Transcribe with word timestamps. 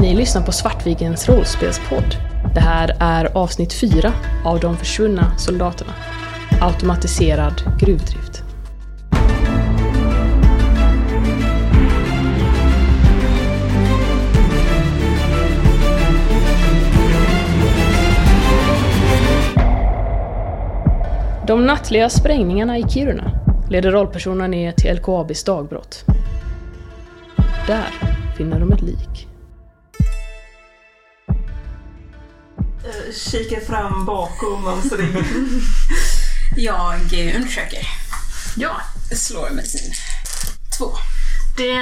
Ni 0.00 0.14
lyssnar 0.14 0.42
på 0.42 0.52
Svartvikens 0.52 1.28
rollspelspodd. 1.28 2.16
Det 2.54 2.60
här 2.60 2.96
är 3.00 3.36
avsnitt 3.36 3.72
4 3.72 4.12
av 4.44 4.60
De 4.60 4.76
försvunna 4.76 5.38
soldaterna. 5.38 5.92
Automatiserad 6.60 7.62
gruvdrift. 7.80 8.42
De 21.46 21.66
nattliga 21.66 22.08
sprängningarna 22.08 22.78
i 22.78 22.82
Kiruna 22.82 23.30
leder 23.70 23.90
rollpersonerna 23.90 24.46
ner 24.46 24.72
till 24.72 24.94
LKABs 24.94 25.44
dagbrott. 25.44 26.04
Där 27.66 27.88
finner 28.36 28.60
de 28.60 28.72
ett 28.72 28.82
lik. 28.82 29.29
Kikar 33.14 33.60
fram 33.60 34.04
bakom 34.04 34.62
monstret. 34.62 35.08
Jag 36.56 36.94
eh, 36.94 37.36
undersöker. 37.36 37.78
Ja, 38.56 38.80
Slår 39.12 39.50
medicin. 39.50 39.92
Två. 40.78 40.92
det, 41.56 41.72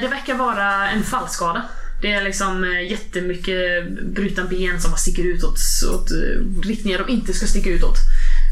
det 0.00 0.08
verkar 0.08 0.34
vara 0.34 0.90
en 0.90 1.02
fallskada. 1.02 1.62
Det 2.02 2.12
är 2.12 2.22
liksom 2.22 2.64
eh, 2.64 2.90
jättemycket 2.90 3.90
brutna 4.14 4.44
ben 4.44 4.80
som 4.80 4.90
bara 4.90 4.96
sticker 4.98 5.24
ut 5.24 5.44
åt, 5.44 5.58
åt 5.94 6.10
eh, 6.10 6.68
riktningar 6.68 6.98
de 6.98 7.12
inte 7.12 7.32
ska 7.32 7.46
sticka 7.46 7.70
ut 7.70 7.82
åt. 7.82 7.98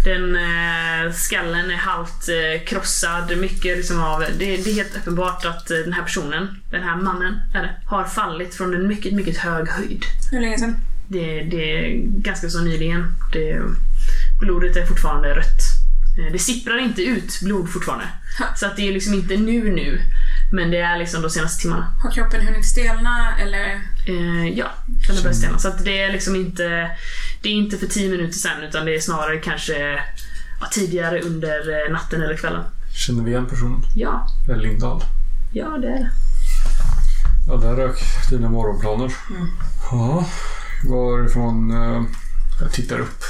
Den 0.05 0.37
eh, 0.37 1.13
skallen 1.13 1.71
är 1.71 1.77
halvt 1.77 2.29
eh, 2.29 2.65
krossad, 2.67 3.37
mycket 3.39 3.77
liksom 3.77 4.03
av... 4.03 4.21
Det, 4.21 4.57
det 4.57 4.71
är 4.71 4.75
helt 4.75 4.97
uppenbart 4.97 5.45
att 5.45 5.71
eh, 5.71 5.79
den 5.79 5.93
här 5.93 6.03
personen, 6.03 6.63
den 6.71 6.83
här 6.83 6.97
mannen, 6.97 7.35
är 7.55 7.63
det, 7.63 7.75
har 7.87 8.05
fallit 8.05 8.55
från 8.55 8.75
en 8.75 8.89
mycket, 8.89 9.13
mycket 9.13 9.37
hög 9.37 9.69
höjd. 9.69 10.03
Hur 10.31 10.41
länge 10.41 10.59
sedan? 10.59 10.77
Det, 11.09 11.43
det 11.43 11.71
är 11.87 11.97
ganska 12.07 12.49
så 12.51 12.61
nyligen. 12.61 13.13
Det, 13.33 13.61
blodet 14.41 14.77
är 14.77 14.87
fortfarande 14.87 15.35
rött. 15.35 15.61
Eh, 16.19 16.33
Det 16.33 16.39
sipprar 16.39 16.79
inte 16.79 17.03
ut 17.03 17.41
blod 17.43 17.69
fortfarande. 17.71 18.05
Så 18.57 18.67
att 18.67 18.77
det 18.77 18.89
är 18.89 18.93
liksom 18.93 19.15
inte 19.15 19.37
nu 19.37 19.71
nu. 19.73 20.01
Men 20.53 20.71
det 20.71 20.79
är 20.79 20.99
liksom 20.99 21.23
de 21.23 21.31
senaste 21.31 21.63
timmarna. 21.63 21.87
Har 22.03 22.11
kroppen 22.11 22.47
hunnit 22.47 22.67
stelna 22.67 23.39
eller? 23.41 23.65
Eh, 24.07 24.49
ja, 24.59 24.71
den 25.07 25.17
har 25.17 25.23
börjat 25.23 25.37
stelna. 25.37 25.59
Så 25.59 25.69
att 25.69 25.85
det 25.85 25.99
är 26.03 26.13
liksom 26.13 26.37
inte... 26.37 26.91
Det 27.43 27.49
är 27.49 27.53
inte 27.53 27.79
för 27.79 27.87
10 27.87 28.11
minuter 28.11 28.39
sen 28.39 28.63
utan 28.69 28.85
det 28.87 28.95
är 28.97 29.01
snarare 29.01 29.39
kanske 29.39 29.93
ja, 30.61 30.67
tidigare 30.73 31.21
under 31.21 31.87
eh, 31.87 31.93
natten 31.93 32.23
eller 32.23 32.37
kvällen. 32.37 32.65
Känner 32.93 33.23
vi 33.25 33.31
igen 33.31 33.47
personen? 33.47 33.83
Ja, 33.95 34.27
Det 34.47 34.53
är 34.53 34.57
Lindahl. 34.57 35.03
ja 35.53 35.69
det 35.69 35.89
är 35.89 35.99
det. 35.99 36.11
Ja, 37.49 37.57
där 37.57 37.77
rök 37.77 37.99
dina 38.31 38.49
morgonplaner. 38.51 39.13
Ja, 39.91 40.27
varifrån... 40.91 41.71
Eh, 41.71 42.03
jag 42.61 42.73
tittar 42.73 42.99
upp. 42.99 43.23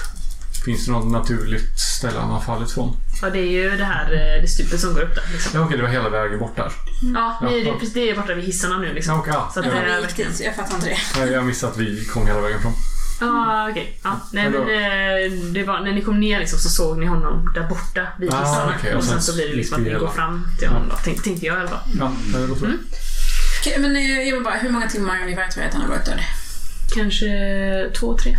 Finns 0.65 0.87
det 0.87 0.93
något 0.93 1.13
naturligt 1.13 1.79
ställe 1.99 2.19
han 2.21 2.31
har 2.31 2.41
fallit 2.41 2.71
från? 2.71 2.97
Ja, 3.23 3.31
det 3.31 3.39
är 3.39 3.51
ju 3.51 3.77
det 3.77 3.85
här 3.85 4.05
eh, 4.13 4.43
det 4.43 4.49
stupet 4.49 4.81
som 4.81 4.95
går 4.95 5.01
upp 5.03 5.15
där. 5.15 5.25
Liksom. 5.33 5.51
Ja, 5.61 5.65
okej, 5.67 5.77
det 5.77 5.83
var 5.83 5.91
hela 5.91 6.09
vägen 6.09 6.39
bort 6.39 6.57
där. 6.57 6.73
Ja, 7.15 7.39
det, 7.41 7.59
Ja. 7.59 7.75
är, 7.75 7.79
precis- 7.79 7.95
det 7.95 8.11
är 8.11 8.17
borta 8.17 8.35
vid 8.35 8.45
hissarna 8.45 8.79
nu 8.79 8.93
liksom. 8.95 9.15
Ja, 9.15 9.21
okej, 9.21 9.33
ja. 9.37 9.51
Så 9.55 9.61
att 9.61 9.67
Ja, 9.67 9.73
det 9.73 9.93
är 9.93 10.01
gick 10.01 10.17
dit, 10.17 10.41
jag 10.45 10.57
fattar 10.57 10.75
inte 10.75 10.87
det. 10.89 10.97
Nej, 11.21 11.33
Jag 11.33 11.45
missade 11.47 11.73
att 11.73 11.79
vi 11.79 12.05
kom 12.05 12.27
hela 12.27 12.41
vägen 12.41 12.61
fram. 12.63 12.73
Ja, 13.21 13.69
okej. 13.71 13.99
Ja. 14.05 14.21
Nej, 14.33 14.45
Men 14.51 14.53
men 14.53 14.63
då- 14.67 14.73
eh, 14.73 15.53
det 15.53 15.63
var, 15.65 15.81
när 15.81 15.93
ni 15.93 16.01
kom 16.03 16.21
ner 16.21 16.39
liksom, 16.41 16.59
så 16.59 16.69
såg 16.69 16.99
ni 16.99 17.07
honom 17.07 17.53
där 17.55 17.69
borta 17.69 18.07
vid 18.19 18.35
Ah, 18.35 18.41
hissarna. 18.41 18.75
okej, 18.79 18.91
och 18.93 18.99
och 18.99 19.05
sen 19.05 19.13
sen 19.13 19.23
så 19.23 19.35
blir 19.35 19.49
det 19.49 19.55
liksom 19.57 19.77
att 19.77 19.83
ni 19.83 19.95
går 19.95 20.09
fram 20.09 20.49
till 20.59 20.69
honom 20.69 20.89
då, 20.89 20.95
tänk, 21.05 21.23
tänkte 21.25 21.47
jag 21.47 21.57
i 21.57 21.61
alla 21.61 21.69
fall. 21.69 21.81
Ja, 21.99 22.13
det 22.33 22.47
låter 22.47 22.61
bra. 22.67 22.71
Okej, 23.61 23.79
men 23.79 23.97
eh, 23.97 24.23
jag 24.29 24.35
vill 24.35 24.45
bara, 24.45 24.55
hur 24.55 24.71
många 24.71 24.89
timmar 24.89 25.23
ungefär 25.23 25.49
tror 25.49 25.63
jag 25.63 25.69
att 25.69 25.75
han 25.75 25.83
har 25.83 25.89
varit 25.89 26.05
död? 26.07 26.21
Kanske 26.97 27.27
två, 28.01 28.19
tre. 28.19 28.37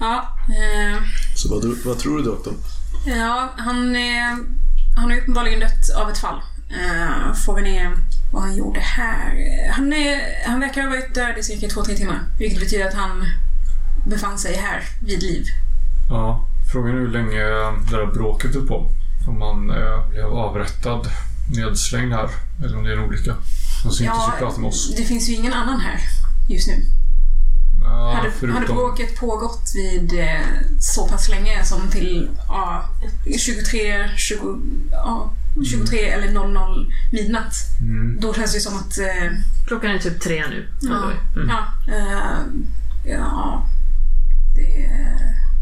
Ja, 0.00 0.36
eh, 0.48 1.02
Så 1.36 1.48
vad, 1.48 1.64
vad 1.84 1.98
tror 1.98 2.18
du 2.18 2.24
doktorn? 2.24 2.54
ja 3.06 3.52
han, 3.56 3.96
eh, 3.96 4.30
han 4.96 5.10
har 5.10 5.16
uppenbarligen 5.18 5.60
dött 5.60 5.90
av 5.96 6.10
ett 6.10 6.18
fall. 6.18 6.40
Eh, 6.70 7.34
frågan 7.44 7.66
är 7.66 7.90
vad 8.32 8.42
han 8.42 8.56
gjorde 8.56 8.80
här. 8.80 9.32
Han, 9.72 9.92
är, 9.92 10.20
han 10.46 10.60
verkar 10.60 10.82
ha 10.82 10.88
varit 10.90 11.14
död 11.14 11.38
i 11.38 11.42
cirka 11.42 11.68
två, 11.68 11.82
tre 11.84 11.94
timmar. 11.96 12.18
Vilket 12.38 12.60
betyder 12.60 12.86
att 12.88 12.94
han 12.94 13.24
befann 14.06 14.38
sig 14.38 14.56
här 14.56 14.82
vid 15.06 15.22
liv. 15.22 15.44
Ja, 16.10 16.48
frågan 16.72 16.94
är 16.96 17.00
hur 17.00 17.08
länge 17.08 17.42
det 17.90 17.96
där 17.96 18.06
bråket 18.14 18.54
höll 18.54 18.66
på. 18.66 18.90
Om 19.28 19.42
han 19.42 19.70
eh, 19.70 20.08
blev 20.10 20.26
avrättad, 20.26 21.06
nedslängd 21.56 22.12
här, 22.12 22.28
eller 22.64 22.76
om 22.78 22.84
det 22.84 22.92
är 22.92 22.96
en 22.96 23.04
olycka. 23.04 23.34
Han 23.82 23.92
syntes 23.92 24.14
Ja, 24.16 24.32
ju 24.34 24.38
prata 24.46 24.60
med 24.60 24.68
oss. 24.68 24.94
det 24.96 25.04
finns 25.04 25.28
ju 25.28 25.34
ingen 25.34 25.52
annan 25.52 25.80
här 25.80 26.00
just 26.48 26.68
nu. 26.68 26.74
Ja, 27.84 28.12
hade, 28.16 28.30
förutom... 28.30 28.54
hade 28.62 28.66
bråket 28.66 29.20
pågått 29.20 29.72
vid 29.74 30.20
eh, 30.20 30.40
så 30.80 31.08
pass 31.08 31.28
länge 31.28 31.64
som 31.64 31.90
till 31.90 32.30
ja, 32.48 32.88
23, 33.38 34.08
20, 34.16 34.60
ja, 34.92 35.32
23 35.70 35.98
eller 36.10 36.32
00 36.32 36.92
midnatt. 37.12 37.54
Mm. 37.80 38.20
Då 38.20 38.34
känns 38.34 38.54
det 38.54 38.60
som 38.60 38.76
att... 38.76 38.98
Eh, 38.98 39.32
Klockan 39.66 39.90
är 39.90 39.98
typ 39.98 40.20
tre 40.22 40.44
nu. 40.48 40.68
ja, 40.80 41.12
Mm. 41.36 41.48
ja, 41.48 41.64
eh, 41.94 42.38
ja, 43.12 43.68
det, 44.54 44.88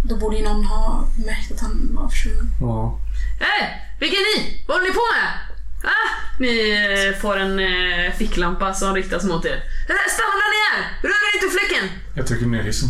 då 0.05 0.17
borde 0.17 0.37
ju 0.37 0.45
någon 0.45 0.65
ha 0.65 1.05
märkt 1.27 1.53
att 1.53 1.61
han 1.61 1.89
var 1.93 2.09
försvunnen. 2.09 2.51
Ja. 2.61 2.99
Hej! 3.41 3.83
Vilka 4.01 4.17
är 4.17 4.39
ni? 4.41 4.65
Vad 4.67 4.77
håller 4.77 4.89
ni 4.89 4.95
på 4.95 5.01
med? 5.15 5.52
Ah, 5.83 6.09
ni 6.39 6.71
eh, 6.71 7.21
får 7.21 7.37
en 7.37 7.59
eh, 7.59 8.13
ficklampa 8.19 8.75
som 8.75 8.95
riktas 8.95 9.25
mot 9.25 9.45
er. 9.45 9.57
Eh, 9.89 9.95
Stanna 10.15 10.35
där 10.43 10.51
ni 10.53 10.61
är! 10.77 11.03
Rör 11.03 11.35
inte 11.35 11.59
fläcken! 11.59 11.89
Jag 12.15 12.27
trycker 12.27 12.47
ner 12.47 12.63
hissen. 12.63 12.89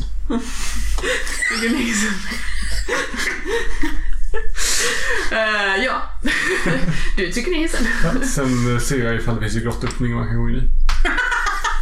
Vilken 1.51 1.79
liksom. 1.79 2.09
Eh, 5.33 5.85
ja. 5.85 6.03
du 7.17 7.33
tycker 7.33 7.51
ni 7.51 7.65
är 7.65 7.69
sen. 7.69 7.87
Ja, 8.05 8.27
sen 8.27 8.75
eh, 8.75 8.81
ser 8.81 9.05
jag 9.05 9.15
ifall 9.15 9.35
det 9.35 9.41
finns 9.41 9.57
en 9.57 9.63
grottöppning 9.63 10.15
man 10.15 10.27
kan 10.29 10.39
gå 10.43 10.49
in 10.51 10.57
i. 10.57 10.63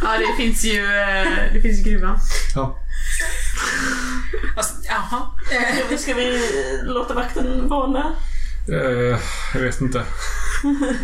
Ja, 0.03 0.17
det 0.17 0.43
finns 0.43 0.63
ju, 0.65 0.85
eh, 0.85 1.53
det 1.53 1.61
finns 1.61 1.79
ju 1.79 1.91
gruvan. 1.91 2.19
Ja. 2.55 2.77
Alltså, 4.57 4.73
jaha. 4.83 5.27
Eh, 5.91 5.97
Ska 5.97 6.13
vi 6.13 6.41
låta 6.83 7.13
vakten 7.13 7.67
varna? 7.69 8.15
Eh, 8.69 9.19
jag 9.53 9.61
vet 9.61 9.81
inte. 9.81 10.03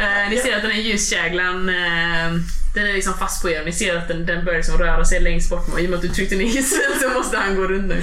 Eh, 0.00 0.30
ni 0.30 0.36
ser 0.36 0.56
att 0.56 0.62
den 0.62 0.70
här 0.70 0.80
ljuskäglan, 0.80 1.68
eh, 1.68 2.32
den 2.74 2.86
är 2.86 2.92
liksom 2.92 3.14
fast 3.14 3.42
på 3.42 3.50
er. 3.50 3.64
Ni 3.64 3.72
ser 3.72 3.96
att 3.96 4.08
den, 4.08 4.26
den 4.26 4.44
börjar 4.44 4.58
liksom 4.58 4.78
röra 4.78 5.04
sig 5.04 5.20
längst 5.20 5.50
bort. 5.50 5.68
Och 5.72 5.80
I 5.80 5.86
och 5.86 5.90
med 5.90 5.96
att 5.96 6.02
du 6.02 6.08
tryckte 6.08 6.36
ner 6.36 6.44
hissen 6.44 6.80
så 7.00 7.08
måste 7.08 7.36
han 7.36 7.56
gå 7.56 7.62
runt 7.62 7.88
nu. 7.88 8.02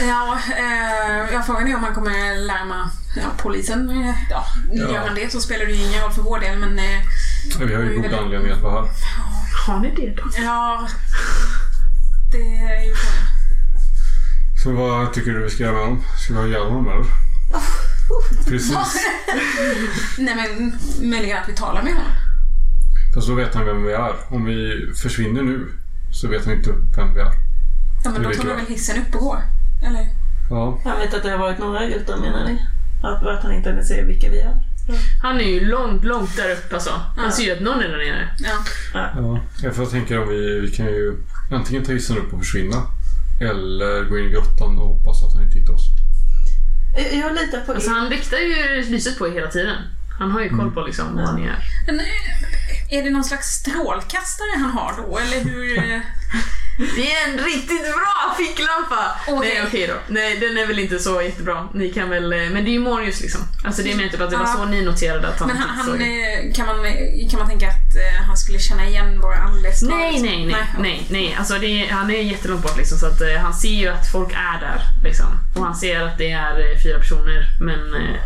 ja, 0.08 0.38
eh, 0.56 1.32
jag 1.32 1.46
frågar 1.46 1.68
är 1.68 1.74
om 1.74 1.80
man 1.80 1.94
kommer 1.94 2.46
larma 2.46 2.90
ja, 3.16 3.22
polisen. 3.38 3.90
Ja, 4.30 4.46
Ja. 4.72 4.92
Gör 4.92 5.06
han 5.06 5.14
det 5.14 5.32
så 5.32 5.40
spelar 5.40 5.66
det 5.66 5.72
ju 5.72 5.84
ingen 5.84 6.02
roll 6.02 6.12
för 6.12 6.22
vår 6.22 6.40
del, 6.40 6.58
men 6.58 6.78
eh, 6.78 7.00
Vi 7.60 7.74
har 7.74 7.82
ju 7.82 8.02
god 8.02 8.14
anledning 8.14 8.52
att 8.52 8.62
vara 8.62 8.82
här. 8.82 8.90
Har 9.66 9.80
ni 9.80 9.94
det 9.96 10.14
då? 10.16 10.22
ja... 10.44 10.88
Det 12.32 12.56
är 12.56 12.86
ju 12.86 12.94
frågan. 12.94 13.26
Så 14.62 14.72
vad 14.72 15.12
tycker 15.12 15.30
du 15.30 15.42
vi 15.42 15.50
ska 15.50 15.62
göra 15.62 15.72
med 15.74 15.82
dem? 15.82 16.04
Ska 16.18 16.34
vi 16.34 16.40
ha 16.40 16.46
ihjäl 16.46 16.62
honom 16.62 16.88
eller? 16.88 17.29
Precis. 18.48 18.76
Nej 20.18 20.34
men 20.34 20.72
möjligen 21.10 21.38
att 21.42 21.48
vi 21.48 21.52
talar 21.54 21.82
med 21.82 21.92
honom. 21.92 22.12
Fast 23.14 23.28
då 23.28 23.34
vet 23.34 23.54
han 23.54 23.64
vem 23.66 23.82
vi 23.82 23.92
är. 23.92 24.12
Om 24.28 24.44
vi 24.44 24.88
försvinner 25.02 25.42
nu 25.42 25.66
så 26.12 26.28
vet 26.28 26.44
han 26.44 26.54
inte 26.54 26.70
vem 26.96 27.14
vi 27.14 27.20
är. 27.20 27.32
Ja, 28.04 28.10
men 28.10 28.22
då 28.22 28.30
tar 28.30 28.48
jag. 28.48 28.56
väl 28.56 28.66
hissen 28.66 29.02
upp 29.02 29.14
och 29.14 29.20
går? 29.20 29.42
Eller? 29.86 30.06
Ja. 30.50 30.80
Han 30.84 30.98
vet 30.98 31.14
att 31.14 31.22
det 31.22 31.30
har 31.30 31.38
varit 31.38 31.58
några 31.58 31.86
gutar 31.86 32.16
menar 32.16 32.44
ni? 32.44 32.66
Att, 33.02 33.26
att 33.26 33.42
han 33.42 33.52
inte 33.54 33.72
vill 33.72 33.86
se 33.86 34.02
vilka 34.04 34.30
vi 34.30 34.40
är? 34.40 34.54
Han 35.22 35.40
är 35.40 35.44
ju 35.44 35.60
långt, 35.60 36.04
långt 36.04 36.36
där 36.36 36.52
uppe 36.52 36.74
alltså. 36.74 36.90
Han 37.16 37.24
Ja. 37.24 37.30
ser 37.30 37.42
ju 37.42 37.50
att 37.52 37.60
någon 37.60 37.80
är 37.80 37.88
där 37.88 37.96
nere. 37.98 38.28
Ja. 38.38 38.58
ja. 39.16 39.40
Jag 39.62 39.76
får 39.76 39.86
tänka 39.86 40.20
om 40.22 40.28
vi, 40.28 40.60
vi 40.60 40.70
kan 40.70 40.86
ju 40.86 41.16
antingen 41.52 41.84
ta 41.84 41.92
hissen 41.92 42.18
upp 42.18 42.32
och 42.32 42.38
försvinna. 42.38 42.76
Eller 43.40 44.04
gå 44.04 44.18
in 44.18 44.24
i 44.24 44.30
grottan 44.30 44.78
och 44.78 44.88
hoppas 44.88 45.24
att 45.24 45.34
han 45.34 45.42
inte 45.42 45.58
hittar 45.58 45.72
oss. 45.74 45.86
Jag, 46.96 47.14
jag 47.14 47.34
litar 47.34 47.60
på 47.60 47.72
Alltså 47.72 47.90
er. 47.90 47.94
han 47.94 48.10
riktar 48.10 48.36
ju 48.38 48.82
lyset 48.90 49.18
på 49.18 49.28
er 49.28 49.32
hela 49.32 49.46
tiden. 49.50 49.76
Han 50.18 50.30
har 50.30 50.40
ju 50.40 50.48
koll 50.48 50.70
på 50.70 50.80
liksom 50.80 51.16
vad 51.16 51.34
ni 51.34 51.42
är. 51.46 51.56
Men, 51.86 52.00
eh, 52.00 52.06
är 52.98 53.02
det 53.02 53.10
någon 53.10 53.24
slags 53.24 53.46
strålkastare 53.46 54.58
han 54.58 54.70
har 54.70 54.94
då? 54.96 55.18
Eller 55.18 55.40
hur? 55.44 55.76
Det 56.78 57.12
är 57.14 57.28
en 57.28 57.38
riktigt 57.38 57.82
bra 57.82 58.34
ficklampa! 58.38 59.20
Okej. 59.28 59.48
Nej 59.54 59.62
okej 59.66 59.86
då. 59.86 59.94
Nej 60.08 60.36
den 60.36 60.58
är 60.58 60.66
väl 60.66 60.78
inte 60.78 60.98
så 60.98 61.22
jättebra. 61.22 61.68
Ni 61.74 61.92
kan 61.92 62.10
väl, 62.10 62.32
eh, 62.32 62.38
men 62.38 62.64
det 62.64 62.70
är 62.70 62.72
ju 62.72 62.80
Morius 62.80 63.20
liksom. 63.20 63.40
Alltså 63.64 63.82
det 63.82 63.88
menar 63.88 64.02
jag 64.02 64.12
typ 64.12 64.20
att 64.20 64.30
det 64.30 64.36
var 64.36 64.44
Ja. 64.44 64.54
så 64.56 64.64
ni 64.64 64.82
noterade 64.82 65.28
att 65.28 65.38
han 65.38 65.48
Men 65.48 65.56
han, 65.56 65.86
typ 65.86 66.00
han, 66.00 66.00
eh, 66.02 66.54
kan, 66.54 66.66
man, 66.66 66.84
eh, 66.86 67.30
kan 67.30 67.38
man 67.38 67.48
tänka 67.48 67.66
att 67.68 68.26
han 68.26 68.36
skulle 68.36 68.58
känna 68.58 68.86
igen 68.86 69.20
våra 69.20 69.36
anlets 69.36 69.82
Nej, 69.82 70.22
nej, 70.22 70.46
nej, 70.46 70.66
nej, 70.78 71.06
nej. 71.10 71.36
Alltså 71.38 71.54
det 71.58 71.66
är, 71.66 71.92
han 71.92 72.10
är 72.10 72.22
jättelångt 72.22 72.62
bort 72.62 72.76
liksom 72.78 72.98
så 72.98 73.06
att 73.06 73.20
eh, 73.20 73.36
han 73.42 73.54
ser 73.54 73.68
ju 73.68 73.88
att 73.88 74.12
folk 74.12 74.32
är 74.32 74.60
där 74.60 74.80
liksom. 75.04 75.26
Och 75.56 75.64
han 75.64 75.76
ser 75.76 76.00
att 76.00 76.18
det 76.18 76.30
är 76.30 76.82
fyra 76.82 76.98
personer 76.98 77.46
men 77.60 77.94
eh, 77.94 78.20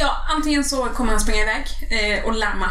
Ja, 0.00 0.26
antingen 0.36 0.64
så 0.64 0.84
kommer 0.84 1.10
han 1.10 1.20
springa 1.20 1.42
iväg 1.42 1.64
eh, 1.90 2.24
och 2.24 2.34
larma. 2.34 2.68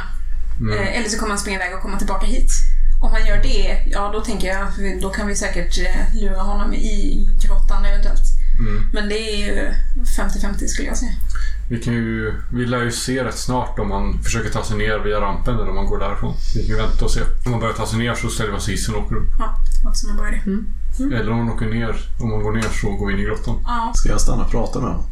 Mm. 0.59 0.79
Eller 0.87 1.09
så 1.09 1.17
kommer 1.19 1.29
han 1.29 1.39
springa 1.39 1.57
iväg 1.59 1.75
och 1.75 1.81
komma 1.81 1.97
tillbaka 1.97 2.25
hit. 2.25 2.51
Om 2.99 3.11
han 3.11 3.25
gör 3.25 3.37
det, 3.43 3.83
ja 3.91 4.09
då 4.13 4.21
tänker 4.21 4.47
jag, 4.47 4.67
då 5.01 5.09
kan 5.09 5.27
vi 5.27 5.35
säkert 5.35 5.77
eh, 5.77 6.21
lura 6.21 6.41
honom 6.41 6.73
i 6.73 7.27
grottan 7.41 7.85
eventuellt. 7.85 8.23
Mm. 8.59 8.89
Men 8.93 9.09
det 9.09 9.15
är 9.19 9.37
ju 9.37 9.73
50-50 10.17 10.67
skulle 10.67 10.87
jag 10.87 10.97
säga. 10.97 11.11
Vi, 11.69 11.79
kan 11.79 11.93
ju, 11.93 12.33
vi 12.53 12.65
lär 12.65 12.83
ju 12.83 12.91
se 12.91 13.23
rätt 13.23 13.37
snart 13.37 13.79
om 13.79 13.89
man 13.89 14.23
försöker 14.23 14.49
ta 14.49 14.63
sig 14.63 14.77
ner 14.77 14.99
via 14.99 15.21
rampen 15.21 15.55
eller 15.55 15.69
om 15.69 15.75
man 15.75 15.85
går 15.85 15.99
därifrån. 15.99 16.33
Vi 16.55 16.61
kan 16.67 16.75
ju 16.75 16.81
vänta 16.81 17.05
och 17.05 17.11
se. 17.11 17.21
Om 17.45 17.51
man 17.51 17.59
börjar 17.59 17.73
ta 17.73 17.85
sig 17.85 17.99
ner 17.99 18.15
så 18.15 18.29
ställer 18.29 18.51
vi 18.51 18.57
oss 18.57 18.69
i 18.69 18.71
hissen 18.71 18.95
och 18.95 19.01
åker 19.05 19.15
upp. 19.15 19.27
Ja, 19.39 19.59
låter 19.83 19.97
som 19.97 20.09
en 20.09 20.17
bra 20.17 20.27
idé. 20.27 20.41
Eller 21.17 21.31
om 21.31 21.37
man 21.37 21.49
åker 21.49 21.65
ner. 21.65 21.95
Om 22.19 22.29
man 22.29 22.43
går 22.43 22.51
ner 22.51 22.69
så 22.81 22.91
går 22.91 23.07
vi 23.07 23.13
in 23.13 23.19
i 23.19 23.23
grottan. 23.23 23.55
Ja, 23.65 23.91
Ska 23.95 24.09
jag 24.09 24.21
stanna 24.21 24.43
och 24.45 24.51
prata 24.51 24.79
med 24.79 24.89
honom? 24.89 25.05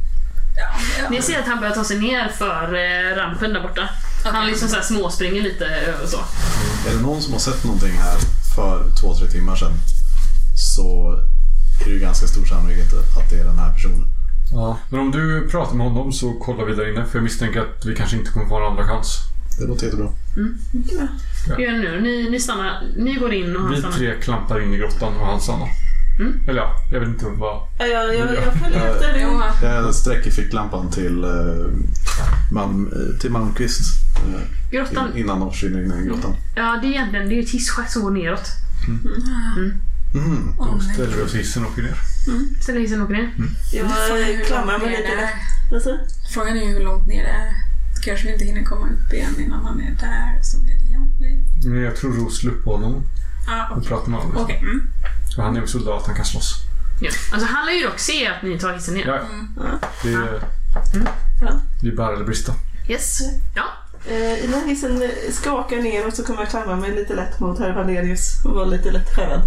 ja, 0.58 0.70
ja. 1.04 1.10
Ni 1.10 1.22
ser 1.22 1.40
att 1.40 1.48
han 1.48 1.60
börjar 1.60 1.74
ta 1.74 1.84
sig 1.84 2.00
ner 2.00 2.28
för 2.28 2.64
eh, 2.76 3.16
rampen 3.16 3.54
där 3.54 3.62
borta. 3.62 3.90
Han 4.32 4.48
liksom 4.48 4.68
så 4.70 4.76
här 4.76 4.84
småspringer 4.84 5.42
lite 5.42 5.66
och 6.04 6.10
så. 6.10 6.18
Är 6.90 6.96
det 6.96 7.02
någon 7.02 7.22
som 7.22 7.34
har 7.34 7.40
sett 7.40 7.64
någonting 7.64 7.92
här 7.98 8.18
för 8.56 8.84
två, 9.02 9.14
tre 9.16 9.28
timmar 9.28 9.56
sedan 9.56 9.74
så 10.76 11.14
är 11.82 11.86
det 11.86 11.92
ju 11.92 12.00
ganska 12.00 12.28
stor 12.28 12.46
sannolikhet 12.46 12.94
att 12.94 13.30
det 13.30 13.40
är 13.40 13.44
den 13.46 13.58
här 13.60 13.74
personen. 13.74 14.06
Ja. 14.54 14.78
Men 14.90 15.00
om 15.00 15.12
du 15.12 15.48
pratar 15.52 15.76
med 15.76 15.88
honom 15.88 16.12
så 16.14 16.34
kollar 16.34 16.66
vi 16.66 16.76
där 16.76 16.92
inne. 16.94 17.06
För 17.06 17.18
jag 17.18 17.24
misstänker 17.24 17.60
att 17.60 17.86
vi 17.86 17.96
kanske 17.96 18.18
inte 18.18 18.32
kommer 18.32 18.46
få 18.46 18.58
en 18.58 18.64
andra 18.72 18.88
chans. 18.88 19.18
Det 19.60 19.66
låter 19.66 19.86
jättebra. 19.86 20.10
Hur 21.48 21.60
gör 21.60 21.72
ni 21.72 21.80
nu? 21.80 22.02
Ni, 22.02 22.30
ni 22.30 22.40
stannar. 22.40 22.84
Ni 22.96 23.14
går 23.16 23.34
in 23.34 23.56
och 23.56 23.62
han 23.62 23.72
Vi 23.72 23.78
stannar. 23.78 23.98
tre 23.98 24.14
klampar 24.22 24.62
in 24.64 24.74
i 24.74 24.78
grottan 24.78 25.14
och 25.18 25.26
han 25.26 25.42
stannar. 25.42 25.70
Mm. 26.20 26.40
Eller 26.48 26.62
ja, 26.62 26.76
jag 26.92 27.00
vet 27.00 27.10
inte 27.10 27.26
vad... 27.26 27.62
Ja, 27.80 27.86
jag, 27.86 28.16
jag, 28.16 28.36
jag 28.36 28.54
följer 28.54 28.86
efter 28.92 29.14
dig. 29.14 29.22
Jag 29.62 29.96
sträcker 29.96 30.32
ficklampan 30.32 30.92
till, 30.92 31.24
eh, 31.24 31.30
Malm, 32.52 32.88
eh, 32.94 33.20
till 33.20 33.32
Malmqvist 33.32 33.82
eh, 34.16 34.42
Grottan. 34.72 35.12
in- 35.12 35.18
innan 35.18 35.40
de 35.40 35.52
försvinner 35.52 35.84
in 35.84 36.04
i 36.04 36.06
grottan. 36.08 36.36
Ja, 36.56 36.80
det 36.82 36.88
är 36.88 36.92
egentligen 36.92 37.30
det 37.30 37.36
är 37.36 37.44
ett 37.44 37.50
hisschakt 37.50 37.92
som 37.92 38.02
går 38.02 38.12
neråt. 38.12 38.48
Mm. 40.14 40.54
Då 40.58 40.80
ställer 40.94 41.16
vi 41.18 41.24
oss 41.24 41.36
hissen 41.36 41.66
och 41.66 41.72
åker 41.72 41.82
ner. 41.82 41.98
Ställer 42.62 42.80
hissen 42.80 43.02
och 43.02 43.06
åker 43.06 43.14
ner. 43.14 43.32
Jag 43.74 43.86
är 43.86 44.38
hur 44.38 44.46
klamrar 44.46 44.72
långt 44.72 44.84
mig 44.84 44.92
ner 44.92 44.98
lite. 44.98 45.30
Alltså, 45.76 45.98
Frågan 46.34 46.58
är 46.58 46.62
ju 46.68 46.74
hur 46.74 46.84
långt 46.84 47.08
ner 47.08 47.24
det 47.24 47.30
är. 47.30 47.54
Kanske 48.04 48.28
vi 48.28 48.34
inte 48.34 48.46
hinner 48.46 48.64
komma 48.64 48.86
upp 48.88 49.14
igen 49.14 49.36
innan 49.40 49.66
han 49.66 49.82
är 49.82 49.92
där. 50.00 50.40
Så 50.42 50.60
blir 50.62 50.74
det 50.74 50.94
jobbigt. 50.94 51.66
Men 51.66 51.82
jag 51.82 51.96
tror 51.96 52.14
Ros 52.14 52.38
slår 52.40 52.52
på 52.52 52.76
honom 52.76 53.04
Ja, 53.48 53.68
och 53.72 53.78
okej. 53.78 53.88
pratar 53.90 54.12
med 54.12 54.20
honom. 54.20 54.38
Okej. 54.38 54.58
Mm. 54.62 54.88
Och 55.38 55.44
han 55.44 55.58
är 55.58 55.62
en 55.62 55.68
soldat, 55.68 56.04
han 56.08 56.16
kan 56.16 56.26
slåss. 56.26 56.56
Ja. 57.02 57.12
Alltså 57.32 57.48
han 57.48 57.66
lär 57.66 57.74
ju 57.74 57.84
dock 57.84 58.00
se 58.00 58.28
att 58.28 58.44
ni 58.44 58.60
tar 58.60 58.74
hissen 58.74 58.94
ner. 58.94 59.08
Ja, 59.08 59.22
det 60.04 60.14
är, 60.14 60.42
ja. 61.42 61.52
det 61.82 61.88
är 61.88 61.96
bära 61.96 62.14
eller 62.14 62.26
brista. 62.26 62.54
Yes. 62.90 63.20
Ja. 63.56 63.64
Eh, 64.06 64.50
när 64.50 64.68
hissen 64.68 65.12
skakar 65.32 65.78
ner 65.78 66.08
och 66.08 66.14
så 66.14 66.24
kommer 66.24 66.40
jag 66.40 66.50
klamra 66.50 66.76
mig 66.76 66.96
lite 66.96 67.16
lätt 67.16 67.40
mot 67.40 67.60
herr 67.60 67.74
Valerius 67.74 68.46
och 68.46 68.54
vara 68.54 68.66
lite 68.66 68.92
lätt 68.92 69.16
skärrad. 69.16 69.42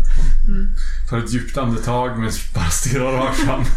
Tar 1.11 1.19
ett 1.19 1.33
djupt 1.33 1.57
andetag 1.57 2.19
men 2.19 2.31
bara 2.55 2.71
stirrar 2.71 3.13
rakt 3.13 3.39
fram. 3.39 3.65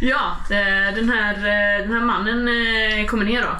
Ja, 0.00 0.36
eh, 0.50 0.94
den 0.94 1.08
här, 1.10 1.34
eh, 1.34 1.86
den 1.86 1.92
här 1.92 2.04
mannen 2.04 2.48
eh, 2.48 3.06
kommer 3.06 3.24
ner 3.24 3.40
då. 3.42 3.52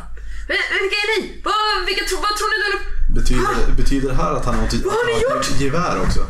Eh, 0.54 0.64
Vilka 0.82 0.96
är 1.04 1.22
ni? 1.22 1.42
Vad, 1.44 1.86
vilka 1.86 2.02
vad 2.26 2.36
tror 2.38 2.50
ni 2.52 2.58
där 2.64 2.76
uppe? 2.78 2.99
Betyder, 3.14 3.72
betyder 3.76 4.08
det 4.08 4.14
här 4.14 4.32
att 4.34 4.44
han 4.44 4.54
har, 4.54 4.66
ty- 4.66 4.82
Vad 4.84 4.92
har 4.94 5.06
ni 5.06 5.12
att 5.16 5.22
han 5.28 5.36
har 5.36 5.44
ett 5.44 5.60
gevär 5.60 6.00
också? 6.06 6.20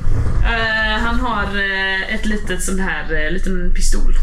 Eh, 0.44 1.02
han 1.06 1.20
har 1.20 1.44
eh, 1.44 2.14
ett 2.14 2.26
litet 2.26 2.62
sån 2.64 2.78
här, 2.80 3.24
eh, 3.26 3.32
liten 3.32 3.72
pistol. 3.74 4.14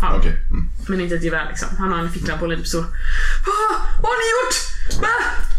Han. 0.00 0.18
Okej. 0.18 0.32
Mm. 0.50 0.68
Men 0.88 1.00
inte 1.00 1.14
ett 1.14 1.24
gevär 1.24 1.46
liksom. 1.48 1.68
Han 1.78 1.92
har 1.92 1.98
en 1.98 2.10
ficklampa 2.10 2.44
och 2.46 2.52
en 2.52 2.62
pistol. 2.62 2.80
Ah, 2.84 3.74
vad 4.02 4.10
har 4.10 4.18
ni 4.18 4.28
gjort? 4.34 4.54
Va? 5.02 5.08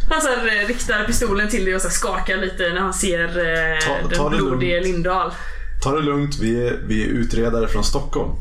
Han 0.09 0.21
så 0.21 0.27
här, 0.27 0.61
eh, 0.63 0.67
riktar 0.67 1.05
pistolen 1.05 1.49
till 1.49 1.65
dig 1.65 1.75
och 1.75 1.81
så 1.81 1.87
här, 1.87 1.95
skakar 1.95 2.37
lite 2.37 2.69
när 2.73 2.81
han 2.81 2.93
ser 2.93 3.23
eh, 3.27 3.79
Ta- 3.87 4.07
den 4.09 4.17
ta 4.17 4.29
det 4.29 4.37
blodige 4.37 4.73
lugnt. 4.79 4.87
Lindahl. 4.87 5.31
Ta 5.83 5.95
det 5.95 6.01
lugnt, 6.01 6.35
vi 6.41 6.67
är, 6.67 6.79
vi 6.87 7.03
är 7.03 7.07
utredare 7.07 7.67
från 7.67 7.83
Stockholm. 7.83 8.31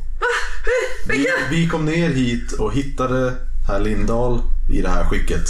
Vi, 1.09 1.17
Vilka? 1.17 1.31
vi 1.51 1.69
kom 1.69 1.85
ner 1.85 2.09
hit 2.11 2.53
och 2.53 2.73
hittade 2.73 3.33
herr 3.69 3.81
Lindahl 3.81 4.43
i 4.73 4.83
det 4.83 4.89
här 4.89 5.05
skicket. 5.05 5.45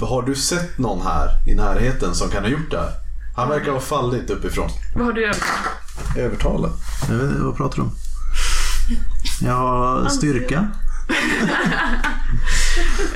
Har 0.00 0.22
du 0.22 0.34
sett 0.34 0.78
någon 0.78 1.06
här 1.06 1.28
i 1.46 1.54
närheten 1.54 2.14
som 2.14 2.30
kan 2.30 2.42
ha 2.42 2.50
gjort 2.50 2.70
det 2.70 2.78
här? 2.78 2.90
Han 3.36 3.48
verkar 3.48 3.72
ha 3.72 3.80
fallit 3.80 4.30
uppifrån. 4.30 4.70
Vad 4.94 5.04
har 5.04 5.12
du 5.12 5.24
över? 5.24 5.36
Övertala? 6.16 6.68
Jag 7.08 7.16
vet 7.16 7.30
inte, 7.30 7.42
vad 7.42 7.56
pratar 7.56 7.76
du 7.76 7.82
om? 7.82 7.92
Jag 9.40 9.52
har 9.52 10.08
styrka. 10.08 10.68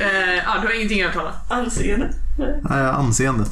Eh, 0.01 0.35
ja, 0.45 0.59
du 0.61 0.67
har 0.67 0.77
ingenting 0.77 1.03
att 1.03 1.07
övertala. 1.17 1.35
Anseende. 1.49 2.11
Nej, 2.63 2.85
anseende. 2.87 3.45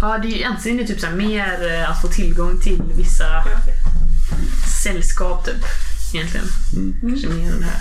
Ja, 0.00 0.18
det 0.18 0.28
är 0.28 0.38
ju 0.38 0.44
anseende 0.44 0.86
typ 0.86 1.00
så 1.00 1.06
här, 1.06 1.14
mer 1.14 1.72
eh, 1.72 1.90
att 1.90 2.00
få 2.02 2.08
tillgång 2.08 2.60
till 2.60 2.82
vissa 2.96 3.24
sällskap 4.82 5.44
typ. 5.44 5.64
Egentligen. 6.14 6.46
Mm. 6.76 6.94
Kanske 7.00 7.28
mer 7.28 7.50
än 7.52 7.60
det 7.60 7.66
här. 7.66 7.80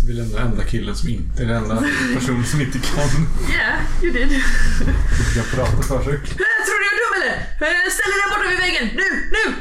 Så 0.00 0.06
vi 0.06 0.12
lämnar 0.12 0.38
enda 0.40 0.64
killen 0.64 0.96
som 0.96 1.08
inte, 1.08 1.42
eller 1.42 1.54
enda 1.54 1.84
personen 2.14 2.44
som 2.44 2.60
inte 2.60 2.78
kan, 2.78 3.08
Yeah, 3.50 3.78
you 4.02 4.12
did. 4.12 4.22
inte 4.32 5.34
kan 5.34 5.44
prata 5.54 5.82
för 5.82 6.04
sig. 6.04 6.12
Eh, 6.40 6.60
Tror 6.66 6.78
du 6.80 6.84
jag 6.88 6.94
är 6.96 7.00
dum 7.02 7.14
eller? 7.22 7.36
Eh, 7.66 7.90
Ställ 7.94 8.10
dig 8.12 8.18
där 8.22 8.30
borta 8.36 8.48
vid 8.50 8.58
väggen! 8.58 8.86
Nu! 9.00 9.08
Nu! 9.36 9.54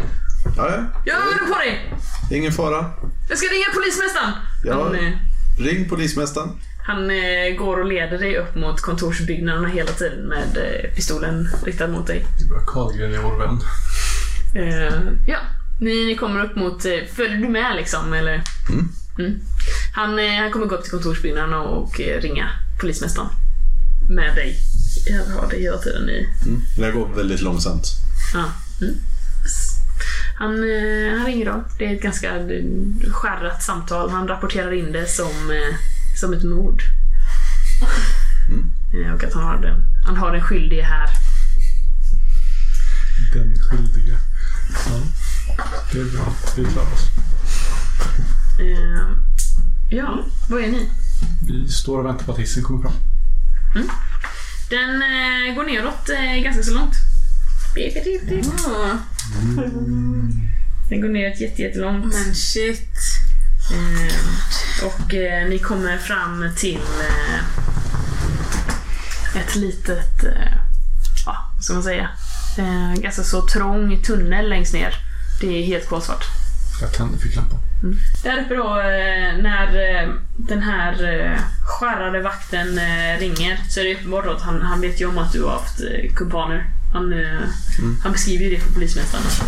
Ja, 0.57 0.69
ja. 0.75 1.01
Jag 1.05 1.15
har 1.15 1.21
ögonen 1.21 1.53
på 1.53 1.57
dig! 1.59 1.93
Ingen 2.31 2.51
fara. 2.51 2.85
Jag 3.29 3.37
ska 3.37 3.47
ringa 3.47 3.65
polismästaren! 3.73 4.31
Ja. 4.63 4.83
Han, 4.83 4.95
eh, 4.95 5.11
Ring 5.59 5.89
polismästaren. 5.89 6.49
han 6.87 7.09
eh, 7.09 7.55
går 7.57 7.77
och 7.79 7.85
leder 7.85 8.17
dig 8.17 8.37
upp 8.37 8.55
mot 8.55 8.81
kontorsbyggnaderna 8.81 9.67
hela 9.67 9.91
tiden 9.91 10.27
med 10.27 10.57
eh, 10.57 10.95
pistolen 10.95 11.49
riktad 11.65 11.87
mot 11.87 12.07
dig. 12.07 12.25
Carlgren 12.67 13.13
är 13.13 13.17
vår 13.17 13.37
vän. 13.37 13.59
Ja, 15.27 15.37
ni, 15.79 16.05
ni 16.05 16.15
kommer 16.15 16.45
upp 16.45 16.55
mot... 16.55 16.85
Eh, 16.85 16.91
följer 17.15 17.37
du 17.37 17.49
med 17.49 17.75
liksom, 17.75 18.13
eller? 18.13 18.43
Mm. 18.69 18.89
Mm. 19.19 19.39
Han, 19.95 20.19
eh, 20.19 20.41
han 20.41 20.51
kommer 20.51 20.65
gå 20.65 20.75
upp 20.75 20.83
till 20.83 20.91
kontorsbyggnaden 20.91 21.53
och 21.53 22.01
eh, 22.01 22.21
ringa 22.21 22.49
polismästaren. 22.79 23.29
Med 24.09 24.35
dig. 24.35 24.57
Jag 25.05 25.35
har 25.35 25.49
dig 25.49 25.61
hela 25.61 25.77
tiden 25.77 26.09
i... 26.09 26.29
Mm. 26.45 26.61
Det 26.77 26.91
går 26.91 27.15
väldigt 27.15 27.41
långsamt. 27.41 27.85
Ja. 28.33 28.45
Mm. 28.81 28.95
Han, 30.35 30.49
han 31.17 31.25
ringer 31.25 31.45
då. 31.45 31.63
Det 31.77 31.85
är 31.85 31.95
ett 31.95 32.01
ganska 32.01 32.31
skärrat 33.11 33.63
samtal. 33.63 34.09
Han 34.09 34.27
rapporterar 34.27 34.71
in 34.73 34.91
det 34.91 35.07
som, 35.09 35.31
som 36.19 36.33
ett 36.33 36.43
mord. 36.43 36.83
Eh, 38.93 39.13
Och 39.13 39.23
att 39.23 39.33
han 39.33 39.43
har 39.43 39.61
den, 39.61 39.83
han 40.05 40.17
har 40.17 40.31
den 40.31 40.43
skyldige 40.43 40.83
här. 40.83 41.09
Den 43.33 43.55
skyldige. 43.59 44.17
Ja. 44.85 45.01
Det 45.93 45.99
är 45.99 46.05
bra. 46.05 46.33
Vi 46.57 46.65
klarar 46.65 46.93
oss. 46.93 47.07
Eh, 48.59 49.07
Ja, 49.91 50.19
vad 50.49 50.61
är 50.63 50.67
ni? 50.67 50.89
Vi 51.47 51.71
står 51.71 51.99
och 51.99 52.05
väntar 52.05 52.25
på 52.25 52.31
att 52.31 52.39
hissen 52.39 52.63
kommer 52.63 52.81
fram. 52.81 52.93
Den 54.69 54.89
eh, 55.01 55.55
går 55.55 55.63
neråt 55.63 56.09
eh, 56.09 56.43
ganska 56.43 56.63
så 56.63 56.73
långt. 56.73 56.93
Ah, 58.67 58.97
Den 60.89 61.01
går 61.01 61.09
neråt 61.09 61.39
jätte, 61.41 61.61
jättelångt. 61.61 62.05
men 62.13 62.35
shit. 62.35 62.93
Eh, 63.71 64.85
och 64.85 65.13
eh, 65.13 65.49
ni 65.49 65.59
kommer 65.59 65.97
fram 65.97 66.49
till 66.57 66.79
eh, 66.99 67.39
ett 69.41 69.55
litet, 69.55 70.23
eh, 70.23 70.53
ja, 71.25 71.51
vad 71.55 71.63
ska 71.63 71.73
man 71.73 71.83
säga, 71.83 72.09
eh, 72.57 73.01
ganska 73.01 73.23
så 73.23 73.41
trång 73.47 74.01
tunnel 74.03 74.49
längst 74.49 74.73
ner. 74.73 74.93
Det 75.41 75.47
är 75.59 75.63
helt 75.65 75.89
kolsvart. 75.89 76.23
Jag 76.81 76.93
tänder 76.93 77.19
ficklampan. 77.19 77.59
Där 78.23 78.41
uppe 78.41 78.55
då, 78.55 78.79
eh, 78.79 79.37
när 79.43 79.67
eh, 80.03 80.09
den 80.37 80.61
här 80.61 80.93
eh, 81.03 81.39
skärrade 81.67 82.21
vakten 82.21 82.79
ringer 83.19 83.59
så 83.69 83.79
är 83.79 83.83
det 83.83 83.95
uppenbart 83.95 84.25
att 84.27 84.41
han, 84.41 84.61
han 84.61 84.81
vet 84.81 85.01
ju 85.01 85.05
om 85.05 85.17
att 85.17 85.31
du 85.33 85.43
har 85.43 85.51
haft 85.51 85.79
kumpaner. 86.15 86.65
Han, 86.93 87.13
eh, 87.13 87.39
han 88.03 88.11
beskriver 88.11 88.43
ju 88.45 88.49
det 88.55 88.59
för 88.61 88.73
polismästaren. 88.73 89.23
Alltså, 89.23 89.43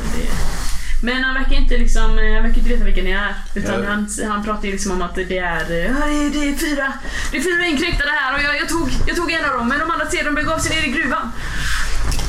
men 1.04 1.24
han 1.24 1.34
verkar 1.34 1.54
inte 1.56 1.78
liksom, 1.78 2.02
han 2.02 2.16
verkar 2.16 2.58
inte 2.58 2.70
veta 2.70 2.84
vilka 2.84 3.02
ni 3.02 3.12
är. 3.12 3.36
Utan 3.56 3.84
Ja. 3.84 3.90
han, 3.90 4.10
han 4.30 4.44
pratar 4.44 4.66
ju 4.66 4.72
liksom 4.72 4.92
om 4.92 5.02
att 5.02 5.16
det 5.16 5.22
är, 5.38 5.66
det 5.68 5.82
är, 5.82 6.30
det 6.34 6.50
är 6.50 6.56
fyra, 6.56 6.94
det 7.32 7.38
är 7.38 7.42
fyra 7.42 7.66
inkräktare 7.66 8.10
här 8.10 8.36
och 8.36 8.42
jag, 8.44 8.58
jag, 8.62 8.70
tog, 8.70 8.90
jag 9.08 9.16
tog 9.18 9.32
en 9.32 9.46
av 9.46 9.58
dem 9.58 9.68
men 9.68 9.80
de 9.80 9.92
andra 9.92 10.06
tre 10.06 10.24
de 10.24 10.36
begav 10.36 10.60
sig 10.60 10.76
ner 10.76 10.88
i 10.88 10.92
gruvan. 10.92 11.32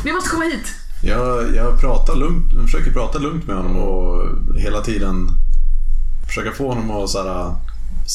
Ni 0.04 0.12
måste 0.12 0.30
komma 0.30 0.44
hit. 0.44 0.74
Jag, 1.04 1.54
jag 1.54 1.80
pratar 1.80 2.16
lugnt, 2.16 2.52
jag 2.52 2.62
försöker 2.64 2.92
prata 2.92 3.18
lugnt 3.18 3.46
med 3.46 3.56
honom 3.56 3.76
och 3.76 4.28
hela 4.58 4.80
tiden 4.80 5.28
försöka 6.26 6.52
få 6.52 6.68
honom 6.68 6.90
att 6.90 7.10
så 7.10 7.22
här, 7.22 7.54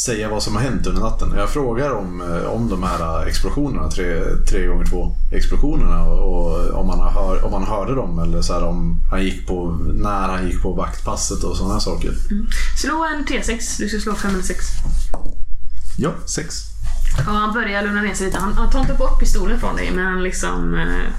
säga 0.06 0.30
vad 0.30 0.44
som 0.44 0.56
har 0.56 0.64
hänt 0.64 0.88
under 0.88 1.02
natten. 1.02 1.34
Jag 1.38 1.50
frågar 1.50 1.92
om, 1.92 2.22
eh, 2.22 2.50
om 2.50 2.70
de 2.70 2.84
här 2.84 3.26
explosionerna, 3.26 3.92
tre, 3.92 4.24
tre 4.50 4.66
gånger 4.68 4.86
två 4.86 5.16
explosionerna 5.32 6.04
och, 6.04 6.70
om, 6.80 6.90
han 6.90 7.14
hör, 7.14 7.46
om 7.46 7.54
han 7.54 7.64
hörde 7.64 7.96
dem 7.96 8.20
eller 8.20 8.42
så 8.42 8.54
här, 8.54 8.64
om 8.64 9.02
han 9.12 9.24
gick 9.24 9.48
på, 9.48 9.78
när 9.94 10.28
han 10.28 10.48
gick 10.48 10.62
på 10.62 10.74
vaktpasset 10.74 11.44
och 11.44 11.58
sådana 11.58 11.80
saker. 11.80 12.12
Slå 12.82 13.06
en 13.06 13.26
T6, 13.26 13.80
du 13.80 13.90
ska 13.90 14.00
slå 14.00 14.16
5 14.16 14.34
eller 14.34 14.44
6. 14.44 14.66
Ja, 15.98 16.12
sex. 16.26 16.77
Ja, 17.26 17.32
han 17.32 17.54
börjar 17.54 17.84
lugna 17.84 18.02
ner 18.02 18.14
sig 18.14 18.26
lite. 18.26 18.40
Han, 18.40 18.54
han 18.54 18.70
tar 18.70 18.80
inte 18.80 18.94
upp 18.94 19.20
pistolen 19.20 19.60
från 19.60 19.76
dig, 19.76 19.92
men 19.92 20.06
han 20.06 20.24
liksom... 20.24 20.76
Eh, 20.76 21.12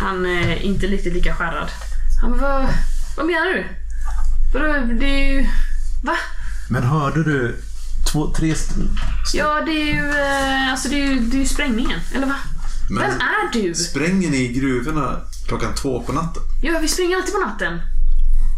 han 0.00 0.26
är 0.26 0.56
inte 0.62 0.86
riktigt 0.86 1.14
lika 1.14 1.34
skärrad. 1.34 1.70
Han 2.20 2.30
bara, 2.30 2.40
vad, 2.40 2.68
vad 3.16 3.26
menar 3.26 3.46
du? 3.54 3.64
Vadå, 4.52 4.94
det 5.00 5.06
är 5.06 5.32
ju... 5.32 5.48
Va? 6.02 6.16
Men 6.70 6.82
hörde 6.82 7.24
du 7.24 7.56
två, 8.12 8.32
tre... 8.34 8.54
Ja, 9.34 9.60
det 9.66 9.70
är 9.70 9.94
ju... 9.94 10.10
Eh, 10.10 10.70
alltså 10.70 10.88
det 10.88 10.94
är 10.94 11.08
ju, 11.08 11.20
det 11.20 11.36
är 11.36 11.40
ju 11.40 11.46
sprängningen. 11.46 12.00
Eller 12.14 12.26
va? 12.26 12.36
Men 12.90 13.02
Vem 13.02 13.20
är 13.20 13.52
du? 13.52 13.74
Spränger 13.74 14.30
ni 14.30 14.36
i 14.36 14.52
gruvorna 14.52 15.20
klockan 15.48 15.74
två 15.74 16.02
på 16.02 16.12
natten? 16.12 16.42
Ja, 16.62 16.78
vi 16.78 16.88
springer 16.88 17.16
alltid 17.16 17.34
på 17.34 17.40
natten. 17.40 17.80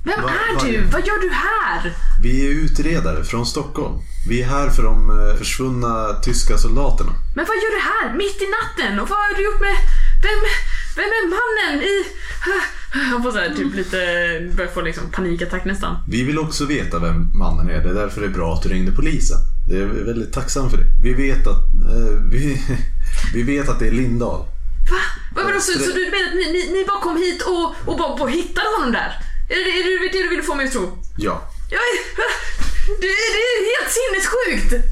Vem 0.07 0.23
Va- 0.23 0.31
är 0.31 0.67
du? 0.67 0.85
Vad 0.85 1.07
gör 1.07 1.21
du 1.21 1.31
här? 1.31 1.93
Vi 2.23 2.47
är 2.47 2.51
utredare 2.51 3.25
från 3.25 3.47
Stockholm. 3.47 3.95
Vi 4.29 4.43
är 4.43 4.47
här 4.47 4.71
för 4.71 4.83
de 4.83 4.97
eh, 5.11 5.37
försvunna 5.37 6.13
tyska 6.23 6.59
soldaterna. 6.59 7.13
Men 7.37 7.45
vad 7.49 7.57
gör 7.57 7.73
du 7.77 7.83
här? 7.93 8.17
Mitt 8.17 8.43
i 8.43 8.49
natten? 8.59 9.01
Och 9.01 9.09
vad 9.09 9.19
har 9.19 9.37
du 9.37 9.45
gjort 9.45 9.61
med... 9.61 9.77
Vem, 10.23 10.41
vem 10.97 11.05
är 11.19 11.25
mannen 11.39 11.83
i... 11.83 12.05
Han 13.11 13.23
får 13.23 13.31
så 13.33 13.39
här, 13.39 13.55
typ 13.55 13.75
lite... 13.75 13.97
Börjar 14.57 14.71
få 14.71 14.81
liksom 14.81 15.11
panikattack 15.11 15.65
nästan. 15.65 15.97
Vi 16.09 16.23
vill 16.23 16.39
också 16.39 16.65
veta 16.65 16.99
vem 16.99 17.39
mannen 17.39 17.71
är. 17.71 17.83
Det 17.83 17.91
är 17.91 17.95
därför 17.95 18.21
det 18.21 18.27
är 18.27 18.31
bra 18.31 18.55
att 18.55 18.63
du 18.63 18.69
ringde 18.69 18.93
polisen. 18.93 19.39
Det 19.69 19.77
är 19.77 19.87
väldigt 19.87 20.33
tacksam 20.33 20.71
för 20.71 20.77
det. 20.77 20.87
Vi 21.03 21.13
vet 21.15 21.47
att, 21.47 21.63
eh, 21.93 22.15
vi, 22.31 22.63
vi 23.35 23.43
vet 23.43 23.69
att 23.69 23.79
det 23.79 23.87
är 23.87 23.93
Lindahl. 23.93 24.41
Va? 24.91 24.99
Vad 25.35 25.45
vadå, 25.45 25.61
så, 25.61 25.73
så 25.73 25.93
du 25.93 26.11
menar 26.11 26.29
att 26.29 26.35
ni, 26.35 26.53
ni, 26.53 26.73
ni 26.73 26.85
bara 26.89 27.01
kom 27.01 27.17
hit 27.17 27.43
och, 27.43 27.89
och 27.93 27.99
bara, 27.99 28.17
bara 28.17 28.29
hittade 28.29 28.69
honom 28.79 28.93
där? 28.93 29.13
Är 29.49 29.55
det 29.55 29.71
är 29.81 29.85
det, 29.85 30.19
det 30.19 30.23
du 30.25 30.37
vill 30.37 30.45
få 30.45 30.55
mig 30.55 30.67
att 30.67 30.73
tro? 30.73 30.99
Ja. 31.17 31.43
Jag 31.71 31.81
är, 31.88 31.97
det, 33.00 33.12
det 33.35 33.43
är 33.57 33.62
helt 33.75 33.93
sinnessjukt! 33.99 34.87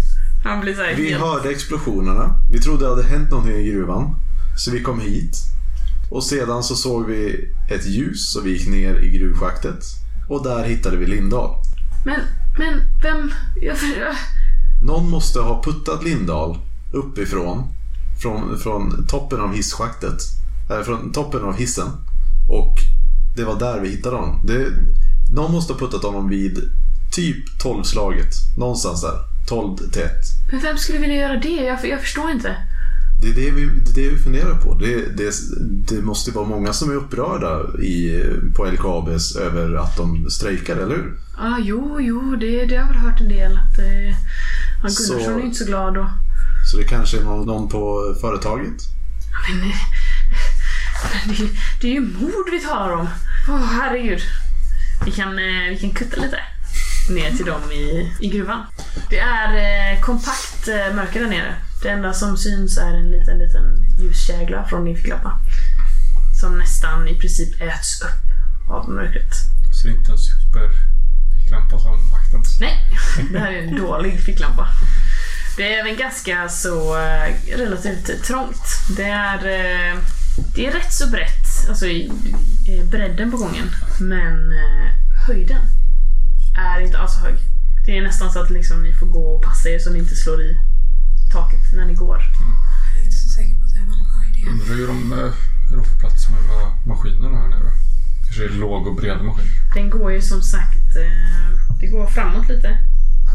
Han 0.45 0.61
blir 0.61 0.75
såhär 0.75 0.95
Vi 0.95 1.11
helt... 1.11 1.23
hörde 1.23 1.51
explosionerna. 1.51 2.41
Vi 2.51 2.61
trodde 2.61 2.85
det 2.85 2.91
hade 2.91 3.03
hänt 3.03 3.31
någonting 3.31 3.57
i 3.57 3.71
gruvan. 3.71 4.17
Så 4.59 4.71
vi 4.71 4.83
kom 4.83 5.01
hit. 5.01 5.37
Och 6.11 6.25
sedan 6.25 6.63
så 6.63 6.77
såg 6.77 7.07
vi 7.07 7.51
ett 7.71 7.87
ljus 7.87 8.37
och 8.37 8.47
vi 8.47 8.51
gick 8.51 8.69
ner 8.69 8.95
i 8.95 9.19
gruvschaktet. 9.19 9.85
Och 10.29 10.45
där 10.45 10.65
hittade 10.65 10.97
vi 10.97 11.07
Lindahl. 11.07 11.51
Men, 12.05 12.21
men, 12.59 12.81
vem... 13.03 13.33
Jag, 13.63 13.77
jag, 13.77 14.17
Någon 14.87 15.11
måste 15.11 15.41
ha 15.41 15.63
puttat 15.63 16.05
Lindahl 16.05 16.59
uppifrån. 16.93 17.63
Från, 18.23 18.59
från 18.59 19.07
toppen 19.07 19.41
av 19.41 19.55
hisschaktet. 19.55 20.21
Äh, 20.71 20.83
från 20.83 21.13
toppen 21.13 21.43
av 21.43 21.57
hissen. 21.57 21.89
Och 22.49 22.77
det 23.37 23.45
var 23.45 23.59
där 23.59 23.81
vi 23.81 23.89
hittade 23.89 24.17
honom. 24.17 24.41
Det, 24.47 24.67
någon 25.35 25.53
måste 25.53 25.73
ha 25.73 25.81
puttat 25.81 26.03
honom 26.03 26.29
vid 26.29 26.71
typ 27.13 27.63
12-slaget. 27.65 28.35
Någonstans 28.59 29.03
där. 29.03 29.19
12 29.49 29.77
till 29.77 30.03
1. 30.03 30.11
men 30.53 30.61
vem 30.61 30.79
skulle 30.79 30.99
vilja 30.99 31.17
göra 31.17 31.37
det? 31.41 31.49
Jag, 31.65 31.87
jag 31.89 32.01
förstår 32.01 32.31
inte. 32.31 32.57
Det 33.23 33.29
är 33.31 33.35
det 33.35 33.51
vi, 33.51 33.65
det 33.95 34.01
är 34.01 34.05
det 34.05 34.17
vi 34.17 34.23
funderar 34.23 34.55
på. 34.55 34.75
Det, 34.75 35.17
det, 35.17 35.33
det 35.95 36.03
måste 36.03 36.31
vara 36.31 36.47
många 36.47 36.73
som 36.73 36.91
är 36.91 36.95
upprörda 36.95 37.79
i, 37.83 38.25
på 38.57 38.65
LKABs 38.65 39.37
över 39.37 39.75
att 39.75 39.97
de 39.97 40.31
strejkar, 40.31 40.77
eller 40.77 40.95
hur? 40.97 41.15
Ah, 41.39 41.59
jo, 41.63 41.99
jo, 42.01 42.37
det, 42.37 42.65
det 42.67 42.77
har 42.77 42.83
jag 42.87 42.89
väl 42.93 42.97
hört 42.97 43.21
en 43.21 43.29
del. 43.29 43.53
Att 43.57 43.79
eh, 43.79 44.17
Gunnarsson 44.83 45.21
Så- 45.25 45.39
är 45.39 45.45
inte 45.45 45.57
så 45.57 45.65
glad 45.65 45.97
och... 45.97 46.07
Så 46.71 46.77
det 46.77 46.85
kanske 46.85 47.19
är 47.19 47.25
någon, 47.25 47.47
någon 47.47 47.69
på 47.69 48.15
företaget? 48.21 48.83
Men, 49.51 49.73
det, 51.13 51.49
det 51.81 51.89
är 51.89 51.93
ju 51.93 52.01
mord 52.01 52.51
vi 52.51 52.61
talar 52.61 52.91
om. 52.91 53.09
Åh, 53.49 53.67
herregud. 53.81 54.21
Vi 55.05 55.11
kan, 55.11 55.39
eh, 55.39 55.71
vi 55.71 55.79
kan 55.81 55.91
kutta 55.91 56.21
lite 56.21 56.39
ner 57.11 57.31
till 57.31 57.47
dem 57.47 57.73
i, 57.73 58.13
i 58.21 58.29
gruvan. 58.29 58.67
Det 59.11 59.19
är 59.19 59.57
eh, 59.57 60.01
kompakt 60.01 60.69
eh, 60.69 60.95
mörker 60.95 61.21
där 61.21 61.29
nere. 61.29 61.55
Det 61.83 61.89
enda 61.89 62.13
som 62.13 62.37
syns 62.37 62.79
är 62.79 62.95
en 62.95 63.11
liten, 63.11 63.39
liten 63.39 63.87
ljuskägla 63.99 64.65
från 64.65 64.85
din 64.85 64.97
ficklampa. 64.97 65.41
Som 66.41 66.59
nästan 66.59 67.09
i 67.09 67.15
princip 67.15 67.61
äts 67.61 68.03
upp 68.03 68.71
av 68.71 68.91
mörkret. 68.91 69.35
Så 69.73 69.87
det 69.87 69.95
är 69.95 69.99
inte 69.99 70.13
en 70.13 70.19
superficklampa 70.19 71.79
som 71.79 72.11
vaktens. 72.11 72.61
Nej, 72.61 72.79
det 73.33 73.39
här 73.39 73.53
är 73.53 73.63
en 73.63 73.77
dålig 73.77 74.21
ficklampa. 74.21 74.69
Det 75.57 75.75
är 75.75 75.81
även 75.81 75.97
ganska 75.97 76.49
så 76.49 76.97
relativt 77.57 78.25
trångt. 78.25 78.67
Det 78.97 79.05
är, 79.05 79.41
det 80.55 80.67
är 80.67 80.73
rätt 80.73 80.93
så 80.93 81.07
brett, 81.11 81.69
alltså 81.69 81.87
i, 81.87 82.13
i 82.67 82.85
bredden 82.91 83.31
på 83.31 83.37
gången. 83.37 83.71
Men 84.01 84.53
eh, 84.53 84.91
höjden 85.27 85.61
är 86.59 86.81
inte 86.81 86.99
alls 86.99 87.17
hög. 87.17 87.35
Det 87.87 87.99
är 87.99 88.03
nästan 88.03 88.33
så 88.33 88.39
att 88.43 88.51
liksom 88.51 88.83
ni 88.83 88.93
får 88.95 89.07
gå 89.07 89.25
och 89.35 89.43
passa 89.43 89.69
er 89.69 89.79
så 89.79 89.91
ni 89.91 89.99
inte 89.99 90.17
slår 90.17 90.43
i 90.43 90.57
taket 91.33 91.73
när 91.77 91.85
ni 91.87 91.95
går. 91.95 92.19
Jag 92.93 93.01
är 93.01 93.05
inte 93.05 93.17
så 93.17 93.29
säker 93.29 93.55
på 93.55 93.65
att 93.65 93.71
det 93.73 93.79
här 93.79 93.87
var 93.87 93.97
en 93.97 94.05
bra 94.05 94.21
idé. 94.31 94.51
Undrar 94.51 94.75
hur 94.77 94.87
de 94.87 95.13
eh, 95.13 95.33
de 95.71 95.85
på 95.85 95.99
plats 96.01 96.29
med 96.31 96.41
ma- 96.41 96.87
maskinerna 96.87 97.39
här 97.39 97.49
nere. 97.49 97.73
Kanske 98.25 98.45
är 98.45 98.49
låg 98.49 98.87
och 98.87 98.97
bred 98.97 99.25
maskin. 99.25 99.47
Den 99.75 99.91
går 99.91 100.13
ju 100.13 100.23
som 100.23 100.43
sagt, 100.43 100.97
eh, 100.97 101.49
det 101.81 101.87
går 101.87 102.07
framåt 102.07 102.49
lite. 102.49 102.79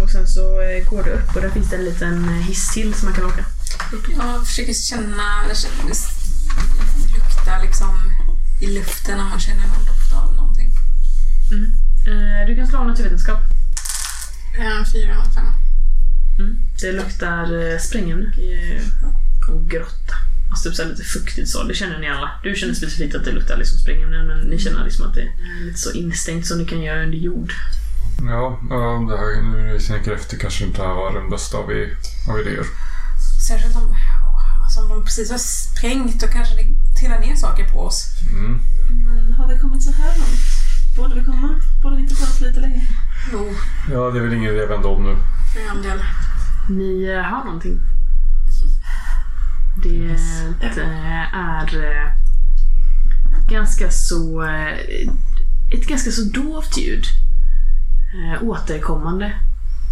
Och 0.01 0.09
sen 0.09 0.27
så 0.27 0.61
eh, 0.61 0.89
går 0.89 1.03
det 1.03 1.09
upp 1.11 1.35
och 1.35 1.41
där 1.41 1.49
finns 1.49 1.69
det 1.69 1.75
en 1.75 1.85
liten 1.85 2.29
hiss 2.29 2.73
till 2.73 2.93
som 2.93 3.05
man 3.05 3.15
kan 3.15 3.25
åka. 3.25 3.45
Jag 4.17 4.47
försöker 4.47 4.73
känna, 4.73 5.25
det 6.59 6.91
känns- 6.91 7.13
lukta 7.13 7.61
liksom 7.61 8.11
i 8.61 8.67
luften 8.67 9.19
om 9.19 9.29
man 9.29 9.39
känner 9.39 9.67
någon 9.67 9.85
doft 9.85 10.13
av 10.13 10.35
någonting. 10.35 10.71
Eh, 12.07 12.47
Du 12.47 12.55
kan 12.55 12.67
slå 12.67 12.83
naturvetenskap. 12.83 13.39
En 14.59 14.85
fyra 14.85 15.17
och 15.19 15.25
en 15.25 15.31
femma. 15.31 15.53
Mm. 16.39 16.55
Det 16.81 16.91
luktar 16.91 17.71
eh, 17.73 17.77
sprängämne 17.79 18.25
eh, 18.25 18.83
och 19.53 19.69
grotta. 19.69 20.15
Alltså 20.51 20.69
typ 20.69 20.75
så 20.77 20.83
lite 20.85 21.03
fuktigt 21.03 21.49
så. 21.49 21.63
Det 21.63 21.73
känner 21.73 21.99
ni 21.99 22.07
alla. 22.09 22.29
Du 22.43 22.55
känner 22.55 22.73
specifikt 22.73 23.15
att 23.15 23.25
det 23.25 23.31
luktar 23.31 23.57
liksom 23.57 23.77
sprängämne 23.79 24.23
men 24.23 24.39
ni 24.39 24.59
känner 24.59 24.83
liksom 24.83 25.05
att 25.05 25.13
det 25.15 25.21
är 25.21 25.65
lite 25.65 25.79
så 25.79 25.91
instängt 25.91 26.45
som 26.47 26.57
ni 26.57 26.65
kan 26.65 26.81
göra 26.81 27.03
under 27.03 27.17
jord. 27.17 27.53
Ja, 28.21 28.59
ja 28.69 29.05
det 29.09 29.17
här, 29.17 29.41
nu 29.41 29.57
när 29.63 29.73
vi 29.73 29.79
tänker 29.79 30.11
efter 30.11 30.37
kanske 30.37 30.65
inte 30.65 30.81
det 30.81 30.87
här 30.87 30.95
var 30.95 31.13
den 31.13 31.29
bästa 31.29 31.57
av, 31.57 31.71
i, 31.71 31.95
av 32.29 32.39
idéer. 32.39 32.65
Särskilt 33.47 33.75
om, 33.75 33.95
ja, 34.79 34.81
alltså 34.81 34.93
om 34.93 34.99
de 34.99 35.05
precis 35.05 35.31
har 35.31 35.37
sprängt 35.37 36.23
och 36.23 36.29
kanske 36.29 36.55
det 36.55 36.99
trillar 36.99 37.19
ner 37.19 37.35
saker 37.35 37.65
på 37.69 37.79
oss. 37.79 38.05
Mm. 38.33 38.59
Men 39.05 39.33
har 39.33 39.47
vi 39.47 39.59
kommit 39.59 39.83
så 39.83 39.91
här 39.91 40.17
långt? 40.17 40.39
Borde 40.97 41.15
vi 41.19 41.25
komma? 41.25 41.61
Borde 41.83 41.95
vi 41.95 42.01
inte 42.01 42.15
prata 42.15 42.45
lite 42.45 42.59
längre? 42.59 42.81
Jo, 43.31 43.49
Ja, 43.91 44.11
det 44.11 44.19
är 44.19 44.23
väl 44.23 44.33
ingen 44.33 44.51
idé 44.53 44.63
att 44.63 44.69
vända 44.69 44.87
om 44.87 45.03
nu. 45.03 45.15
för 45.53 45.77
en 45.77 45.81
del. 45.83 45.99
Ni 46.69 47.03
eh, 47.09 47.21
har 47.23 47.43
någonting. 47.45 47.79
Det 49.83 50.05
eh, 50.81 51.35
är 51.35 51.83
eh, 51.85 52.11
ganska 53.49 53.91
så... 53.91 54.43
eh, 54.43 54.77
Ett 55.73 55.87
ganska 55.87 56.11
så 56.11 56.21
dovt 56.23 56.77
ljud. 56.77 57.03
Eh, 58.13 58.43
Återkommande. 58.43 59.39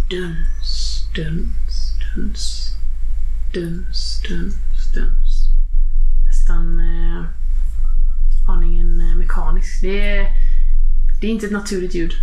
Duns, 0.09 1.03
duns, 1.15 1.93
duns. 2.15 2.73
Duns, 3.53 4.21
duns, 4.29 4.57
duns. 4.99 5.49
Nästan 6.27 6.79
eh, 6.79 7.25
aningen 8.47 8.99
eh, 8.99 9.17
mekaniskt. 9.17 9.81
Det 9.81 10.17
är, 10.17 10.27
det 11.21 11.27
är 11.27 11.31
inte 11.31 11.45
ett 11.45 11.51
naturligt 11.51 11.95
ljud. 11.95 12.13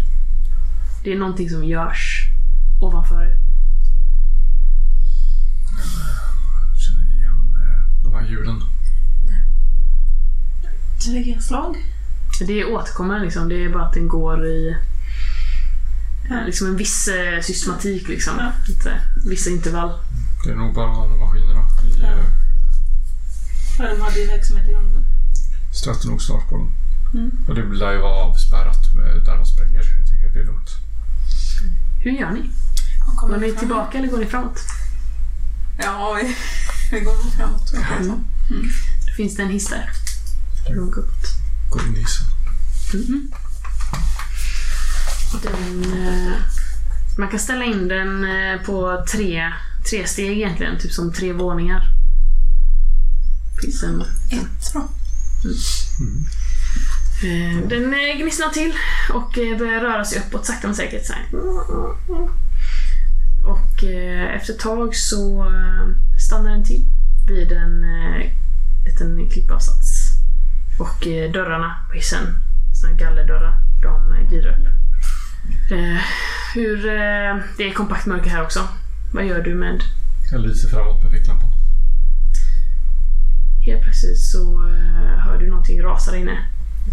Det 1.05 1.13
är 1.13 1.19
någonting 1.19 1.51
som 1.51 1.65
görs 1.65 2.31
ovanför 2.81 3.23
er. 3.23 3.37
Känner 6.79 7.05
ni 7.09 7.15
igen 7.15 7.57
eh, 7.61 8.05
de 8.05 8.15
här 8.15 8.31
ljuden? 8.31 8.61
Tre 11.05 11.41
slag? 11.41 11.77
Det 12.47 12.61
är 12.61 12.73
återkommande 12.73 13.25
liksom. 13.25 13.49
Det 13.49 13.65
är 13.65 13.73
bara 13.73 13.85
att 13.85 13.93
den 13.93 14.09
går 14.09 14.47
i 14.47 14.77
liksom 16.47 16.67
en 16.67 16.77
viss 16.77 17.09
eh, 17.09 17.41
systematik 17.41 18.09
liksom. 18.09 18.35
Ja. 18.39 18.53
Vissa 19.27 19.51
intervall. 19.51 19.93
Det 20.45 20.51
är 20.51 20.55
nog 20.55 20.75
bara 20.75 20.87
de 20.87 21.23
Ja, 23.79 23.85
de 23.95 24.01
hade 24.01 24.19
ju 24.21 24.27
verksamhet 24.27 24.69
igång. 24.69 25.05
stöter 25.73 26.09
nog 26.09 26.23
snart 26.23 26.49
på 26.49 26.57
dem. 26.57 26.73
Mm. 27.15 27.31
Och 27.49 27.55
det 27.55 27.63
lär 27.63 27.93
ju 27.93 27.99
vara 27.99 28.15
avspärrat 28.15 28.95
med 28.95 29.25
där 29.25 29.37
de 29.37 29.47
spränger. 29.47 29.83
Jag 29.99 30.09
tänker 30.09 30.27
att 30.29 30.35
det 30.35 30.41
är 30.41 30.45
lugnt. 30.45 30.71
Hur 32.03 32.11
gör 32.11 32.31
ni? 32.31 32.51
Går 33.17 33.37
ni 33.37 33.53
tillbaka 33.53 33.99
eller 33.99 34.09
går 34.09 34.19
ni 34.19 34.27
framåt? 34.27 34.59
Ja, 35.79 36.19
vi, 36.23 36.37
vi 36.91 37.01
går 37.05 37.13
nog 37.25 37.33
framåt. 37.33 37.73
jag. 37.75 38.01
Mm. 38.01 38.23
Då 39.07 39.13
finns 39.17 39.37
det 39.37 39.43
en 39.43 39.49
hiss 39.49 39.69
där. 39.69 39.91
Långt 40.71 40.97
uppåt. 40.97 41.27
Går 41.71 41.83
in 41.87 41.97
i 41.97 42.01
isen. 42.01 42.27
Mhm. 42.95 43.31
Den, 45.43 45.93
eh, 46.07 46.33
man 47.19 47.29
kan 47.29 47.39
ställa 47.39 47.65
in 47.65 47.89
den 47.89 48.25
eh, 48.25 48.61
på 48.63 49.05
tre, 49.13 49.53
tre 49.91 50.07
steg 50.07 50.31
egentligen, 50.39 50.79
typ 50.79 50.93
som 50.93 51.13
tre 51.13 51.33
våningar. 51.33 51.84
Finns 53.65 53.83
en, 53.83 54.01
Ett 54.31 54.73
då. 54.75 54.81
eh, 57.27 57.69
den 57.69 57.95
eh, 57.95 58.17
gnisslar 58.23 58.49
till 58.49 58.73
och 59.15 59.39
eh, 59.39 59.59
börjar 59.59 59.81
röra 59.81 60.05
sig 60.05 60.19
uppåt 60.19 60.47
sakta 60.47 60.67
men 60.67 60.77
säkert. 60.77 61.07
Så 61.07 61.13
här. 61.13 61.25
Och 63.47 63.85
efter 64.35 64.53
ett 64.53 64.59
tag 64.59 64.97
så 64.97 65.47
stannar 66.27 66.51
den 66.51 66.65
till 66.65 66.85
vid 67.29 67.53
en 67.53 67.85
liten 68.87 69.29
klippavsats. 69.31 69.89
Och 70.79 71.07
dörrarna 71.33 71.77
på 71.89 71.95
hissen, 71.95 72.27
såna 72.81 72.93
gallerdörrar, 72.93 73.55
de 73.83 74.27
glider 74.29 74.49
upp. 74.49 74.67
Hur, 76.55 76.83
det 77.57 77.65
är 77.71 77.73
kompakt 77.75 78.07
mörker 78.07 78.31
här 78.31 78.43
också. 78.43 78.69
Vad 79.13 79.27
gör 79.27 79.43
du 79.43 79.55
med 79.55 79.81
Jag 80.33 80.41
lyser 80.41 80.69
framåt 80.69 81.03
med 81.03 81.13
ficklampan. 81.13 81.54
Helt 83.67 83.83
plötsligt 83.83 84.21
så 84.21 84.69
eh, 84.69 85.19
hör 85.25 85.39
du 85.39 85.49
någonting 85.49 85.83
rasa 85.83 86.11
där 86.11 86.19
inne. 86.19 86.47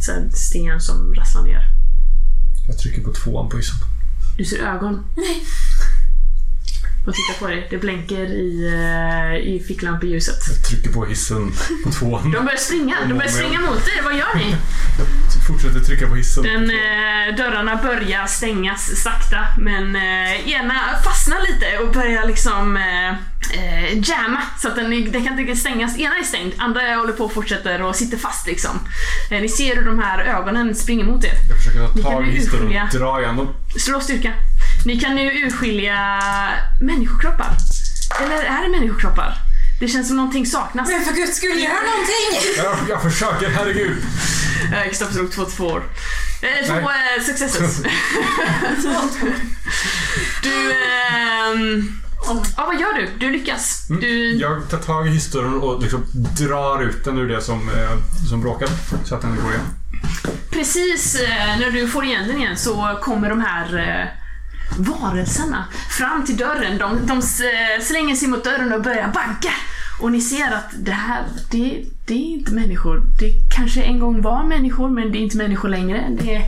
Här 0.08 0.30
sten 0.34 0.82
som 0.82 1.13
rasslar 1.13 1.44
ner. 1.44 1.62
Jag 2.68 2.78
trycker 2.78 3.01
på 3.01 3.13
tvåan 3.13 3.50
på 3.50 3.58
hissen. 3.58 3.75
Du 4.38 4.46
ser 4.46 4.58
ögon. 4.58 5.04
Nej. 5.18 5.44
Och 7.06 7.13
tittar 7.13 7.40
på 7.40 7.48
dig. 7.48 7.68
Det 7.70 7.78
blänker 7.78 8.25
i, 8.25 8.68
eh, 8.68 9.54
i 9.54 9.63
ficklampeljuset. 9.68 10.40
Jag 10.48 10.63
trycker 10.63 10.92
på 10.92 11.06
hissen 11.06 11.51
på 11.84 11.92
tvåan. 11.92 12.32
De 12.32 12.46
börjar 12.46 12.58
springa. 12.58 12.96
De 13.08 13.13
börjar 13.13 13.32
springa 13.32 13.62
mot 13.62 13.86
dig. 13.86 14.01
Vad 14.04 14.13
gör 14.13 14.36
ni? 14.36 14.56
Jag 15.00 15.44
fortsätter 15.48 15.80
trycka 15.80 16.08
på 16.08 16.16
hissen. 16.16 16.44
Den, 16.44 16.63
eh, 16.70 17.36
dörrarna 17.38 17.75
börjar 17.75 18.28
stängas 18.28 19.01
sakta 19.04 19.48
men 19.58 19.96
eh, 19.96 20.50
ena 20.50 20.74
fastnar 21.04 21.42
lite 21.42 21.78
och 21.78 21.94
börjar 21.94 22.28
liksom 22.28 22.78
eh, 22.78 23.16
eh, 23.53 24.00
jamma 24.10 24.41
så 24.60 24.67
att 24.67 24.75
den, 24.75 25.12
den 25.12 25.25
kan 25.25 25.39
inte 25.39 25.55
stängas. 25.55 25.98
Ena 25.98 26.17
är 26.17 26.24
stängd, 26.24 26.53
andra 26.58 26.96
håller 26.96 27.13
på 27.13 27.25
och 27.25 27.34
fortsätter 27.34 27.81
och 27.81 27.96
sitter 27.96 28.17
fast 28.17 28.48
liksom. 28.48 28.79
Eh, 29.31 29.41
ni 29.41 29.50
ser 29.50 29.75
hur 29.75 29.86
de 29.86 30.00
här 30.00 30.20
ögonen 30.20 30.75
springer 30.75 31.05
mot 31.05 31.24
er. 31.24 31.34
Jag 31.50 31.58
försöker 31.58 31.79
Ni 31.79 31.88
ta 32.03 32.10
kan 32.10 32.17
tag 32.17 32.27
i 32.27 32.38
urskilja. 32.38 32.84
och 32.93 33.00
dra 33.00 33.22
igen 33.22 33.38
dem. 33.38 33.53
Slå 33.77 34.00
styrka. 34.00 34.34
Ni 34.86 35.00
kan 35.00 35.15
nu 35.15 35.31
urskilja 35.31 36.22
människokroppar. 36.81 37.51
Eller 38.24 38.43
är 38.43 38.62
det 38.63 38.70
människokroppar? 38.70 39.34
Det 39.79 39.88
känns 39.88 40.08
som 40.08 40.17
någonting 40.17 40.46
saknas. 40.46 40.89
Men 40.89 41.01
för 41.01 41.13
guds 41.13 41.38
skull, 41.38 41.60
gör 41.60 41.70
någonting! 41.70 42.58
Jag, 42.58 42.77
jag 42.89 43.01
försöker, 43.01 43.50
herregud! 43.50 43.98
Eh, 44.74 44.84
Kristoffer 44.84 45.13
slog 45.13 45.31
två 45.31 45.46
tvåor. 45.46 45.84
Eh, 46.41 46.67
två 46.67 46.74
eh, 46.89 47.24
successes. 47.25 47.81
du... 50.43 50.74
ja, 52.28 52.66
vad 52.66 52.80
gör 52.80 52.94
du? 52.94 53.10
Du 53.20 53.32
lyckas. 53.32 53.88
Du, 54.01 54.36
Jag 54.36 54.70
tar 54.70 54.78
tag 54.78 55.08
i 55.08 55.10
hissdörren 55.10 55.54
och 55.54 55.82
liksom 55.82 56.04
drar 56.40 56.84
ut 56.84 57.06
den 57.06 57.18
ur 57.18 57.28
det 57.28 57.42
som, 57.42 57.70
eh, 57.70 58.25
som 58.30 58.42
bråkar. 58.42 58.70
Så 59.06 59.16
att 59.16 59.22
den 59.22 59.36
går 59.36 59.51
igen. 59.51 59.66
Precis 60.51 61.16
eh, 61.16 61.60
när 61.60 61.72
du 61.72 61.88
får 61.88 62.06
igen 62.06 62.28
den 62.28 62.38
igen 62.38 62.58
så 62.58 62.98
kommer 63.01 63.30
de 63.30 63.42
här 63.42 63.78
eh, 63.78 64.08
varelserna 64.78 65.66
fram 65.98 66.25
till 66.25 66.38
dörren. 66.38 66.78
De, 66.78 67.06
de 67.08 67.18
eh, 67.18 67.84
slänger 67.84 68.16
sig 68.16 68.28
mot 68.28 68.44
dörren 68.44 68.74
och 68.74 68.82
börjar 68.82 69.08
banka. 69.13 69.51
Och 70.00 70.12
ni 70.12 70.22
ser 70.22 70.51
att 70.51 70.70
det 70.80 70.92
här, 70.92 71.24
det, 71.51 71.86
det 72.06 72.13
är 72.13 72.38
inte 72.38 72.51
människor. 72.51 73.01
Det 73.20 73.32
kanske 73.56 73.82
en 73.82 74.00
gång 74.00 74.22
var 74.22 74.44
människor, 74.44 74.90
men 74.90 75.12
det 75.12 75.18
är 75.18 75.22
inte 75.22 75.38
människor 75.38 75.70
längre. 75.70 76.08
Det 76.22 76.36
är, 76.36 76.44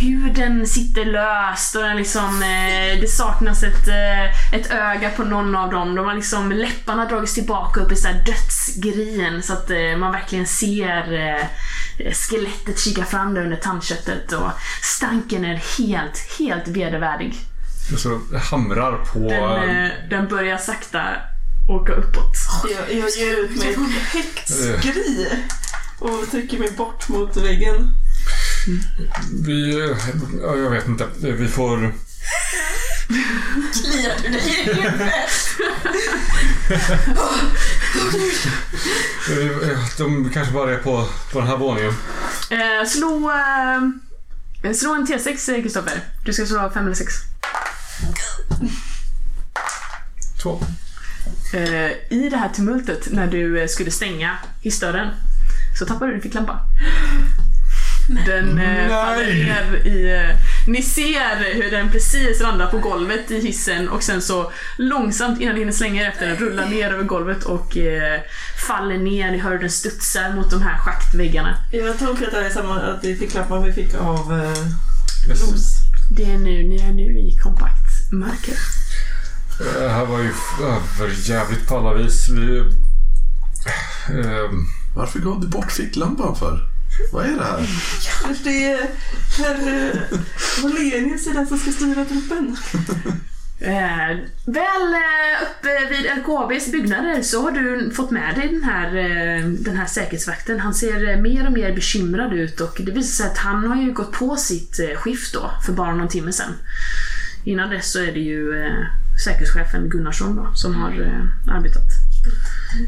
huden 0.00 0.66
sitter 0.66 1.04
löst 1.04 1.74
och 1.76 1.82
den 1.82 1.96
liksom, 1.96 2.42
eh, 2.42 3.00
det 3.00 3.08
saknas 3.08 3.62
ett, 3.62 3.88
eh, 3.88 4.54
ett 4.54 4.70
öga 4.70 5.10
på 5.10 5.24
någon 5.24 5.56
av 5.56 5.70
dem. 5.70 5.94
De 5.94 6.06
har 6.06 6.14
liksom, 6.14 6.52
läpparna 6.52 7.04
dragits 7.04 7.34
tillbaka 7.34 7.80
upp 7.80 7.92
i 7.92 7.96
så 7.96 8.08
här 8.08 8.24
dödsgrien 8.24 9.42
så 9.42 9.52
att 9.52 9.70
eh, 9.70 9.96
man 9.98 10.12
verkligen 10.12 10.46
ser 10.46 11.12
eh, 11.12 12.12
skelettet 12.12 12.80
kika 12.80 13.04
fram 13.04 13.34
där 13.34 13.42
under 13.42 13.56
tandköttet 13.56 14.32
och 14.32 14.50
stanken 14.82 15.44
är 15.44 15.62
helt, 15.78 16.38
helt 16.38 16.68
vedervärdig. 16.68 17.34
Och 17.92 17.98
så 17.98 18.20
hamrar 18.50 19.04
på... 19.12 19.18
Den, 19.18 19.86
eh, 19.86 19.90
den 20.10 20.28
börjar 20.28 20.58
sakta 20.58 21.00
åka 21.68 21.92
uppåt. 21.92 22.34
Jag, 22.64 22.98
jag 22.98 23.10
ger 23.10 23.44
ut 23.44 23.58
mig 23.58 23.68
ett 23.70 24.12
häxskri 24.12 25.28
och 25.98 26.30
trycker 26.30 26.58
mig 26.58 26.70
bort 26.70 27.08
mot 27.08 27.36
väggen. 27.36 27.90
Vi... 29.46 29.88
Ja, 30.42 30.56
jag 30.56 30.70
vet 30.70 30.88
inte. 30.88 31.06
Vi 31.20 31.48
får... 31.48 31.92
Kliar 33.72 34.14
du 34.22 34.28
dig 34.28 34.60
i 34.60 34.64
huvudet? 34.64 35.20
De 39.98 40.30
kanske 40.30 40.54
bara 40.54 40.72
är 40.74 40.78
på, 40.78 41.08
på 41.32 41.38
den 41.38 41.48
här 41.48 41.56
våningen. 41.56 41.92
Eh, 42.50 42.88
slå, 42.88 43.30
eh, 44.62 44.72
slå 44.72 44.94
en 44.94 45.06
T6 45.06 45.54
eh, 45.56 45.62
Kristoffer. 45.62 46.00
Du 46.24 46.32
ska 46.32 46.46
slå 46.46 46.70
5 46.70 46.84
eller 46.84 46.94
6. 46.94 47.14
Två. 50.42 50.62
Eh, 51.52 51.90
I 52.10 52.28
det 52.30 52.36
här 52.36 52.48
tumultet 52.48 53.12
när 53.12 53.26
du 53.26 53.60
eh, 53.60 53.66
skulle 53.66 53.90
stänga 53.90 54.38
hissdörren 54.62 55.08
så 55.78 55.86
tappade 55.86 56.06
du 56.06 56.12
din 56.12 56.22
ficklampa. 56.22 56.60
Den 58.26 58.58
eh, 58.58 58.88
faller 58.88 59.34
ner 59.34 59.86
i... 59.86 60.14
Eh, 60.14 60.36
ni 60.66 60.82
ser 60.82 61.54
hur 61.54 61.70
den 61.70 61.90
precis 61.90 62.40
landar 62.40 62.66
på 62.66 62.78
golvet 62.78 63.30
i 63.30 63.40
hissen 63.40 63.88
och 63.88 64.02
sen 64.02 64.22
så 64.22 64.52
långsamt 64.76 65.40
innan 65.40 65.54
ni 65.54 65.60
hinner 65.60 65.72
slänga 65.72 66.02
er 66.02 66.08
efter 66.08 66.26
den 66.26 66.36
rullar 66.36 66.66
ner 66.66 66.92
över 66.92 67.04
golvet 67.04 67.44
och 67.44 67.76
eh, 67.76 68.20
faller 68.68 68.98
ner. 68.98 69.30
Ni 69.30 69.38
hör 69.38 69.50
hur 69.50 69.58
den 69.58 69.70
studsar 69.70 70.34
mot 70.34 70.50
de 70.50 70.62
här 70.62 70.78
schaktväggarna. 70.78 71.56
Jag 71.72 71.98
tror 71.98 72.10
att 72.12 72.18
det 72.30 72.46
är 72.46 72.50
samma, 72.50 72.80
att 72.80 73.04
vi 73.04 73.16
fick 73.16 73.30
klappar 73.30 73.60
vi 73.60 73.72
fick 73.72 73.94
av 73.94 74.32
eh. 74.32 74.64
Ros. 75.28 75.74
Det 76.10 76.24
är 76.24 76.38
nu, 76.38 76.62
ni 76.68 76.76
är 76.76 76.92
nu 76.92 77.18
i 77.18 77.38
kompakt 77.42 78.12
mörker. 78.12 78.54
Det 79.58 79.88
här 79.88 80.04
var 80.06 80.18
ju 80.18 80.32
för 80.98 81.30
jävligt 81.30 81.68
på 81.68 81.76
alla 81.78 81.94
vis. 81.94 82.28
Vi... 82.28 82.58
ehm, 84.10 84.66
Varför 84.96 85.18
gav 85.18 85.40
du 85.40 85.48
bort 85.48 85.72
ficklampan 85.72 86.36
för? 86.36 86.77
Vad 87.12 87.26
är 87.26 87.36
det 87.36 87.44
här? 87.44 87.68
Det 88.44 88.64
är 88.64 88.88
herr 89.38 89.90
eh, 89.90 90.18
Valenius 90.62 91.26
är 91.26 91.34
den 91.34 91.46
som 91.46 91.58
ska 91.58 91.72
styra 91.72 92.04
truppen. 92.04 92.56
Eh, 93.60 94.16
väl 94.44 94.94
eh, 94.94 95.42
uppe 95.42 95.86
vid 95.90 96.10
LKABs 96.18 96.72
byggnader 96.72 97.22
så 97.22 97.42
har 97.42 97.50
du 97.50 97.90
fått 97.90 98.10
med 98.10 98.34
dig 98.34 98.48
den 98.48 98.64
här, 98.64 98.96
eh, 98.96 99.44
den 99.46 99.76
här 99.76 99.86
säkerhetsvakten. 99.86 100.60
Han 100.60 100.74
ser 100.74 101.08
eh, 101.08 101.20
mer 101.20 101.46
och 101.46 101.52
mer 101.52 101.74
bekymrad 101.74 102.32
ut 102.32 102.60
och 102.60 102.80
det 102.84 102.92
visar 102.92 103.24
sig 103.24 103.32
att 103.32 103.38
han 103.38 103.66
har 103.66 103.82
ju 103.82 103.92
gått 103.92 104.12
på 104.12 104.36
sitt 104.36 104.78
eh, 104.78 104.96
skift 104.96 105.34
då 105.34 105.50
för 105.66 105.72
bara 105.72 105.94
någon 105.94 106.08
timme 106.08 106.32
sedan. 106.32 106.52
Innan 107.44 107.70
dess 107.70 107.92
så 107.92 107.98
är 107.98 108.12
det 108.12 108.20
ju 108.20 108.66
eh, 108.66 108.84
säkerhetschefen 109.24 109.88
Gunnarsson 109.88 110.36
då, 110.36 110.50
som 110.54 110.74
har 110.74 110.90
eh, 110.90 111.54
arbetat. 111.56 111.86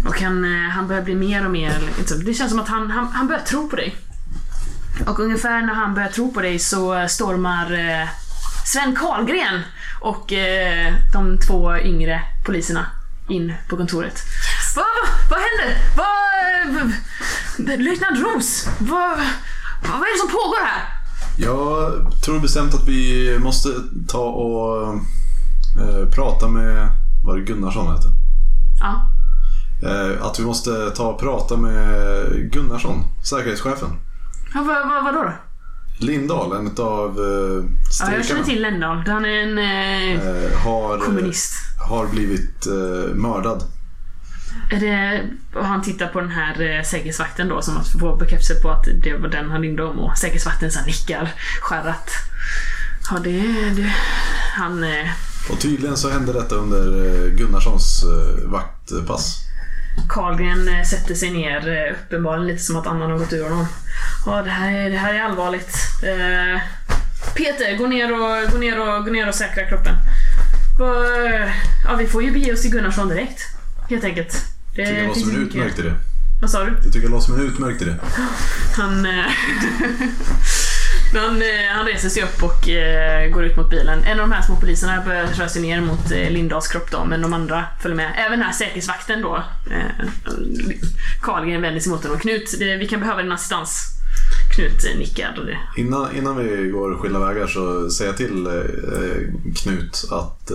Och 0.06 0.20
han, 0.20 0.44
eh, 0.44 0.70
han 0.70 0.88
börjar 0.88 1.02
bli 1.02 1.14
mer 1.14 1.44
och 1.44 1.50
mer, 1.50 1.72
liksom, 1.98 2.24
det 2.24 2.34
känns 2.34 2.50
som 2.50 2.60
att 2.60 2.68
han, 2.68 2.90
han, 2.90 3.06
han 3.12 3.26
börjar 3.26 3.40
tro 3.40 3.68
på 3.68 3.76
dig. 3.76 3.96
Och 5.06 5.20
ungefär 5.20 5.62
när 5.62 5.74
han 5.74 5.94
börjar 5.94 6.08
tro 6.08 6.32
på 6.32 6.40
dig 6.40 6.58
så 6.58 7.08
stormar 7.08 7.72
eh, 7.72 8.08
Sven 8.64 8.96
Karlgren 8.96 9.60
och 10.00 10.32
eh, 10.32 10.94
de 11.12 11.38
två 11.38 11.78
yngre 11.78 12.22
poliserna 12.44 12.86
in 13.28 13.54
på 13.68 13.76
kontoret. 13.76 14.22
Vad, 14.76 14.84
va, 14.84 15.08
va 15.30 15.36
händer? 15.36 15.78
Vad... 15.96 16.86
va, 17.58 17.72
eh, 17.72 17.80
Löjtnant 17.80 18.18
Ros, 18.20 18.68
vad, 18.78 19.18
vad 19.82 20.08
är 20.08 20.14
det 20.14 20.20
som 20.20 20.28
pågår 20.28 20.64
här? 20.64 20.99
Jag 21.42 21.92
tror 22.24 22.40
bestämt 22.40 22.74
att 22.74 22.88
vi 22.88 23.38
måste 23.38 23.68
ta 24.08 24.24
och 24.24 24.92
eh, 25.82 26.08
prata 26.14 26.48
med, 26.48 26.90
vad 27.24 27.36
det 27.36 27.42
Gunnarsson 27.42 27.92
heter? 27.96 28.10
Ja, 28.80 29.06
Eh, 29.82 30.26
att 30.26 30.40
vi 30.40 30.44
måste 30.44 30.90
ta 30.90 31.08
och 31.08 31.20
prata 31.20 31.56
med 31.56 32.26
Gunnarsson, 32.52 33.04
säkerhetschefen. 33.24 33.88
ja 34.54 34.62
vad, 34.62 34.88
vad, 34.88 35.04
vadå 35.04 35.22
då? 35.22 35.32
Lindahl, 36.06 36.52
en 36.52 36.66
av 36.84 37.18
eh, 37.18 37.64
Ja, 38.00 38.14
jag 38.14 38.24
känner 38.24 38.42
till 38.42 38.62
Lendahl. 38.62 39.02
Han 39.06 39.24
är 39.24 39.28
en 39.28 39.58
eh, 39.58 40.26
eh, 40.26 40.58
har, 40.64 40.98
kommunist. 40.98 41.52
har 41.88 42.06
blivit 42.06 42.66
eh, 42.66 43.14
mördad. 43.14 43.62
Det, 44.70 45.22
han 45.54 45.82
tittar 45.82 46.06
på 46.06 46.20
den 46.20 46.30
här 46.30 46.62
eh, 46.62 46.82
säkerhetsvakten 46.82 47.48
då 47.48 47.62
som 47.62 47.76
att 47.76 47.88
få 48.00 48.16
bekräftelse 48.16 48.62
på 48.62 48.70
att 48.70 48.84
det 49.02 49.14
var 49.14 49.28
den 49.28 49.50
han 49.50 49.62
ringde 49.62 49.82
om 49.84 49.98
och 49.98 50.18
säkerhetsvakten 50.18 50.70
så 50.70 50.80
nickar 50.86 51.32
skärrat. 51.60 52.10
Ja, 53.10 53.18
det... 53.18 53.40
det 53.70 53.92
han... 54.54 54.84
Eh, 54.84 55.10
Och 55.50 55.60
tydligen 55.60 55.96
så 55.96 56.10
hände 56.10 56.32
detta 56.32 56.54
under 56.54 57.04
eh, 57.04 57.30
Gunnarssons 57.30 58.04
vaktpass. 58.46 59.44
Karlgren 60.08 60.86
sätter 60.86 61.14
sig 61.14 61.30
ner, 61.30 61.92
uppenbarligen 62.06 62.46
lite 62.46 62.62
som 62.62 62.76
att 62.76 62.86
andan 62.86 63.10
har 63.10 63.18
gått 63.18 63.32
ur 63.32 63.42
honom. 63.44 63.66
Ja, 64.26 64.42
det 64.42 64.50
här 64.50 64.72
är, 64.72 64.90
det 64.90 64.96
här 64.96 65.14
är 65.14 65.20
allvarligt. 65.22 65.76
Peter, 67.34 67.76
gå 67.78 67.86
ner 67.86 68.12
och, 68.12 68.52
gå 68.52 68.58
ner 68.58 68.80
och, 68.80 69.04
gå 69.04 69.10
ner 69.12 69.28
och 69.28 69.34
säkra 69.34 69.66
kroppen. 69.68 69.94
Ja, 71.84 71.96
vi 71.98 72.06
får 72.06 72.22
ju 72.22 72.30
bege 72.30 72.52
oss 72.52 72.62
till 72.62 72.70
Gunnarsson 72.70 73.08
direkt. 73.08 73.40
Helt 73.90 74.04
enkelt. 74.04 74.44
Det 74.74 74.82
Jag 74.82 74.88
tycker 74.88 75.00
det 75.00 75.06
låter 75.08 75.20
som 75.20 75.30
en 75.30 75.42
utmärkt 75.42 75.78
idé. 75.78 75.92
Vad 76.40 76.50
sa 76.50 76.64
du? 76.64 76.72
Jag 76.84 76.92
tycker 76.92 77.00
det 77.00 77.08
låter 77.08 77.26
som 77.26 77.34
en 77.34 77.46
utmärkt 77.46 77.82
idé. 77.82 77.94
Han... 78.76 79.06
Eh, 79.06 79.12
Han, 81.14 81.42
eh, 81.42 81.76
han 81.76 81.86
reser 81.86 82.08
sig 82.08 82.22
upp 82.22 82.42
och 82.42 82.68
eh, 82.68 83.30
går 83.30 83.44
ut 83.44 83.56
mot 83.56 83.70
bilen. 83.70 84.04
En 84.04 84.20
av 84.20 84.28
de 84.28 84.32
här 84.32 84.42
små 84.42 84.56
poliserna 84.56 85.02
börjar 85.04 85.26
röra 85.26 85.48
sig 85.48 85.62
ner 85.62 85.80
mot 85.80 86.10
Lindahls 86.10 86.68
kropp 86.68 86.90
då, 86.90 87.04
men 87.04 87.22
de 87.22 87.32
andra 87.32 87.64
följer 87.82 87.96
med. 87.96 88.12
Även 88.26 88.38
den 88.38 88.46
här 88.46 88.52
säkerhetsvakten 88.52 89.22
då. 89.22 89.44
Carlgren 91.22 91.62
vänder 91.62 91.80
sig 91.80 91.92
mot 91.92 92.02
honom. 92.02 92.18
Knut, 92.18 92.58
det, 92.58 92.76
vi 92.76 92.88
kan 92.88 93.00
behöva 93.00 93.22
din 93.22 93.32
assistans. 93.32 93.86
Knut 94.54 94.98
nickar. 94.98 95.38
Det. 95.46 95.80
Innan, 95.80 96.16
innan 96.16 96.36
vi 96.36 96.68
går 96.68 96.94
skilda 96.94 97.18
vägar 97.18 97.46
så 97.46 97.90
säger 97.90 98.10
jag 98.10 98.16
till 98.16 98.48
Knut 99.62 100.04
att 100.10 100.50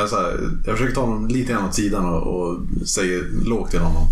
jag, 0.00 0.08
så 0.08 0.16
här, 0.16 0.50
jag 0.64 0.76
försöker 0.76 0.94
ta 0.94 1.00
honom 1.00 1.28
lite 1.28 1.52
grann 1.52 1.64
åt 1.64 1.74
sidan 1.74 2.04
och, 2.04 2.22
och 2.22 2.58
säger 2.86 3.24
lågt 3.44 3.70
till 3.70 3.80
honom. 3.80 4.08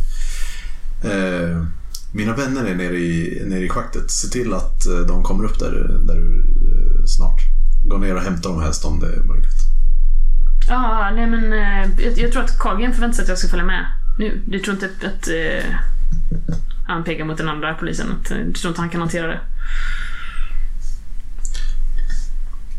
Eh, 1.05 1.67
mina 2.13 2.37
vänner 2.37 2.65
är 2.65 2.75
nere 2.75 2.97
i, 2.97 3.43
nere 3.47 3.65
i 3.65 3.69
schaktet. 3.69 4.11
Se 4.11 4.29
till 4.29 4.55
att 4.55 4.87
eh, 4.87 4.99
de 4.99 5.23
kommer 5.23 5.45
upp 5.45 5.59
där, 5.59 6.01
där 6.03 6.17
eh, 6.17 7.05
snart. 7.07 7.41
Gå 7.85 7.99
ner 7.99 8.15
och 8.15 8.23
hämta 8.23 8.49
dem 8.49 8.61
helst 8.61 8.85
om 8.85 9.01
det 9.01 9.07
är 9.07 9.23
möjligt. 9.23 9.61
Ja, 10.69 11.11
nej 11.15 11.27
men 11.27 11.53
eh, 11.53 12.05
jag, 12.05 12.19
jag 12.19 12.33
tror 12.33 12.43
att 12.43 12.59
Carlgren 12.59 12.93
förväntar 12.93 13.15
sig 13.15 13.23
att 13.23 13.29
jag 13.29 13.39
ska 13.39 13.49
följa 13.49 13.65
med 13.65 13.87
nu. 14.19 14.43
Du 14.47 14.59
tror 14.59 14.75
inte 14.75 14.87
att... 14.87 15.05
att 15.05 15.29
eh, 15.29 15.75
han 16.87 17.05
pekar 17.05 17.25
mot 17.25 17.39
den 17.39 17.49
andra 17.49 17.75
polisen. 17.75 18.07
Att, 18.13 18.29
du 18.29 18.53
tror 18.53 18.71
inte 18.71 18.81
han 18.81 18.91
kan 18.91 19.01
hantera 19.01 19.27
det? 19.27 19.41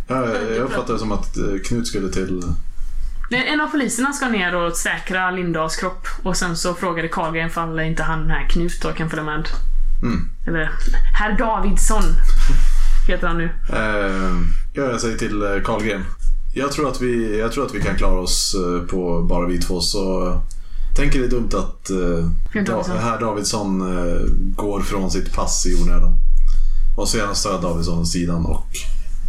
Ja, 0.07 0.35
jag 0.55 0.57
uppfattar 0.57 0.93
det 0.93 0.99
som 0.99 1.11
att 1.11 1.37
Knut 1.65 1.87
skulle 1.87 2.09
till... 2.09 2.43
En 3.29 3.61
av 3.61 3.67
poliserna 3.67 4.13
ska 4.13 4.29
ner 4.29 4.55
och 4.55 4.77
säkra 4.77 5.31
Lindahls 5.31 5.75
kropp 5.75 6.07
och 6.23 6.37
sen 6.37 6.57
så 6.57 6.73
frågade 6.73 7.07
Carlgren 7.07 7.47
ifall 7.47 7.79
inte 7.79 8.03
han 8.03 8.19
den 8.19 8.29
här 8.29 8.49
Knut 8.49 8.81
då 8.81 8.91
kan 8.91 9.09
följa 9.09 9.23
med. 9.23 9.47
Mm. 10.03 10.29
Eller 10.47 10.71
Herr 11.13 11.37
Davidsson 11.37 12.03
heter 13.07 13.27
han 13.27 13.37
nu. 13.37 13.49
Eh, 13.73 14.41
ja, 14.73 14.83
jag 14.83 15.01
säger 15.01 15.17
till 15.17 15.41
eh, 15.41 15.61
Karlgren. 15.63 16.05
Jag 16.53 16.71
tror, 16.71 16.89
att 16.89 17.01
vi, 17.01 17.39
jag 17.39 17.51
tror 17.51 17.65
att 17.65 17.75
vi 17.75 17.81
kan 17.81 17.95
klara 17.95 18.19
oss 18.19 18.55
eh, 18.55 18.87
på 18.87 19.23
bara 19.29 19.47
vi 19.47 19.61
två 19.61 19.81
så 19.81 20.33
tänker 20.95 21.19
det 21.19 21.25
är 21.25 21.29
dumt 21.29 21.49
att 21.53 21.89
eh, 21.89 22.29
Fint, 22.53 22.67
da, 22.67 22.83
herr 22.83 23.19
Davidsson 23.19 23.81
eh, 23.81 24.21
går 24.55 24.81
från 24.81 25.11
sitt 25.11 25.33
pass 25.33 25.65
i 25.65 25.75
onödan. 25.83 26.13
Och 26.97 27.07
så 27.07 27.17
gärna 27.17 27.35
stöd 27.35 27.61
Davidsson 27.61 28.05
sidan 28.05 28.45
och 28.45 28.67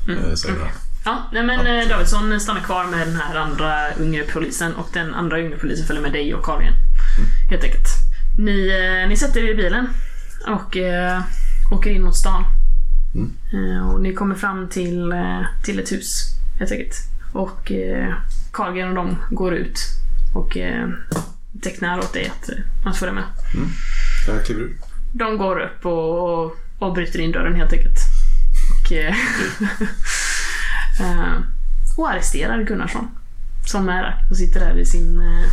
eh, 0.08 0.34
säger 0.34 0.54
det. 0.54 0.85
Ja, 1.06 1.28
nej 1.32 1.42
men 1.42 1.66
eh, 1.66 1.88
Davidsson 1.88 2.40
stannar 2.40 2.60
kvar 2.60 2.84
med 2.84 3.06
den 3.06 3.16
här 3.16 3.36
andra 3.36 3.92
unge 3.94 4.24
polisen 4.32 4.74
och 4.74 4.88
den 4.92 5.14
andra 5.14 5.38
unge 5.38 5.56
polisen 5.56 5.86
följer 5.86 6.02
med 6.02 6.12
dig 6.12 6.34
och 6.34 6.44
Carlgren. 6.44 6.74
Helt 7.50 7.64
enkelt. 7.64 7.88
Ni, 8.38 8.68
eh, 8.68 9.08
ni 9.08 9.16
sätter 9.16 9.40
er 9.40 9.50
i 9.50 9.54
bilen 9.54 9.88
och 10.46 10.76
eh, 10.76 11.22
åker 11.70 11.90
in 11.90 12.02
mot 12.02 12.16
stan. 12.16 12.44
Eh, 13.52 13.88
och 13.88 14.00
ni 14.00 14.14
kommer 14.14 14.34
fram 14.34 14.68
till, 14.68 15.14
till 15.64 15.78
ett 15.78 15.92
hus, 15.92 16.36
helt 16.58 16.72
enkelt. 16.72 16.94
Och 17.32 17.72
eh, 17.72 18.14
Carlgren 18.52 18.88
och 18.88 18.94
de 18.94 19.16
går 19.30 19.54
ut 19.54 19.78
och 20.34 20.56
eh, 20.56 20.88
tecknar 21.62 21.98
åt 21.98 22.12
dig 22.12 22.26
att, 22.26 22.50
att 22.86 22.96
följa 22.96 23.14
med. 23.14 23.24
Jag 24.26 24.44
kliver 24.44 24.62
ur. 24.62 24.76
De 25.12 25.38
går 25.38 25.60
upp 25.60 25.86
och, 25.86 26.44
och, 26.44 26.56
och 26.78 26.94
bryter 26.94 27.18
in 27.18 27.32
dörren 27.32 27.54
helt 27.54 27.72
enkelt. 27.72 27.98
Och, 28.84 28.92
eh, 28.92 29.14
eh, 31.00 31.34
och 31.96 32.10
arresterar 32.10 32.62
Gunnarsson. 32.62 33.08
Som 33.66 33.88
är 33.88 34.02
där 34.02 34.26
och 34.30 34.36
sitter 34.36 34.60
där 34.60 34.78
i 34.78 34.86
sin, 34.86 35.18
eh, 35.22 35.48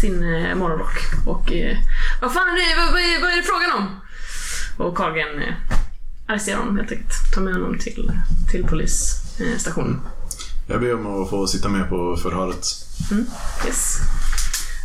sin 0.00 0.34
eh, 0.34 0.54
morgonrock. 0.54 0.98
Och 1.26 1.52
eh, 1.52 1.76
vad 2.20 2.32
fan 2.32 2.48
är 2.48 2.54
det, 2.54 2.82
vad, 2.82 2.92
vad, 2.92 3.00
är, 3.02 3.20
vad 3.22 3.32
är 3.32 3.36
det 3.36 3.42
frågan 3.42 3.78
om? 3.78 4.00
Och 4.86 5.00
eh, 5.42 5.54
arresterar 6.26 6.58
honom 6.58 6.76
helt 6.76 6.92
enkelt. 6.92 7.32
Tar 7.34 7.42
med 7.42 7.54
honom 7.54 7.78
till, 7.78 8.12
till 8.50 8.64
polisstationen. 8.64 10.00
Jag 10.66 10.80
ber 10.80 10.94
om 10.94 11.22
att 11.22 11.30
få 11.30 11.46
sitta 11.46 11.68
med 11.68 11.88
på 11.88 12.16
förhöret. 12.22 12.66
Yes. 13.66 13.98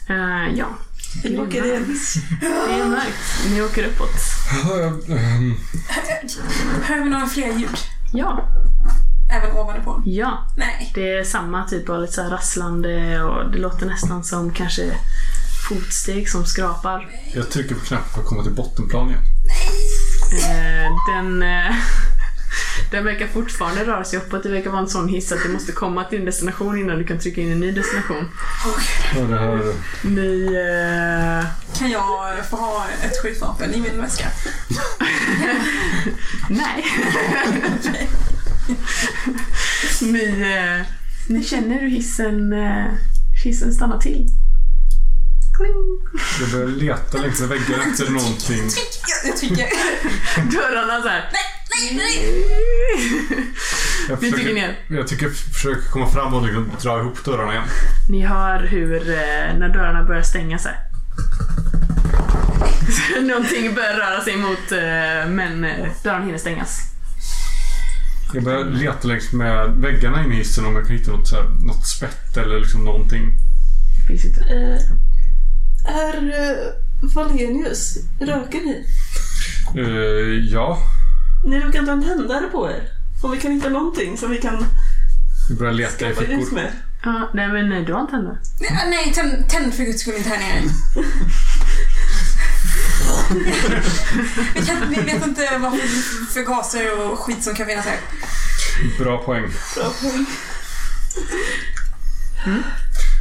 Eh, 0.10 0.56
ja, 0.56 0.68
Vi 1.24 1.38
åker 1.38 1.62
det 1.62 1.76
är 2.84 2.90
mörkt. 2.90 3.50
Ni 3.50 3.62
åker 3.62 3.84
uppåt. 3.84 4.16
Ehm, 5.10 5.56
Hör 6.84 7.04
vi 7.04 7.10
några 7.10 7.28
fler 7.28 7.54
ljud? 7.60 7.78
Ja, 8.14 8.50
Även 9.34 9.52
ovanifrån? 9.58 10.04
ja. 10.06 10.46
Nej. 10.58 10.92
Det 10.96 11.14
är 11.18 11.24
samma 11.24 11.68
typ 11.68 11.90
av 11.90 12.02
lite 12.02 12.14
så 12.14 12.22
här 12.22 12.30
rasslande 12.30 13.22
och 13.24 13.52
det 13.52 13.58
låter 13.58 13.86
nästan 13.86 14.24
som 14.24 14.54
kanske 14.54 14.92
fotsteg 15.70 16.30
som 16.30 16.46
skrapar. 16.46 17.10
jag 17.34 17.50
trycker 17.52 17.76
på 17.76 17.86
knappen 17.86 18.10
för 18.14 18.22
att 18.22 18.28
komma 18.28 18.44
till 18.44 18.52
bottenplan 18.54 19.10
igen. 19.10 19.22
Eh, 20.34 20.92
den, 21.16 21.44
eh, 21.44 21.76
den 22.92 23.06
verkar 23.06 23.28
fortfarande 23.28 23.86
röra 23.86 24.04
sig 24.04 24.20
uppåt. 24.20 24.44
Det 24.44 24.50
verkar 24.50 24.70
vara 24.70 24.82
en 24.82 24.90
sån 24.90 25.10
hiss 25.10 25.32
att 25.32 25.44
du 25.44 25.50
måste 25.50 25.72
komma 25.72 26.04
till 26.04 26.18
din 26.18 26.26
destination 26.26 26.78
innan 26.80 26.98
du 26.98 27.04
kan 27.08 27.20
trycka 27.20 27.42
in 27.42 27.52
en 27.52 27.60
ny 27.60 27.72
destination. 27.72 28.30
Ja, 29.16 29.22
det 29.22 29.40
här... 29.40 29.60
Ni... 30.02 30.46
Eh, 30.46 31.46
Kan 31.80 31.90
jag 31.92 32.46
få 32.50 32.56
ha 32.56 32.86
ett 33.04 33.22
skjutvapen 33.22 33.74
i 33.74 33.82
min 33.82 34.02
väska? 34.02 34.26
nej. 36.50 36.86
ni, 40.02 40.24
eh, 40.26 40.86
ni 41.28 41.44
känner 41.44 41.80
hur 41.80 41.90
hissen, 41.90 42.54
eh, 42.54 42.86
hissen 43.44 43.74
stannar 43.74 44.00
till. 44.00 44.28
Kling. 45.58 46.22
Jag 46.40 46.50
börjar 46.52 46.68
leta 46.68 47.18
längs 47.18 47.40
med 47.40 47.50
väggen 47.50 47.82
efter 47.92 48.10
någonting. 48.10 48.70
Jag, 49.26 49.38
trycker. 49.38 49.68
Dörrarna 50.52 51.02
så 51.02 51.08
här. 51.08 51.30
Nej, 51.32 51.96
nej! 51.96 52.46
Jag 54.10 54.22
Ni 54.22 54.32
trycker 54.32 54.38
försöker, 54.38 54.54
ner. 54.54 54.80
jag 54.88 55.08
tycker 55.08 55.30
försöker 55.30 55.90
komma 55.90 56.08
fram 56.12 56.34
och 56.34 56.44
liksom 56.44 56.72
dra 56.82 57.00
ihop 57.00 57.26
dörrarna 57.26 57.52
igen. 57.52 57.64
Ni 58.10 58.22
hör 58.26 58.60
hur 58.68 59.10
eh, 59.10 59.58
när 59.58 59.70
dörrarna 59.70 60.04
börjar 60.04 60.22
stänga 60.22 60.60
sig. 60.60 60.76
Någonting 63.22 63.76
börjar 63.76 63.94
röra 63.94 64.22
sig 64.22 64.38
mot 64.38 64.72
eh, 64.72 65.30
men 65.32 65.64
eh, 65.66 65.92
dörren 66.04 66.26
hinner 66.26 66.38
stängas. 66.38 66.93
Jag 68.34 68.44
börjar 68.44 68.66
leta 68.66 69.08
längs 69.08 69.34
med 69.34 69.70
väggarna 69.70 70.24
inne 70.24 70.34
i 70.34 70.38
hissen 70.38 70.66
om 70.66 70.76
jag 70.76 70.88
kan 70.88 70.98
hitta 70.98 71.12
något, 71.12 71.28
så 71.28 71.36
här, 71.36 71.44
något 71.66 71.88
spett 71.88 72.38
eller 72.38 72.60
liksom 72.60 72.86
någonting. 72.86 73.32
Finns 74.08 74.26
inte. 74.26 74.40
Eh, 74.42 74.80
Herr 75.86 76.18
eh, 76.28 76.74
Valenius, 77.16 77.98
röker 78.20 78.60
ni? 78.60 78.86
Eh, 79.76 80.54
ja, 80.54 80.78
Ni 81.46 81.60
råkar 81.60 81.80
inte 81.80 81.92
ha 81.92 81.98
en 81.98 82.04
tändare 82.06 82.48
på 82.48 82.70
er? 82.70 82.90
Om 83.24 83.32
vi 83.32 83.40
kan 83.40 83.52
hitta 83.52 83.70
någonting 83.70 84.18
som 84.18 84.32
vi 84.32 84.38
kan 84.38 84.66
vi 85.50 85.56
börjar 85.56 85.74
leta 85.74 86.10
i 86.10 86.14
skapa 86.14 86.32
ljus 86.32 86.44
fickor. 86.44 86.56
med. 86.56 86.72
Ja, 87.04 87.30
nej 87.34 87.48
men 87.48 87.72
eh, 87.72 87.86
du 87.86 87.94
har 87.94 88.02
inte 88.02 88.12
tänder. 88.12 88.38
Nej, 88.62 88.88
Nej, 88.90 89.14
tänd, 89.14 89.50
tänd 89.50 89.74
för 89.74 89.84
guds 89.84 90.02
skull 90.02 90.16
inte 90.18 90.30
här 90.30 90.40
nere. 90.40 90.62
vi, 94.56 94.66
kan, 94.66 94.90
vi 94.90 95.02
vet 95.02 95.28
inte 95.28 95.58
vad 95.58 95.80
för, 96.34 96.42
gaser 96.42 97.12
och 97.12 97.20
skit 97.20 97.44
som 97.44 97.56
kan 97.56 97.66
finnas 97.68 97.86
här. 97.86 97.98
Bra 99.00 99.18
poäng. 99.18 99.44
Bra 99.76 99.90
poäng. 100.02 100.26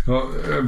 Ja, 0.06 0.30
eh, 0.50 0.64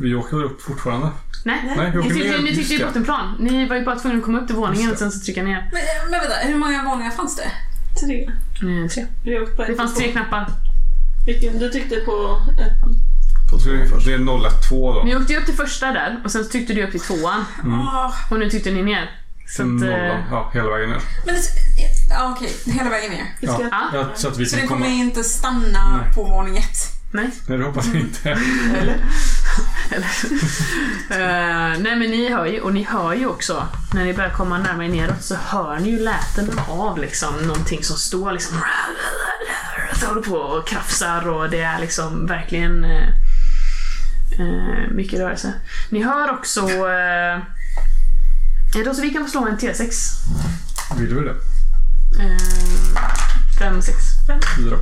vi 0.00 0.14
åker 0.14 0.36
väl 0.36 0.46
upp 0.46 0.62
fortfarande? 0.62 1.10
Nej. 1.44 1.74
Nej, 1.76 1.90
vi 1.94 1.98
Ni 1.98 2.54
tyckte, 2.54 2.72
ni 2.72 2.78
det. 2.78 2.84
bottenplan. 2.84 3.36
Ni 3.40 3.68
var 3.68 3.76
ju 3.76 3.84
bara 3.84 3.98
tvungna 3.98 4.18
att 4.18 4.24
komma 4.24 4.40
upp 4.40 4.46
till 4.46 4.56
våningen 4.56 4.92
och 4.92 4.98
sen 4.98 5.12
så 5.12 5.24
trycka 5.24 5.42
ner. 5.42 5.70
Men, 5.72 6.10
men 6.10 6.20
vänta, 6.20 6.36
hur 6.42 6.56
många 6.58 6.84
våningar 6.84 7.10
fanns 7.10 7.36
det? 7.36 7.50
Tre. 8.00 8.30
Mm, 8.62 8.88
tre. 8.88 9.06
Det 9.66 9.76
fanns 9.76 9.94
tre 9.94 10.12
knappar. 10.12 10.46
Vilken? 11.26 11.58
Du 11.58 11.70
tyckte 11.70 11.96
på 11.96 12.42
ett. 12.60 12.72
På 13.54 13.60
två 13.64 13.94
först. 13.96 14.06
Det 14.06 14.12
är 14.14 14.18
012 14.68 14.94
då. 14.94 15.02
Ni 15.04 15.16
åkte 15.16 15.32
ju 15.32 15.38
upp 15.38 15.46
till 15.46 15.54
första 15.54 15.86
där 15.92 16.20
och 16.24 16.30
sen 16.30 16.44
så 16.44 16.50
tryckte 16.50 16.72
du 16.74 16.84
upp 16.84 16.90
till 16.90 17.00
tvåan. 17.00 17.44
Ah, 17.92 18.12
Och 18.30 18.38
nu 18.38 18.50
tryckte 18.50 18.70
ni 18.70 18.82
ner. 18.82 19.10
Så 19.48 19.62
att, 19.62 19.68
Nollan. 19.68 20.00
eh, 20.00 20.20
Ja, 20.30 20.50
hela 20.54 20.70
vägen 20.70 20.90
ner. 20.90 21.00
men 21.26 21.34
det, 21.34 21.40
ja, 22.10 22.34
okej, 22.36 22.52
hela 22.66 22.90
vägen 22.90 23.10
ner. 23.12 23.24
Ja, 23.40 23.60
ja, 23.70 23.82
ja, 23.92 24.06
så 24.14 24.28
att 24.28 24.36
vi 24.38 24.46
Så 24.46 24.56
den 24.56 24.68
komma... 24.68 24.80
kommer 24.84 24.94
inte 24.96 25.24
stanna 25.24 25.96
Nej. 26.02 26.14
på 26.14 26.24
våning 26.24 26.56
ett. 26.56 26.76
nej. 27.12 27.30
Nej, 27.48 27.58
det 27.58 27.64
hoppas 27.64 27.86
jag 27.86 27.96
inte. 27.96 28.30
Eller? 28.80 28.96
Eller? 29.90 30.08
Eh, 31.10 31.78
nej 31.80 31.96
men 31.96 32.10
ni 32.10 32.28
hör 32.32 32.46
ju, 32.46 32.60
och 32.60 32.72
ni 32.74 32.82
hör 32.82 33.14
ju 33.14 33.26
också, 33.26 33.66
när 33.94 34.04
ni 34.04 34.14
börjar 34.14 34.30
komma 34.30 34.58
närmare 34.58 34.88
neråt 34.88 35.22
så 35.22 35.34
hör 35.34 35.78
ni 35.78 35.90
ju 35.90 35.98
läten 35.98 36.50
av 36.68 36.98
liksom 36.98 37.34
någonting 37.36 37.84
som 37.84 37.96
står 37.96 38.32
liksom 38.32 38.56
håller 40.06 40.22
på 40.22 40.36
och 40.36 40.66
krafsar 40.68 41.28
och 41.28 41.50
det 41.50 41.60
är 41.60 41.78
liksom 41.80 42.26
verkligen 42.26 42.84
eh, 42.84 43.08
eh, 44.38 44.90
mycket 44.90 45.20
rörelse. 45.20 45.52
Ni 45.90 46.02
hör 46.02 46.30
också 46.30 46.60
eh, 46.68 47.42
Ja, 48.76 48.84
då 48.84 48.94
så 48.94 49.02
vi 49.02 49.10
kan 49.10 49.24
få 49.24 49.30
slå 49.30 49.46
en 49.46 49.58
T6. 49.58 49.90
Vill 50.98 51.14
du 51.14 51.24
det? 51.24 51.34
Eh, 52.22 52.38
fem, 53.58 53.82
sex, 53.82 53.96
fem. 54.26 54.40
Fyra. 54.56 54.76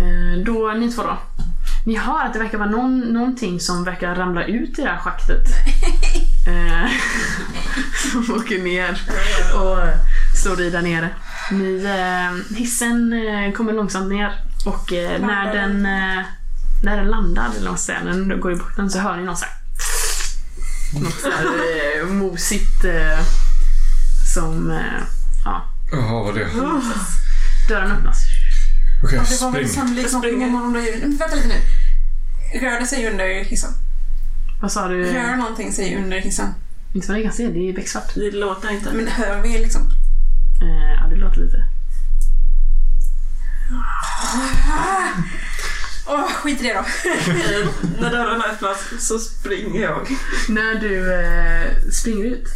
Eh, 0.00 0.44
då, 0.44 0.72
ni 0.72 0.92
två 0.92 1.02
då. 1.02 1.18
Ni 1.86 1.96
hör 1.96 2.24
att 2.24 2.32
det 2.32 2.38
verkar 2.38 2.58
vara 2.58 2.70
någon, 2.70 3.00
någonting 3.00 3.60
som 3.60 3.84
verkar 3.84 4.14
ramla 4.14 4.44
ut 4.44 4.78
i 4.78 4.82
det 4.82 4.88
här 4.88 4.98
schaktet. 4.98 5.46
Eh, 6.46 6.90
som 8.12 8.34
åker 8.34 8.62
ner 8.62 9.00
och 9.54 9.78
slår 10.42 10.60
i 10.60 10.70
där 10.70 10.82
nere. 10.82 11.08
Ni, 11.50 11.84
eh, 11.84 12.56
hissen 12.56 13.12
eh, 13.12 13.52
kommer 13.52 13.72
långsamt 13.72 14.08
ner 14.08 14.32
och 14.66 14.92
eh, 14.92 15.20
när 15.20 15.54
den 15.54 15.86
eh, 15.86 16.24
när 16.84 16.96
den 16.96 17.06
landar, 17.10 17.76
säga, 17.76 18.04
när 18.04 18.12
den 18.12 18.40
går 18.40 18.52
i 18.52 18.56
botten 18.56 18.90
så 18.90 18.98
hör 18.98 19.16
ni 19.16 19.22
någon 19.24 19.36
så 19.36 19.44
här 19.44 19.54
något 21.02 21.20
så 21.20 21.30
här 21.30 21.44
eh, 22.00 22.06
mosigt 22.06 22.84
eh, 22.84 23.18
som, 24.34 24.70
eh, 24.70 25.02
ja, 25.44 25.64
Jaha, 25.92 26.22
vad 26.22 26.34
det? 26.34 26.48
dörren 27.68 27.90
öppnas. 27.90 28.18
Okej, 29.04 29.20
Det 29.30 29.40
var 29.44 29.50
väl 29.52 29.68
spring. 29.68 29.82
sannolikt 29.82 30.12
med 30.12 30.62
de 30.62 30.72
där 30.72 30.80
djuren. 30.80 31.16
Vänta 31.18 31.34
lite 31.34 31.48
nu. 31.48 31.60
Rör 32.60 32.80
det 32.80 32.86
sig 32.86 33.10
under 33.10 33.44
hissen? 33.44 33.70
Vad 34.60 34.72
sa 34.72 34.88
du? 34.88 35.04
Rör 35.04 35.36
någonting 35.36 35.72
sig 35.72 35.96
under 35.96 36.20
hissen? 36.20 36.54
Inte 36.94 37.08
vad 37.08 37.16
ni 37.16 37.22
kan 37.24 37.32
se, 37.32 37.46
det 37.48 37.68
är 37.68 37.72
becksvart. 37.72 38.14
Det 38.14 38.30
låter 38.30 38.70
inte. 38.70 38.92
Men 38.92 39.06
hör 39.08 39.42
vi 39.42 39.48
liksom? 39.58 39.82
Eh, 40.62 40.92
ja, 41.00 41.06
det 41.10 41.16
låter 41.16 41.40
lite. 41.40 41.64
Åh, 46.06 46.28
skit 46.28 46.60
i 46.60 46.64
det 46.64 46.74
då. 46.74 46.84
När 48.00 48.10
dörrarna 48.10 48.44
öppnas 48.44 48.78
så 48.98 49.18
springer 49.18 49.82
jag. 49.82 50.08
När 50.48 50.74
du 50.74 51.14
eh, 51.14 51.90
springer 51.92 52.24
ut 52.24 52.48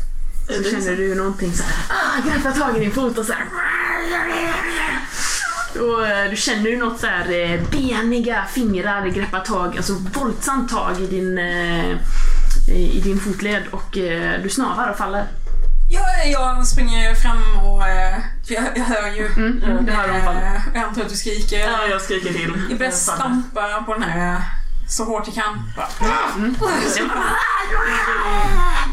så 0.46 0.52
det 0.62 0.70
känner 0.70 0.80
så? 0.80 0.90
du 0.90 1.14
någonting 1.14 1.52
så 1.52 1.62
här, 1.62 1.74
ah, 1.88 2.28
greppar 2.28 2.52
tag 2.52 2.76
i 2.76 2.80
din 2.80 2.92
fot 2.92 3.18
och 3.18 3.24
så 3.24 3.32
här. 3.32 3.46
Och 5.80 6.06
eh, 6.06 6.30
du 6.30 6.36
känner 6.36 6.70
ju 6.70 6.76
något 6.76 7.00
så 7.00 7.06
här 7.06 7.30
eh, 7.30 7.60
beniga 7.70 8.44
fingrar 8.44 9.06
greppar 9.06 9.40
tag, 9.40 9.76
alltså 9.76 9.92
våldsamt 9.92 10.70
tag 10.70 11.00
i 11.00 11.06
din, 11.06 11.38
eh, 11.38 11.92
i 12.68 13.00
din 13.04 13.20
fotled 13.20 13.62
och 13.70 13.98
du 14.42 14.48
snavar 14.48 14.90
och 14.90 14.96
faller. 14.96 15.24
Jag, 15.90 16.30
jag 16.30 16.66
springer 16.66 17.14
fram 17.14 17.58
och 17.58 17.88
eh, 17.88 18.16
för 18.46 18.54
jag, 18.54 18.64
jag 18.76 18.84
hör 18.84 19.08
ju. 19.16 19.26
Mm, 19.26 19.62
mm, 19.62 19.86
det 19.86 19.92
hör. 19.92 20.08
Eh, 20.08 20.60
Jag 20.74 20.84
antar 20.84 21.02
att 21.02 21.08
du 21.08 21.16
skriker. 21.16 21.58
Ja, 21.58 21.86
jag 21.90 22.00
skriker 22.02 22.32
till. 22.32 22.52
Jag 22.70 22.78
börjar 22.78 22.92
stampa 22.92 23.82
på 23.86 23.94
den 23.94 24.02
här 24.02 24.32
eh, 24.34 24.40
så 24.88 25.04
hårt 25.04 25.22
jag 25.26 25.34
kan. 25.34 25.72
Bara, 25.76 25.88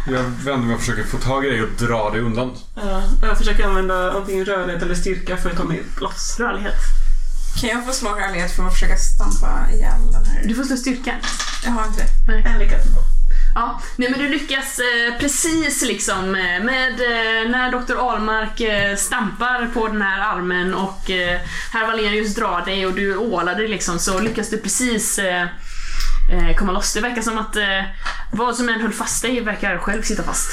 Jag 0.08 0.24
vänder 0.24 0.66
mig 0.68 0.74
och 0.76 0.80
försöker 0.80 1.04
få 1.04 1.18
tag 1.18 1.46
i 1.46 1.50
dig 1.50 1.64
och 1.64 1.70
dra 1.70 2.10
dig 2.10 2.22
undan. 2.22 2.58
Ja, 2.76 3.04
jag 3.22 3.38
försöker 3.38 3.64
använda 3.68 4.12
antingen 4.12 4.46
rörlighet 4.46 4.82
eller 4.84 4.96
styrka 4.96 5.38
för 5.38 5.50
att 5.50 5.58
ta 5.58 5.64
mig 5.64 5.84
loss. 6.02 6.36
Rörlighet. 6.40 6.76
Kan 7.62 7.70
jag 7.70 7.86
få 7.86 7.94
slå 7.94 8.10
rörlighet 8.10 8.56
för 8.56 8.64
att 8.68 8.74
försöka 8.74 8.96
stampa 8.98 9.72
ihjäl 9.74 10.12
den 10.12 10.26
här? 10.26 10.44
Du 10.48 10.56
får 10.56 10.64
slå 10.64 10.78
styrka. 10.78 11.16
Jag 11.66 11.72
har 11.72 11.88
inte 11.88 12.04
det. 12.28 12.50
En 12.50 12.60
lyckas. 12.60 12.84
Ja, 13.56 13.82
nej 13.96 14.10
men 14.10 14.20
du 14.20 14.30
lyckas 14.30 14.80
eh, 14.80 15.20
precis 15.20 15.82
liksom 15.82 16.36
eh, 16.36 16.63
med 16.63 16.91
eh, 16.91 17.50
när 17.50 17.72
Dr. 17.72 18.12
Almark 18.12 18.62
eh, 18.62 18.96
stampar 18.96 19.70
på 19.74 19.88
den 19.88 20.02
här 20.02 20.36
armen 20.36 20.74
och 20.74 21.10
eh, 21.10 21.39
herr 21.72 21.88
Valerius 21.88 22.36
drar 22.36 22.65
dig 22.65 22.86
och 22.86 22.94
du 22.94 23.18
ålar 23.18 23.56
dig 23.56 23.68
liksom 23.68 24.00
så 24.00 24.20
lyckas 24.20 24.50
du 24.50 24.58
precis 24.58 25.20
komma 26.58 26.72
loss. 26.72 26.94
Det 26.94 27.02
verkar 27.02 27.22
som 27.22 27.38
att 27.38 27.56
vad 28.32 28.56
som 28.56 28.70
än 28.70 28.82
höll 28.82 28.94
fast 28.94 29.22
dig 29.22 29.41
verkar 29.41 29.78
själv 29.78 30.02
sitta 30.02 30.24
fast. 30.24 30.50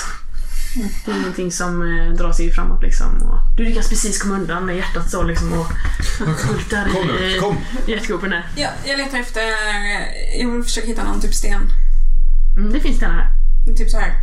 Det 1.04 1.10
är 1.10 1.16
ingenting 1.16 1.52
som 1.52 1.82
eh, 1.82 2.12
drar 2.12 2.32
sig 2.32 2.52
framåt 2.52 2.82
liksom. 2.82 3.06
Och 3.06 3.38
du 3.56 3.64
lyckas 3.64 3.88
precis 3.88 4.22
komma 4.22 4.34
undan 4.34 4.66
med 4.66 4.76
hjärtat 4.76 5.10
så 5.10 5.22
liksom 5.22 5.52
och 5.52 5.66
bultar 6.48 6.88
i 7.22 7.38
kom! 7.38 7.56
hjärtgropen 7.86 8.30
där. 8.30 8.46
Ja, 8.56 8.68
jag 8.84 8.98
letar 8.98 9.18
efter... 9.18 9.42
Jag 10.40 10.64
försöka 10.64 10.86
hitta 10.86 11.04
någon 11.04 11.20
typ 11.20 11.34
sten. 11.34 11.70
Mm, 12.56 12.72
det 12.72 12.80
finns 12.80 12.98
den 12.98 13.10
här. 13.10 13.28
Typ 13.76 13.90
så 13.90 13.98
här. 13.98 14.14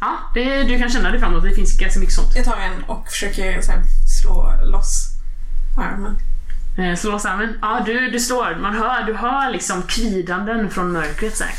Ja, 0.00 0.18
det, 0.34 0.62
du 0.62 0.78
kan 0.78 0.90
känna 0.90 1.10
dig 1.10 1.20
framåt. 1.20 1.42
Det 1.44 1.54
finns 1.54 1.78
ganska 1.78 2.00
mycket 2.00 2.14
sånt. 2.14 2.36
Jag 2.36 2.44
tar 2.44 2.56
en 2.56 2.84
och 2.84 3.08
försöker 3.08 3.60
så 3.60 3.72
här, 3.72 3.82
slå 4.22 4.54
loss 4.64 5.08
armen. 5.78 6.16
Eh, 6.78 6.96
slå 6.96 7.10
loss 7.10 7.24
armen. 7.24 7.58
Ja, 7.62 7.82
du, 7.86 8.10
du 8.10 8.20
slår. 8.20 8.56
Man 8.60 8.74
hör, 8.74 9.02
du 9.06 9.14
hör 9.14 9.52
liksom 9.52 9.82
kvidanden 9.82 10.70
från 10.70 10.92
mörkret 10.92 11.36
så 11.36 11.44
här. 11.44 11.54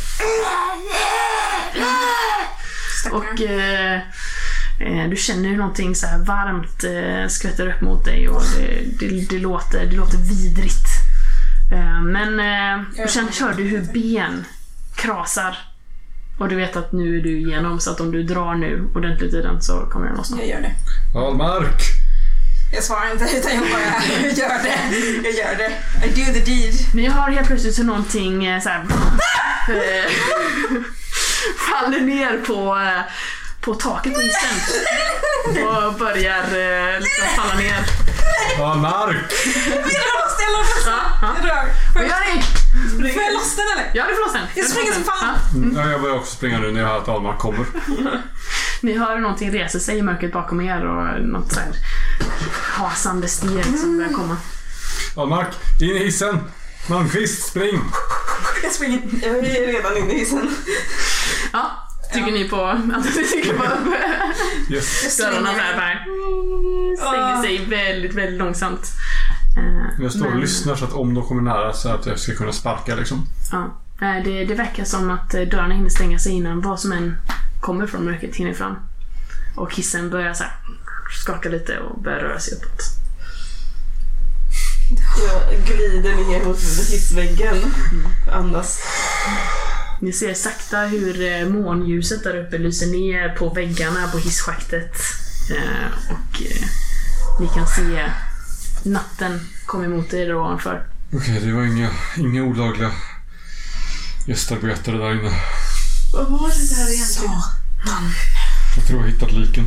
Och 3.11 3.41
eh, 3.41 4.01
eh, 4.79 5.09
du 5.09 5.15
känner 5.15 5.49
hur 5.49 5.57
någonting 5.57 5.95
så 5.95 6.07
här 6.07 6.17
varmt 6.17 6.83
eh, 6.83 7.27
skvätter 7.27 7.67
upp 7.67 7.81
mot 7.81 8.05
dig 8.05 8.29
och 8.29 8.41
det, 8.55 8.99
det, 8.99 9.29
det, 9.29 9.39
låter, 9.39 9.85
det 9.85 9.95
låter 9.95 10.17
vidrigt. 10.17 10.87
Eh, 11.71 12.01
men 12.01 12.39
eh, 12.39 13.03
och 13.03 13.09
sen 13.09 13.27
hör 13.41 13.53
du 13.53 13.63
hur 13.63 13.81
ben 13.81 14.45
krasar. 14.95 15.57
Och 16.37 16.49
du 16.49 16.55
vet 16.55 16.75
att 16.75 16.91
nu 16.91 17.17
är 17.19 17.21
du 17.23 17.37
igenom 17.37 17.79
så 17.79 17.91
att 17.91 17.99
om 17.99 18.11
du 18.11 18.23
drar 18.23 18.55
nu 18.55 18.89
ordentligt 18.95 19.33
i 19.33 19.41
den 19.41 19.61
så 19.61 19.79
kommer 19.79 20.07
den 20.07 20.15
lossna. 20.15 20.37
Jag 20.39 20.47
gör 20.47 20.61
det. 20.61 20.71
Almark! 21.19 21.81
Jag 22.73 22.83
svarar 22.83 23.11
inte 23.11 23.37
utan 23.37 23.51
jag 23.55 23.61
bara 23.61 23.81
jag 24.23 24.33
gör 24.37 24.63
det. 24.63 24.79
Jag 25.23 25.33
gör 25.33 25.55
det. 25.57 25.71
I 26.05 26.09
do 26.09 26.33
the 26.33 26.39
deed. 26.51 26.73
Ni 26.93 27.05
har 27.05 27.31
helt 27.31 27.47
plötsligt 27.47 27.75
så 27.75 27.83
någonting 27.83 28.45
eh, 28.45 28.61
så 28.61 28.69
här, 28.69 28.79
eh, 29.69 30.11
faller 31.69 31.99
ner 32.01 32.37
på, 32.47 32.75
eh, 32.77 33.01
på 33.61 33.73
taket 33.75 34.13
på 34.13 34.19
hissen 34.19 34.83
och 35.67 35.93
börjar 35.93 36.99
liksom 36.99 37.25
falla 37.35 37.55
ner. 37.55 37.79
Almark! 38.63 39.31
Loss 40.51 40.85
den, 40.85 40.93
jag 41.21 41.43
drar. 41.43 41.65
Ja, 41.95 42.01
ja. 42.01 42.41
Får 43.13 43.21
jag, 43.23 43.33
loss 43.33 43.55
den 43.55 43.65
eller? 43.77 43.91
Ja, 43.93 44.05
du 44.09 44.15
får 44.15 44.21
loss 44.25 44.33
den. 44.33 44.47
Jag 44.55 44.65
springer 44.69 44.91
som 44.93 45.03
fan. 45.03 45.35
Ja. 45.53 45.57
Mm, 45.57 45.75
ja, 45.77 45.91
jag 45.91 46.01
börjar 46.01 46.15
också 46.15 46.35
springa 46.35 46.59
nu 46.59 46.71
när 46.71 46.81
jag 46.81 46.87
hör 46.87 46.97
att 46.97 47.07
Almark 47.07 47.39
kommer. 47.39 47.65
Ni 48.81 48.97
hör 48.97 49.15
hur 49.15 49.21
någonting 49.21 49.51
reser 49.51 49.79
sig 49.79 49.97
i 49.97 50.01
mörkret 50.01 50.33
bakom 50.33 50.61
er 50.61 50.85
och 50.85 51.21
något 51.21 51.53
så 51.53 51.59
här 51.59 51.69
hasande 52.61 53.27
steg 53.27 53.65
som 53.79 53.97
börjar 53.97 54.11
komma. 54.13 54.37
Almark, 55.17 55.47
in 55.81 55.89
i 55.95 55.99
hissen! 56.05 56.39
Malmqvist, 56.89 57.47
spring! 57.49 57.81
Jag 58.63 58.71
springer. 58.71 59.01
Jag 59.21 59.37
är 59.37 59.67
redan 59.67 59.97
inne 59.97 60.13
i 60.13 60.19
hissen. 60.19 60.55
Ja, 61.53 61.87
trycker 62.13 62.31
ni 62.31 62.49
på 62.49 62.65
att 62.65 63.05
ni 63.05 63.11
trycker 63.25 63.53
på 63.53 63.63
Yes. 64.73 65.17
dörrarna 65.17 65.53
så 65.53 65.59
här 65.59 66.05
bara 66.97 67.11
stänger 67.11 67.41
sig 67.43 67.65
väldigt, 67.65 68.13
väldigt 68.13 68.39
långsamt. 68.39 68.91
Eh, 69.57 70.03
Jag 70.03 70.11
står 70.11 70.25
och 70.25 70.31
men- 70.31 70.41
lyssnar 70.41 70.75
så 70.75 70.85
att 70.85 70.93
om 70.93 71.13
de 71.13 71.23
kommer 71.25 71.41
nära 71.41 71.73
så 71.73 71.89
att 71.89 72.05
jag 72.05 72.19
ska 72.19 72.35
kunna 72.35 72.51
sparka 72.51 72.95
liksom. 72.95 73.27
Ja, 73.51 73.81
det, 74.23 74.45
det 74.45 74.55
verkar 74.55 74.83
som 74.83 75.09
att 75.11 75.33
eh, 75.33 75.41
dörrarna 75.41 75.75
hinner 75.75 75.89
stänga 75.89 76.19
sig 76.19 76.31
innan 76.31 76.61
vad 76.61 76.79
som 76.79 76.91
än 76.91 77.15
kommer 77.61 77.87
från 77.87 78.05
mörkret 78.05 78.35
hinner 78.35 78.53
fram. 78.53 78.75
Och 79.55 79.73
hissen 79.75 80.09
börjar 80.09 80.33
så 80.33 80.43
här 80.43 80.53
skaka 81.23 81.49
lite 81.49 81.79
och 81.79 82.01
börjar 82.01 82.19
röra 82.19 82.39
sig 82.39 82.53
uppåt. 82.57 82.81
Jag 85.27 85.65
glider 85.65 86.15
ner 86.15 86.45
mot 86.45 86.57
hissväggen. 86.57 87.57
Andas. 88.33 88.79
Ni 90.01 90.13
ser 90.13 90.33
sakta 90.33 90.79
hur 90.79 91.21
eh, 91.41 91.47
månljuset 91.49 92.23
där 92.23 92.37
uppe 92.45 92.57
lyser 92.57 92.87
ner 92.87 93.29
på 93.29 93.49
väggarna 93.49 94.07
på 94.11 94.17
hisschaktet. 94.17 94.93
Och 96.09 96.41
ni 97.39 97.47
kan 97.47 97.67
se 97.67 98.05
natten 98.85 99.39
komma 99.65 99.85
emot 99.85 100.13
er 100.13 100.25
där 100.25 100.35
ovanför. 100.35 100.87
Okej, 101.13 101.39
det 101.39 101.51
var 101.51 101.63
inga, 101.63 101.89
inga 102.17 102.43
olagliga 102.43 102.91
gästarbetare 104.27 104.97
där 104.97 105.11
inne. 105.11 105.31
Vad 106.13 106.31
var 106.31 106.49
det 106.49 106.75
där 106.75 106.93
egentligen? 106.93 107.41
Jag 108.75 108.87
tror 108.87 108.99
jag 108.99 109.05
har 109.05 109.11
hittat 109.11 109.31
liken. 109.31 109.65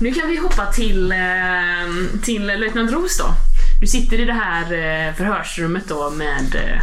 Nu 0.00 0.12
kan 0.14 0.28
vi 0.28 0.36
hoppa 0.36 0.72
till, 0.72 1.12
eh, 1.12 2.18
till 2.22 2.46
löjtnant 2.46 2.92
Ros 2.92 3.18
då. 3.18 3.34
Du 3.80 3.86
sitter 3.86 4.20
i 4.20 4.24
det 4.24 4.32
här 4.32 4.62
eh, 4.62 5.14
förhörsrummet 5.14 5.88
då 5.88 6.10
med, 6.10 6.54
eh, 6.54 6.82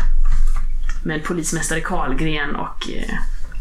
med 1.04 1.24
polismästare 1.24 1.82
Karlgren 1.82 2.56
och 2.56 2.88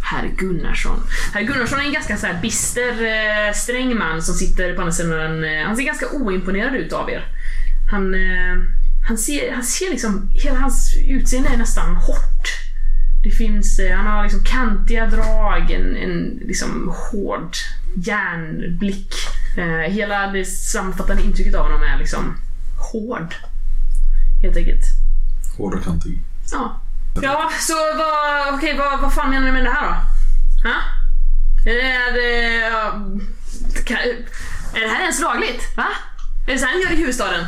herr 0.03 0.29
Gunnarsson. 0.37 1.01
Herr 1.33 1.43
Gunnarsson 1.43 1.81
är 1.81 1.85
en 1.85 1.93
ganska 1.93 2.17
så 2.17 2.27
här 2.27 2.39
bister, 2.43 3.53
sträng 3.53 3.99
man 3.99 4.23
som 4.23 4.35
sitter 4.35 4.75
på 4.75 4.81
andra 4.81 4.93
sidan. 4.93 5.45
Han 5.67 5.77
ser 5.77 5.83
ganska 5.83 6.07
oimponerad 6.09 6.75
ut 6.75 6.93
av 6.93 7.11
er. 7.11 7.25
Han, 7.91 8.15
eh, 8.15 8.65
han, 9.09 9.19
ser, 9.19 9.53
han 9.53 9.65
ser 9.65 9.91
liksom, 9.91 10.31
hela 10.33 10.59
hans 10.59 10.97
utseende 11.09 11.49
är 11.49 11.57
nästan 11.57 11.97
hårt. 11.97 12.49
Det 13.23 13.31
finns, 13.31 13.79
eh, 13.79 13.97
han 13.97 14.07
har 14.07 14.23
liksom 14.23 14.45
kantiga 14.45 15.07
drag, 15.07 15.71
en, 15.71 15.97
en 15.97 16.41
liksom 16.47 16.95
hård 16.97 17.57
järnblick. 17.95 19.15
Eh, 19.57 19.93
hela 19.93 20.27
det 20.27 20.45
sammanfattande 20.45 21.23
intrycket 21.23 21.55
av 21.55 21.63
honom 21.63 21.83
är 21.83 21.99
liksom 21.99 22.37
hård. 22.93 23.35
Helt 24.43 24.57
enkelt. 24.57 24.85
Hård 25.57 25.75
och 25.75 25.85
kantig. 25.85 26.23
Ja. 26.53 26.81
Ja, 27.23 27.51
så 27.61 27.75
vad, 27.99 28.55
okej, 28.55 28.77
vad, 28.79 29.01
vad 29.01 29.15
fan 29.15 29.31
menar 29.31 29.47
ni 29.47 29.53
med 29.53 29.65
det 29.65 29.71
här 29.71 29.87
då? 29.87 29.95
Ha? 30.69 30.77
Är 31.67 32.13
det, 32.13 32.65
är 34.75 34.81
det 34.81 34.89
här 34.89 35.01
ens 35.01 35.21
lagligt? 35.21 35.77
Va? 35.77 35.87
Är 36.47 36.53
det 36.53 36.59
så 36.59 36.67
här 36.67 36.75
ni 36.75 36.83
gör 36.83 36.93
i 36.93 36.97
huvudstaden? 36.97 37.47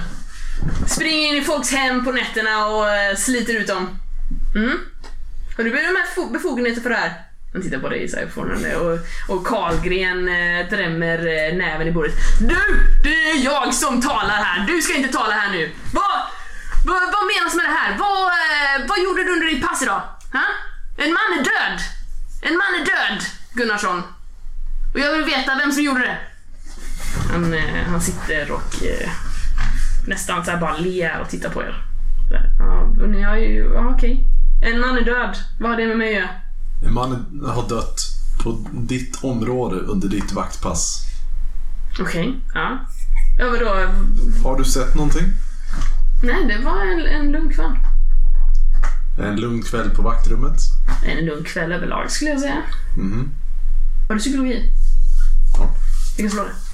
Springer 0.87 1.29
in 1.29 1.43
i 1.43 1.45
folks 1.45 1.73
hem 1.73 2.05
på 2.05 2.13
nätterna 2.13 2.67
och 2.67 2.91
eh, 2.91 3.17
sliter 3.17 3.55
ut 3.55 3.67
dem? 3.67 3.99
Mm? 4.55 4.79
Har 5.57 5.65
du 5.65 5.71
med 5.71 6.33
befogenheter 6.33 6.81
för 6.81 6.91
det 6.91 6.97
här? 6.97 7.13
Han 7.53 7.63
tittar 7.63 7.79
på 7.79 7.89
dig 7.89 8.09
så 8.09 8.17
här 8.17 8.77
och, 8.77 8.99
och 9.29 9.47
Karlgren 9.47 10.29
eh, 10.29 10.69
drämmer 10.71 11.19
eh, 11.19 11.57
näven 11.57 11.89
i 11.89 11.93
bordet. 11.93 12.15
Du! 12.41 12.61
Det 13.05 13.31
är 13.31 13.45
jag 13.45 13.75
som 13.75 14.01
talar 14.01 14.35
här! 14.35 14.67
Du 14.67 14.83
ska 14.83 14.95
inte 14.95 15.13
tala 15.13 15.35
här 15.35 15.53
nu! 15.53 15.71
Vad, 15.93 16.19
vad, 16.87 17.03
vad 17.03 17.27
menas 17.37 17.55
med 17.55 17.65
det 17.65 17.77
här? 17.79 17.99
Vad, 17.99 18.27
eh, 18.27 18.89
vad 18.89 19.03
gjorde 19.03 19.25
du 19.25 19.33
under 19.33 19.47
ditt 19.47 19.67
pass 19.69 19.83
idag? 19.83 20.03
Ha? 20.33 20.45
En 20.97 21.13
man 21.13 21.39
är 21.39 21.45
död! 21.45 21.81
En 22.43 22.57
man 22.57 22.75
är 22.81 22.85
död, 22.85 23.25
Gunnarsson! 23.53 24.03
Och 24.95 25.01
jag 25.01 25.13
vill 25.13 25.25
veta 25.25 25.55
vem 25.55 25.73
som 25.73 25.83
gjorde 25.83 26.01
det. 26.01 26.19
Han, 27.33 27.55
eh, 27.55 27.85
han 27.91 28.01
sitter 28.01 28.51
och 28.53 28.85
eh, 28.85 29.11
nästan 30.07 30.45
så 30.45 30.51
här 30.51 30.61
bara 30.61 30.77
ler 30.77 31.21
och 31.21 31.29
tittar 31.29 31.51
på 31.51 31.63
er. 31.63 31.85
Ja, 32.59 33.07
ni 33.07 33.23
har 33.23 33.37
ju... 33.37 33.73
Ja, 33.75 33.95
okej. 33.95 34.27
En 34.63 34.81
man 34.81 34.97
är 34.97 35.05
död. 35.05 35.37
Vad 35.61 35.71
har 35.71 35.77
det 35.77 35.87
med 35.87 35.99
mig 35.99 36.09
att 36.09 36.15
göra? 36.23 36.31
En 36.87 36.95
man 36.95 37.11
har 37.47 37.69
dött 37.69 37.99
på 38.43 38.67
ditt 38.73 39.25
område 39.25 39.77
under 39.77 40.09
ditt 40.09 40.33
vaktpass. 40.33 41.07
Okej, 42.01 42.35
ja. 42.55 42.79
Ja, 43.39 43.51
vadå? 43.51 43.93
Har 44.45 44.59
du 44.59 44.65
sett 44.65 44.95
någonting? 44.95 45.25
Nej, 46.23 46.45
det 46.49 46.65
var 46.65 46.81
en, 46.81 47.07
en 47.07 47.33
lugn 47.33 47.53
kväll. 47.53 47.73
En 49.19 49.37
lugn 49.37 49.63
kväll 49.63 49.91
på 49.91 50.03
vaktrummet? 50.03 50.59
En 51.07 51.25
lugn 51.25 51.45
kväll 51.45 51.73
överlag 51.73 52.11
skulle 52.11 52.31
jag 52.31 52.41
säga. 52.41 52.63
Mhm. 52.97 53.31
Har 54.09 54.15
du 54.15 54.21
psykologi? 54.21 54.73
Ja. 55.59 55.71
Vi 56.17 56.23
kan 56.23 56.31
slå 56.31 56.45
det. 56.45 56.72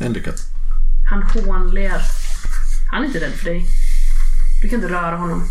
En 0.00 0.12
lyckad. 0.12 0.34
Han 1.10 1.22
hånler. 1.22 2.02
Han 2.90 3.02
är 3.02 3.06
inte 3.06 3.20
rädd 3.20 3.32
för 3.32 3.44
dig. 3.44 3.66
Du 4.62 4.68
kan 4.68 4.76
inte 4.82 4.92
röra 4.92 5.16
honom. 5.16 5.44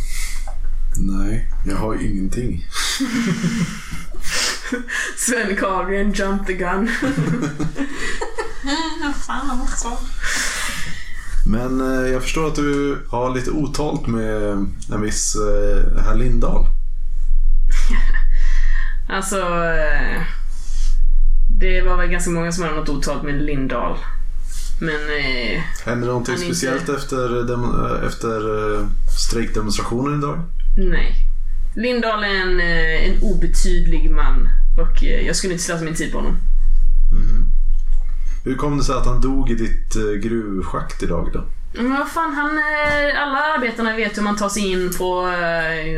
Nej, 0.97 1.49
jag 1.65 1.75
har 1.75 1.95
ingenting. 2.05 2.65
Sven 5.17 5.55
Carlgren, 5.55 6.11
jump 6.13 6.47
the 6.47 6.53
gun. 6.53 6.89
Fan 9.27 9.61
också. 9.61 9.87
Men 11.47 11.81
eh, 11.81 12.07
jag 12.11 12.21
förstår 12.23 12.47
att 12.47 12.55
du 12.55 12.97
har 13.09 13.35
lite 13.35 13.51
otalt 13.51 14.07
med 14.07 14.41
en 14.91 15.01
viss 15.01 15.35
eh, 15.35 16.03
herr 16.03 16.15
Lindahl. 16.15 16.67
Alltså... 19.09 19.39
eh, 19.65 20.21
Det 21.59 21.81
var 21.81 21.97
väl 21.97 22.07
ganska 22.09 22.31
många 22.31 22.51
som 22.51 22.63
hade 22.63 22.75
något 22.75 22.89
otalt 22.89 23.23
med 23.23 23.41
Lindahl. 23.41 23.97
Men... 24.79 24.95
Eh, 24.95 25.61
Hände 25.85 26.07
någonting 26.07 26.33
är 26.35 26.37
inte- 26.43 26.55
speciellt 26.55 26.89
efter, 26.89 27.43
dem, 27.47 27.89
efter 28.07 28.37
eh, 28.79 28.87
strejkdemonstrationen 29.29 30.19
idag? 30.19 30.39
nej. 30.77 31.15
Lindahl 31.75 32.23
är 32.23 32.27
en, 32.41 32.59
eh, 32.59 33.05
en 33.09 33.21
obetydlig 33.21 34.11
man. 34.11 34.49
Och 34.79 35.03
eh, 35.03 35.27
jag 35.27 35.35
skulle 35.35 35.53
inte 35.53 35.65
slösa 35.65 35.83
min 35.83 35.95
tid 35.95 36.11
på 36.11 36.17
honom. 36.17 36.37
Mhm. 37.11 37.45
Hur 38.45 38.55
kom 38.55 38.77
det 38.77 38.83
sig 38.83 38.95
att 38.95 39.05
han 39.05 39.21
dog 39.21 39.51
i 39.51 39.55
ditt 39.55 39.93
gruvschakt 40.23 41.03
idag 41.03 41.29
då? 41.33 41.43
Men 41.73 41.91
vad 41.91 42.09
fan, 42.11 42.33
han... 42.33 42.59
Alla 43.17 43.37
arbetarna 43.57 43.95
vet 43.95 44.17
hur 44.17 44.21
man 44.23 44.35
tar 44.37 44.49
sig 44.49 44.71
in 44.71 44.91
på... 44.97 45.27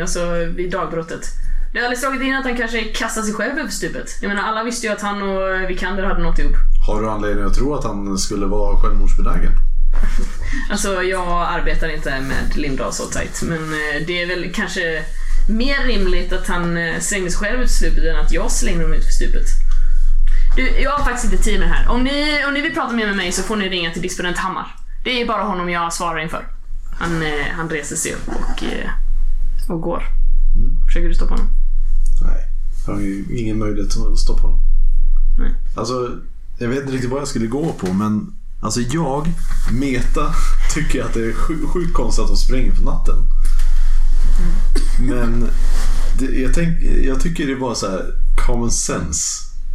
Alltså, 0.01 0.35
vid 0.55 0.71
dagbrottet. 0.71 1.21
Det 1.73 1.79
har 1.79 1.85
aldrig 1.85 1.99
slagit 1.99 2.21
in 2.21 2.35
att 2.35 2.43
han 2.45 2.57
kanske 2.57 2.83
kastar 2.83 3.21
sig 3.21 3.33
själv 3.33 3.59
över 3.59 3.69
stupet. 3.69 4.09
Jag 4.21 4.29
menar, 4.29 4.43
alla 4.43 4.63
visste 4.63 4.87
ju 4.87 4.93
att 4.93 5.01
han 5.01 5.21
och 5.21 5.69
Vikander 5.69 6.03
hade 6.03 6.23
något 6.23 6.39
ihop. 6.39 6.55
Har 6.87 7.01
du 7.01 7.09
anledning 7.09 7.45
att 7.45 7.53
tro 7.53 7.75
att 7.75 7.83
han 7.83 8.17
skulle 8.17 8.45
vara 8.45 8.79
självmordsbenägen? 8.79 9.51
Alltså, 10.71 11.03
jag 11.03 11.27
arbetar 11.27 11.89
inte 11.89 12.09
med 12.21 12.55
Lindahl 12.55 12.93
så 12.93 13.03
tajt, 13.03 13.43
men 13.43 13.63
eh, 13.63 14.07
det 14.07 14.21
är 14.21 14.27
väl 14.27 14.53
kanske 14.53 15.03
mer 15.49 15.87
rimligt 15.87 16.33
att 16.33 16.47
han 16.47 16.77
eh, 16.77 16.99
slängde 16.99 17.31
sig 17.31 17.39
själv 17.39 17.61
ut 17.61 17.69
för 17.69 17.75
stupet 17.75 18.03
än 18.03 18.19
att 18.25 18.31
jag 18.31 18.51
slängde 18.51 18.83
honom 18.83 18.97
ut 18.97 19.05
för 19.05 19.11
stupet. 19.11 19.45
Du, 20.55 20.69
jag 20.69 20.91
har 20.91 21.05
faktiskt 21.05 21.33
inte 21.33 21.43
tid 21.43 21.59
med 21.59 21.69
det 21.69 21.73
här. 21.73 21.89
Om 21.89 22.03
ni, 22.03 22.45
om 22.47 22.53
ni 22.53 22.61
vill 22.61 22.73
prata 22.73 22.93
mer 22.93 23.07
med 23.07 23.15
mig 23.15 23.31
så 23.31 23.43
får 23.43 23.55
ni 23.55 23.69
ringa 23.69 23.91
till 23.91 24.01
disponent 24.01 24.37
Hammar. 24.37 24.75
Det 25.03 25.21
är 25.21 25.27
bara 25.27 25.43
honom 25.43 25.69
jag 25.69 25.93
svarar 25.93 26.19
inför. 26.19 26.47
Han, 26.99 27.21
eh, 27.21 27.45
han 27.51 27.69
reser 27.69 27.95
sig 27.95 28.13
upp 28.13 28.27
och, 28.27 28.63
och 29.75 29.81
går. 29.81 30.03
Försöker 30.85 31.07
du 31.07 31.15
stoppa 31.15 31.33
honom? 31.33 31.47
Nej, 32.21 32.45
jag 32.85 32.93
har 32.93 33.01
ju 33.01 33.25
ingen 33.37 33.59
möjlighet 33.59 33.97
att 33.97 34.19
stoppa 34.19 34.41
honom. 34.41 34.59
Nej. 35.39 35.51
Alltså, 35.75 36.19
jag 36.57 36.67
vet 36.69 36.79
inte 36.81 36.91
riktigt 36.93 37.11
vad 37.11 37.21
jag 37.21 37.27
skulle 37.27 37.47
gå 37.47 37.73
på 37.73 37.93
men 37.93 38.33
Alltså 38.61 38.81
jag, 38.81 39.27
Meta, 39.71 40.33
tycker 40.73 41.03
att 41.03 41.13
det 41.13 41.25
är 41.25 41.33
sju- 41.33 41.65
sjukt 41.67 41.93
konstigt 41.93 42.23
att 42.23 42.29
de 42.29 42.37
springer 42.37 42.71
på 42.71 42.81
natten. 42.83 43.15
Men 44.99 45.49
det, 46.19 46.25
jag, 46.25 46.53
tänk, 46.53 46.81
jag 46.83 47.21
tycker 47.21 47.47
det 47.47 47.51
är 47.53 47.59
bara 47.59 47.75
så 47.75 47.89
här 47.91 48.05
common 48.45 48.71
sense. 48.71 49.21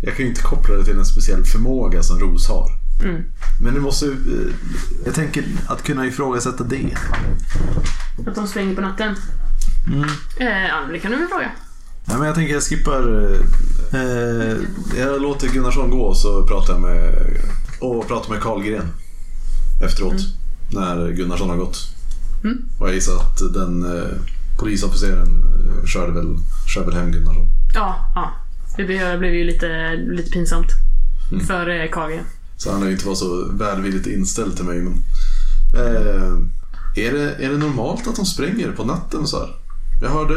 Jag 0.02 0.16
kan 0.16 0.24
ju 0.24 0.28
inte 0.30 0.42
koppla 0.42 0.74
det 0.74 0.84
till 0.84 0.98
en 0.98 1.04
speciell 1.04 1.44
förmåga 1.44 2.02
som 2.02 2.18
Ros 2.18 2.48
har. 2.48 2.70
Mm. 3.02 3.22
Men 3.60 3.74
det 3.74 3.80
måste 3.80 4.06
eh, 4.06 4.12
Jag 5.04 5.14
tänker 5.14 5.44
att 5.66 5.82
kunna 5.82 6.06
ifrågasätta 6.06 6.64
det. 6.64 6.96
Att 8.26 8.34
de 8.34 8.48
springer 8.48 8.74
på 8.74 8.80
natten? 8.80 9.16
Eh, 10.40 10.46
ja, 10.68 10.80
det 10.92 10.98
kan 10.98 11.10
du 11.10 11.18
väl 11.18 11.28
fråga. 11.28 11.50
Nej, 12.04 12.16
men 12.18 12.26
jag 12.26 12.34
tänker 12.34 12.54
jag 12.54 12.62
skippar... 12.62 13.32
Eh, 13.32 14.00
eh, 14.00 14.56
jag 14.98 15.22
låter 15.22 15.48
Gunnarsson 15.48 15.90
gå 15.90 16.14
så 16.14 16.46
pratar 16.46 16.72
jag 16.72 16.82
med, 16.82 17.14
och 17.80 18.08
pratar 18.08 18.30
med 18.30 18.42
Karlgren 18.42 18.86
efteråt. 19.84 20.20
När 20.72 21.12
Gunnarsson 21.12 21.50
har 21.50 21.56
gått. 21.56 21.78
Mm. 22.44 22.58
Och 22.78 22.88
jag 22.88 22.94
gissar 22.94 23.16
att 23.16 23.38
den 23.54 23.96
eh, 23.96 24.08
polisofficeren 24.58 25.44
eh, 25.54 25.86
körde 25.86 26.12
väl, 26.12 26.36
kör 26.74 26.84
väl 26.84 26.94
hem 26.94 27.12
Gunnarsson. 27.12 27.46
Ja, 27.74 28.12
ja. 28.14 28.30
Det 28.76 28.84
blev, 28.84 29.18
blev 29.18 29.34
ju 29.34 29.44
lite, 29.44 29.96
lite 29.96 30.30
pinsamt. 30.30 30.68
Mm. 31.32 31.46
För 31.46 31.68
eh, 31.68 31.90
Kage. 31.90 32.20
Så 32.56 32.72
han 32.72 32.80
lär 32.80 32.86
ju 32.86 32.92
inte 32.92 33.06
vara 33.06 33.16
så 33.16 33.48
välvilligt 33.52 34.06
inställd 34.06 34.56
till 34.56 34.64
mig. 34.64 34.80
Men, 34.80 34.92
eh, 35.74 36.32
är, 37.04 37.12
det, 37.12 37.34
är 37.44 37.50
det 37.50 37.58
normalt 37.58 38.06
att 38.06 38.16
de 38.16 38.26
spränger 38.26 38.72
på 38.72 38.84
natten 38.84 39.26
så 39.26 39.38
här? 39.38 39.48
Jag 40.02 40.10
hörde 40.10 40.34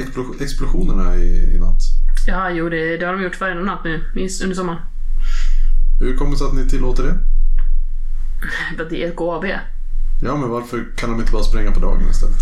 explo- 0.00 0.42
explosionerna 0.42 1.16
i, 1.16 1.54
i 1.54 1.58
natt. 1.58 1.80
Ja, 2.26 2.50
jo, 2.50 2.68
det, 2.68 2.96
det 2.96 3.06
har 3.06 3.12
de 3.12 3.22
gjort 3.22 3.40
varje 3.40 3.54
natt 3.54 3.84
nu 3.84 4.00
under 4.42 4.54
sommaren. 4.54 4.78
Hur 6.00 6.16
kommer 6.16 6.30
det 6.30 6.36
sig 6.38 6.46
att 6.46 6.54
ni 6.54 6.68
tillåter 6.68 7.02
det? 7.02 7.18
För 8.76 8.84
att 8.84 8.90
det 8.90 9.02
är 9.04 9.08
LKAB. 9.12 9.44
Ja, 10.22 10.36
men 10.36 10.48
varför 10.50 10.84
kan 10.96 11.10
de 11.10 11.20
inte 11.20 11.32
bara 11.32 11.42
spränga 11.42 11.72
på 11.72 11.80
dagen 11.80 12.10
istället? 12.10 12.36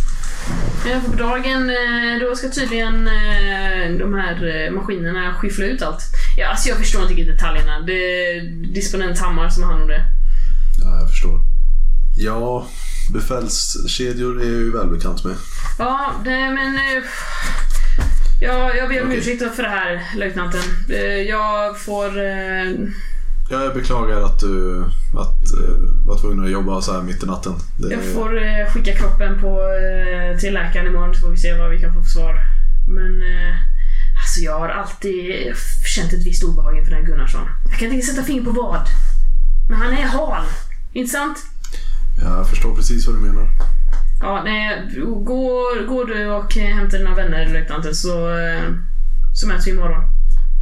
Eh, 0.86 1.00
För 1.02 1.10
på 1.10 1.16
dagen 1.16 1.70
eh, 1.70 2.28
då 2.28 2.36
ska 2.36 2.48
tydligen 2.48 3.06
eh, 3.06 3.98
de 3.98 4.14
här 4.14 4.66
eh, 4.66 4.72
maskinerna 4.72 5.34
skyffla 5.34 5.64
ut 5.64 5.82
allt. 5.82 6.02
Ja, 6.36 6.48
alltså 6.48 6.68
jag 6.68 6.78
förstår 6.78 7.02
inte 7.02 7.14
riktigt 7.14 7.36
detaljerna. 7.38 7.80
Det 7.86 7.92
är 7.92 8.40
disponent 8.74 9.18
Hammar 9.18 9.48
som 9.48 9.62
har 9.62 9.70
hand 9.70 9.82
om 9.82 9.88
det. 9.88 10.04
Ja, 10.82 11.00
jag 11.00 11.10
förstår. 11.10 11.40
Ja, 12.16 12.66
befälskedjor 13.12 14.40
är 14.40 14.44
jag 14.44 14.52
ju 14.54 14.72
välbekant 14.72 15.24
med. 15.24 15.34
Ja, 15.78 16.12
det, 16.24 16.30
men... 16.50 16.74
eh, 16.76 17.04
Ja, 18.40 18.74
jag 18.74 18.88
ber 18.88 19.00
om 19.02 19.06
Okej. 19.08 19.18
ursäkt 19.18 19.54
för 19.56 19.62
det 19.62 19.68
här, 19.68 20.02
löjtnanten. 20.16 20.60
Eh, 20.90 20.98
Jag 21.04 21.80
får... 21.80 22.06
eh, 22.18 22.70
Ja, 23.50 23.64
jag 23.64 23.74
beklagar 23.74 24.20
att 24.22 24.40
du 24.40 24.84
att, 25.18 25.40
var 26.06 26.18
tvungen 26.20 26.44
att 26.44 26.50
jobba 26.50 26.82
så 26.82 26.92
här 26.92 27.02
mitt 27.02 27.22
i 27.22 27.26
natten. 27.26 27.52
Det, 27.78 27.94
Jag 27.94 28.04
får 28.04 28.30
skicka 28.70 28.92
kroppen 28.96 29.40
på, 29.40 29.60
till 30.40 30.54
läkaren 30.54 30.86
imorgon 30.86 31.14
så 31.14 31.20
får 31.20 31.30
vi 31.30 31.36
se 31.36 31.58
vad 31.58 31.70
vi 31.70 31.80
kan 31.80 31.94
få 31.94 32.02
för 32.02 32.08
svar. 32.10 32.34
Men 32.88 33.22
alltså 34.22 34.40
jag 34.40 34.58
har 34.58 34.68
alltid 34.68 35.32
känt 35.96 36.12
ett 36.12 36.26
visst 36.26 36.44
obehag 36.44 36.78
inför 36.78 36.90
den 36.90 37.00
här 37.00 37.06
Gunnarsson. 37.06 37.48
Jag 37.70 37.78
kan 37.78 37.92
inte 37.92 38.06
sätta 38.06 38.22
finger 38.22 38.44
på 38.44 38.50
vad. 38.50 38.86
Men 39.68 39.78
han 39.78 39.92
är 39.92 40.06
hal. 40.06 40.44
Inte 40.92 41.10
sant? 41.12 41.38
Ja, 42.16 42.36
jag 42.36 42.48
förstår 42.48 42.74
precis 42.76 43.06
vad 43.06 43.16
du 43.16 43.20
menar. 43.20 43.48
Ja, 44.20 44.42
nej, 44.44 44.90
går, 45.24 45.86
går 45.86 46.04
du 46.04 46.26
och 46.30 46.54
hämtar 46.54 46.98
dina 46.98 47.14
vänner 47.14 47.52
löjtnanten 47.52 47.94
så, 47.94 48.38
eh, 48.38 48.70
så 49.34 49.48
möts 49.48 49.66
vi 49.66 49.70
imorgon. 49.70 50.02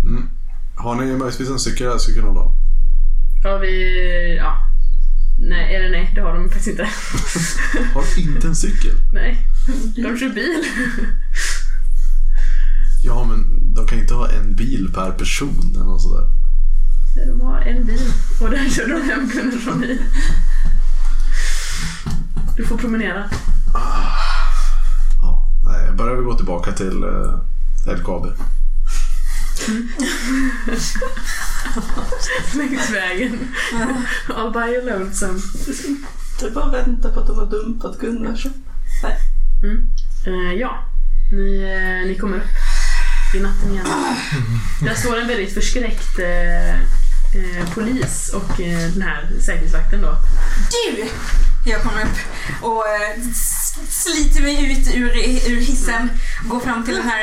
Mm. 0.04 0.28
Har 0.76 0.94
ni 0.94 1.16
möjligtvis 1.16 1.50
en 1.50 1.58
cykel 1.58 1.86
jag 1.86 2.00
skulle 2.00 2.20
kunna 2.20 2.32
ha? 2.32 2.54
Ja, 3.44 3.58
vi... 3.58 4.36
Ja. 4.36 4.68
Nej, 5.38 5.76
eller 5.76 5.90
nej, 5.90 6.12
det 6.14 6.20
har 6.20 6.34
de 6.34 6.48
faktiskt 6.48 6.68
inte. 6.68 6.82
Har 7.94 8.18
inte 8.18 8.46
en 8.46 8.56
cykel? 8.56 8.94
nej, 9.12 9.46
de 9.96 10.18
kör 10.18 10.34
bil. 10.34 10.64
Ja, 13.04 13.24
men 13.24 13.74
de 13.74 13.86
kan 13.86 13.98
inte 13.98 14.14
ha 14.14 14.30
en 14.30 14.56
bil 14.56 14.90
per 14.94 15.10
person 15.10 15.72
eller 15.74 15.84
något 15.84 16.02
sådär. 16.02 16.28
De 17.26 17.40
har 17.40 17.60
en 17.60 17.86
bil 17.86 18.12
och 18.40 18.50
den 18.50 18.70
kör 18.70 18.88
de 18.88 19.02
hem 19.02 19.28
Gunnarsson 19.28 19.84
i. 19.84 19.98
Du 22.56 22.66
får 22.66 22.76
promenera. 22.78 23.30
Ja, 25.22 25.48
nej, 25.64 25.86
jag 25.86 25.96
börjar 25.96 26.14
väl 26.14 26.24
gå 26.24 26.34
tillbaka 26.34 26.72
till 26.72 27.04
uh, 27.04 27.38
LKAB. 27.86 28.26
Längs 32.54 32.90
vägen. 32.90 33.54
All 34.36 34.52
by 34.52 34.58
your 34.58 34.98
lonesome. 34.98 35.40
Du 36.40 36.50
bara 36.50 36.70
väntar 36.70 37.12
på 37.12 37.20
att 37.20 37.26
de 37.26 37.38
har 37.38 37.46
dumpat 37.46 37.98
Gunnarsson. 37.98 38.52
Eh, 40.26 40.52
ja. 40.60 40.84
Ni, 41.32 41.62
eh, 41.62 42.08
ni 42.08 42.14
kommer 42.20 42.36
upp 42.36 43.34
i 43.34 43.40
natten 43.40 43.70
igen. 43.72 43.86
Där 44.80 44.94
står 44.94 45.18
en 45.18 45.28
väldigt 45.28 45.54
förskräckt 45.54 46.18
eh, 46.18 46.74
eh, 47.34 47.74
polis 47.74 48.34
och 48.34 48.60
eh, 48.60 48.90
den 48.92 49.02
här 49.02 49.30
säkerhetsvakten 49.40 50.02
då. 50.02 50.16
Du! 50.70 51.08
Jag 51.64 51.82
kommer 51.82 52.02
upp 52.02 52.18
och 52.62 52.88
eh, 52.88 53.16
sliter 53.90 54.40
mig 54.40 54.72
ut 54.72 54.94
ur, 54.94 55.16
ur 55.50 55.60
hissen, 55.60 56.10
går 56.44 56.60
fram 56.60 56.84
till 56.84 56.94
den 56.94 57.08
här 57.08 57.22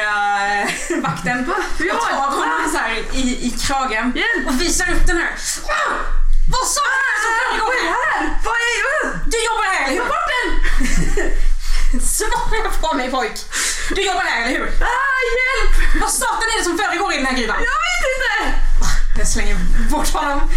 äh, 0.61 0.69
vakten 1.03 1.49
och 1.49 2.01
tar 2.01 2.29
honom 2.29 2.71
så 2.71 2.77
här 2.77 3.03
i, 3.13 3.47
i 3.47 3.55
kragen 3.67 4.13
och 4.47 4.61
visar 4.61 4.91
upp 4.93 5.07
den 5.07 5.17
här. 5.17 5.31
Ah! 5.67 5.93
Vad 6.51 6.67
sa 6.67 6.81
du 6.81 7.13
som 7.25 7.31
föregår 7.41 7.73
här? 7.89 8.39
Vad 8.45 8.55
är 8.55 9.29
Du 9.31 9.37
jobbar 9.49 9.65
här, 9.73 9.87
eller 9.87 10.01
hur? 10.01 10.09
Bort 10.09 10.29
den! 10.33 12.01
Svara 12.01 12.69
på 12.81 12.93
mig 12.97 13.11
pojk! 13.11 13.37
Du 13.95 14.01
jobbar 14.01 14.21
här, 14.21 14.41
eller 14.41 14.59
hur? 14.59 14.67
Ah, 14.67 15.19
hjälp! 15.37 16.01
Vad 16.01 16.11
satan 16.11 16.47
är 16.53 16.57
det 16.57 16.63
som 16.63 16.77
föregår 16.77 17.13
i 17.13 17.17
den 17.17 17.25
här 17.25 17.37
gruvan? 17.37 17.57
Jag 17.57 17.79
vet 17.87 18.03
inte! 18.15 18.59
Jag 19.17 19.27
slänger 19.27 19.57
bort 19.89 20.13
honom. 20.13 20.51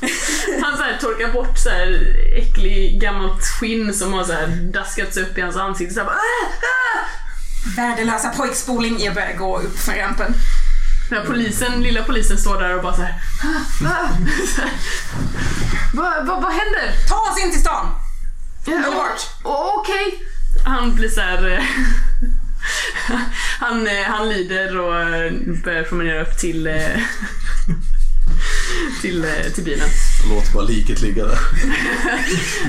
Han 0.62 0.76
så 0.76 0.82
här 0.82 0.98
torkar 1.00 1.32
bort 1.32 1.58
så 1.58 1.68
här 1.70 2.16
äcklig 2.36 3.00
gammalt 3.00 3.42
skinn 3.46 3.94
som 3.94 4.12
har 4.12 4.24
så 4.24 4.32
här 4.32 4.46
daskats 4.72 5.16
upp 5.16 5.38
i 5.38 5.40
hans 5.40 5.56
ansikte. 5.56 5.94
Så 5.94 6.00
här, 6.00 6.06
bara, 6.06 6.16
ah, 6.16 6.46
ah. 6.46 7.06
Värdelösa 7.76 8.28
pojkspoling. 8.28 9.00
Jag 9.04 9.14
börjar 9.14 9.32
gå 9.36 9.58
upp 9.58 9.78
för 9.78 9.92
rampen. 9.92 10.34
Den 11.10 11.18
här 11.18 11.26
polisen, 11.26 11.82
lilla 11.82 12.02
polisen 12.02 12.38
står 12.38 12.60
där 12.60 12.76
och 12.76 12.82
bara 12.82 12.96
så 12.96 13.02
här. 13.02 13.14
"Ah, 13.84 13.88
ah." 13.88 14.08
Vad 15.94 16.26
vad- 16.26 16.42
vad 16.42 16.52
händer? 16.52 16.92
Ta 17.08 17.14
oss 17.16 17.44
in 17.44 17.50
till 17.52 17.60
stan! 17.60 17.86
Ja, 19.44 19.72
Okej. 19.80 20.22
Han 20.64 20.94
blir 20.94 21.08
så 21.08 21.20
här. 21.20 21.50
eh, 21.50 21.64
han, 23.60 23.86
eh, 23.86 24.02
han 24.04 24.28
lider 24.28 24.78
och 24.80 25.00
eh, 25.00 25.32
börjar 25.64 25.82
promenera 25.84 26.22
upp 26.22 26.38
till 26.38 26.66
eh, 26.66 27.00
till, 29.00 29.24
eh, 29.24 29.52
till 29.54 29.64
bilen. 29.64 29.88
Låt 30.28 30.52
bara 30.52 30.64
liket 30.64 31.02
ligga 31.02 31.24
där. 31.24 31.38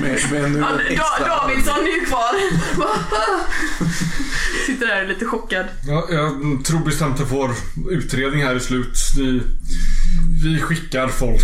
med, 0.00 0.32
med 0.32 0.50
nu 0.50 0.62
Han, 0.62 0.80
en 0.80 0.86
extra 0.86 1.18
da, 1.18 1.26
Davidsson 1.26 1.80
är 1.80 2.00
ju 2.00 2.04
kvar. 2.04 2.34
Sitter 4.66 4.86
där 4.86 5.06
lite 5.06 5.24
chockad. 5.24 5.66
Ja, 5.86 6.06
jag 6.10 6.30
tror 6.64 6.78
bestämt 6.78 7.20
att 7.20 7.32
vår 7.32 7.50
utredning 7.90 8.44
här 8.44 8.54
är 8.54 8.58
slut. 8.58 8.98
Vi, 9.16 9.42
vi 10.42 10.60
skickar 10.60 11.08
folk. 11.08 11.42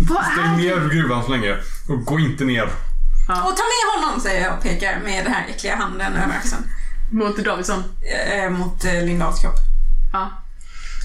Vad 0.00 0.24
Stäng 0.24 0.44
är 0.44 0.56
ner 0.56 0.88
gruvan 0.88 1.24
så 1.24 1.30
länge. 1.30 1.56
Och 1.88 2.04
gå 2.04 2.18
inte 2.18 2.44
ner. 2.44 2.64
Och 3.28 3.56
ta 3.56 3.62
med 3.64 4.02
honom, 4.02 4.20
säger 4.20 4.42
jag 4.42 4.56
och 4.56 4.62
pekar 4.62 5.00
med 5.04 5.24
den 5.24 5.32
här 5.32 5.46
äckliga 5.48 5.76
handen 5.76 6.12
över 6.12 6.34
axeln. 6.36 6.62
Mot 7.12 7.44
Davidsson. 7.44 7.84
Eh, 8.32 8.50
mot 8.50 8.84
eh, 8.84 9.04
Lindahls 9.04 9.40
kropp. 9.40 9.58
Ja. 10.12 10.43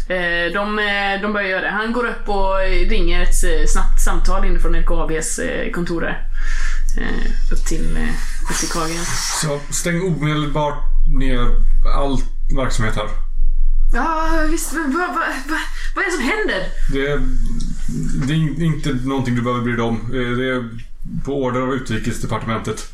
Eh, 0.10 0.54
De, 0.54 0.80
eh, 0.80 1.22
de 1.22 1.34
börjar 1.34 1.50
göra 1.50 1.62
det. 1.62 1.70
Han 1.70 1.94
går 1.94 2.08
upp 2.08 2.30
och 2.30 2.58
ringer 2.90 3.22
ett 3.24 3.44
eh, 3.44 3.68
snabbt 3.68 4.02
samtal 4.02 4.46
inifrån 4.46 4.76
LKABs 4.80 5.40
kontor 5.74 6.02
där. 6.02 6.26
Upp 7.52 7.66
till, 7.66 7.98
upp 8.50 8.58
till 8.60 8.70
Carlgren. 8.70 9.06
Så 9.42 9.60
stäng 9.74 10.02
omedelbart 10.02 10.84
ner 11.20 11.56
all 11.96 12.22
verksamhet 12.56 12.96
här. 12.96 13.08
Ja, 13.94 14.30
visst. 14.52 14.74
Vad 14.74 14.94
va, 14.94 15.08
va, 15.08 15.24
va, 15.50 15.58
vad 15.96 16.04
är 16.04 16.10
det 16.10 16.16
som 16.16 16.24
händer? 16.24 16.68
Det 16.94 17.12
är, 17.12 17.22
det 18.28 18.34
är 18.34 18.66
inte 18.66 18.90
någonting 18.94 19.36
du 19.36 19.42
behöver 19.42 19.64
bry 19.64 19.74
dig 19.74 19.82
om. 19.82 20.10
Det 20.12 20.50
är 20.50 20.70
på 21.26 21.44
order 21.44 21.62
av 21.62 21.74
utrikesdepartementet. 21.74 22.94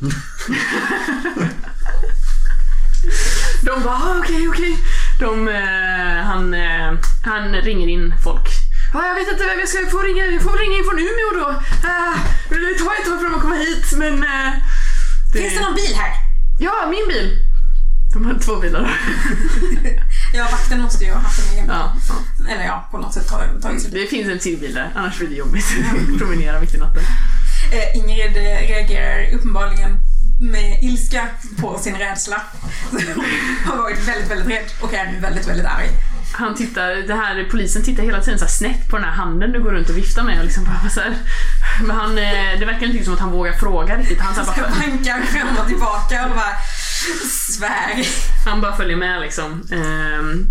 De 3.62 3.82
bara, 3.82 3.94
ah, 3.94 4.18
okej, 4.18 4.48
okej. 4.48 4.78
De, 5.20 5.48
eh, 5.48 6.24
han, 6.24 6.54
eh, 6.54 6.92
han 7.24 7.54
ringer 7.54 7.88
in 7.88 8.14
folk. 8.24 8.48
Ja, 8.92 9.06
jag 9.06 9.14
vet 9.14 9.28
inte 9.32 9.44
vem 9.46 9.58
jag 9.58 9.68
ska 9.68 9.86
få 9.90 9.98
ringa. 10.02 10.24
Jag 10.26 10.42
får 10.42 10.56
ringa 10.62 10.76
in 10.78 10.84
från 10.84 10.98
Umeå 10.98 11.30
då. 11.44 11.48
Ah, 11.88 12.14
det 12.48 12.54
tar 12.78 12.92
ett 13.00 13.06
tag 13.08 13.18
för 13.18 13.24
dem 13.24 13.34
att 13.34 13.40
komma 13.42 13.54
hit, 13.54 13.92
men... 13.96 14.22
eh, 14.22 14.52
Finns 15.32 15.54
det 15.54 15.60
någon 15.60 15.74
bil 15.74 15.94
här? 15.96 16.12
Ja, 16.58 16.72
min 16.90 17.08
bil. 17.08 17.38
De 18.14 18.24
har 18.26 18.34
två 18.38 18.56
bilar. 18.56 19.00
Ja, 20.34 20.48
vakten 20.52 20.80
måste 20.82 21.04
ju 21.04 21.12
ha 21.12 21.18
haft 21.20 21.46
en 21.46 21.52
egen 21.54 21.66
bil. 21.66 21.74
Ja, 21.78 21.92
ja. 22.08 22.52
Eller 22.52 22.64
ja, 22.64 22.88
på 22.90 22.98
något 22.98 23.14
sätt 23.14 23.28
tagit 23.28 23.62
tagit 23.62 23.82
sig. 23.82 23.90
Det 23.90 24.06
finns 24.06 24.28
en 24.28 24.38
till 24.38 24.58
bil 24.60 24.74
där, 24.74 24.90
annars 24.94 25.18
blir 25.18 25.28
det 25.28 25.34
jobbigt. 25.34 25.66
Promenera 26.18 26.60
mitt 26.60 26.74
i 26.74 26.78
natten. 26.78 27.02
Eh, 27.72 27.96
Ingrid 27.98 28.36
reagerar 28.36 29.34
uppenbarligen 29.34 29.98
med 30.40 30.78
ilska 30.82 31.28
på 31.60 31.78
sin 31.78 31.94
rädsla. 31.94 32.42
har 33.64 33.76
varit 33.76 34.08
väldigt, 34.08 34.30
väldigt 34.30 34.48
rädd 34.48 34.66
och 34.80 34.94
är 34.94 35.12
nu 35.12 35.18
väldigt, 35.20 35.48
väldigt 35.48 35.66
arg. 35.66 35.88
Han 36.32 36.54
tittar, 36.54 36.94
det 36.94 37.14
här, 37.14 37.48
polisen 37.50 37.82
tittar 37.82 38.02
hela 38.02 38.20
tiden 38.20 38.38
så 38.38 38.44
här 38.44 38.52
snett 38.52 38.88
på 38.88 38.96
den 38.96 39.04
här 39.04 39.12
handen 39.12 39.52
du 39.52 39.62
går 39.62 39.70
runt 39.70 39.88
och 39.88 39.96
viftar 39.96 40.22
med 40.22 40.38
och 40.38 40.44
liksom 40.44 40.64
bara 40.64 40.90
så 40.90 41.00
här. 41.00 41.14
Men 41.86 41.96
han, 41.96 42.18
eh, 42.18 42.58
det 42.58 42.66
verkar 42.66 42.86
inte 42.86 43.04
som 43.04 43.14
att 43.14 43.20
han 43.20 43.32
vågar 43.32 43.52
fråga 43.52 43.96
riktigt. 43.96 44.20
Han, 44.20 44.34
så 44.34 44.52
här, 44.52 44.62
bara, 44.62 44.70
Bankar 44.70 45.20
fram 45.20 45.56
och 45.58 45.66
tillbaka 45.66 46.26
och 46.26 46.30
bara 46.30 46.56
svär. 47.58 48.06
han 48.46 48.60
bara 48.60 48.76
följer 48.76 48.96
med 48.96 49.20
liksom. 49.20 49.62
Ehm, 49.72 50.46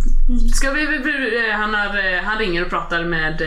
Ska 0.55 0.71
vi, 0.71 0.83
eh, 0.83 1.57
han, 1.57 1.73
har, 1.73 2.13
eh, 2.13 2.23
han 2.23 2.37
ringer 2.37 2.63
och 2.63 2.69
pratar 2.69 3.03
med, 3.03 3.41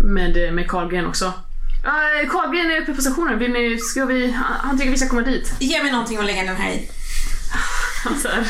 med, 0.00 0.54
med 0.54 0.68
Carlgren 0.70 1.06
också. 1.06 1.32
Uh, 1.86 2.30
Carlgren 2.30 2.70
är 2.70 2.80
uppe 2.82 2.94
på 2.94 3.00
stationen. 3.02 3.38
Vill 3.38 3.50
ni, 3.52 3.78
ska 3.78 4.04
vi, 4.04 4.32
han, 4.32 4.56
han 4.68 4.78
tycker 4.78 4.90
vi 4.90 4.96
ska 4.98 5.08
komma 5.08 5.22
dit. 5.22 5.52
Ge 5.58 5.82
mig 5.82 5.92
någonting 5.92 6.18
att 6.18 6.26
lägga 6.26 6.42
den 6.44 6.56
här 6.56 6.70
i. 6.70 6.88
Han 8.04 8.20
så 8.20 8.28
här. 8.28 8.46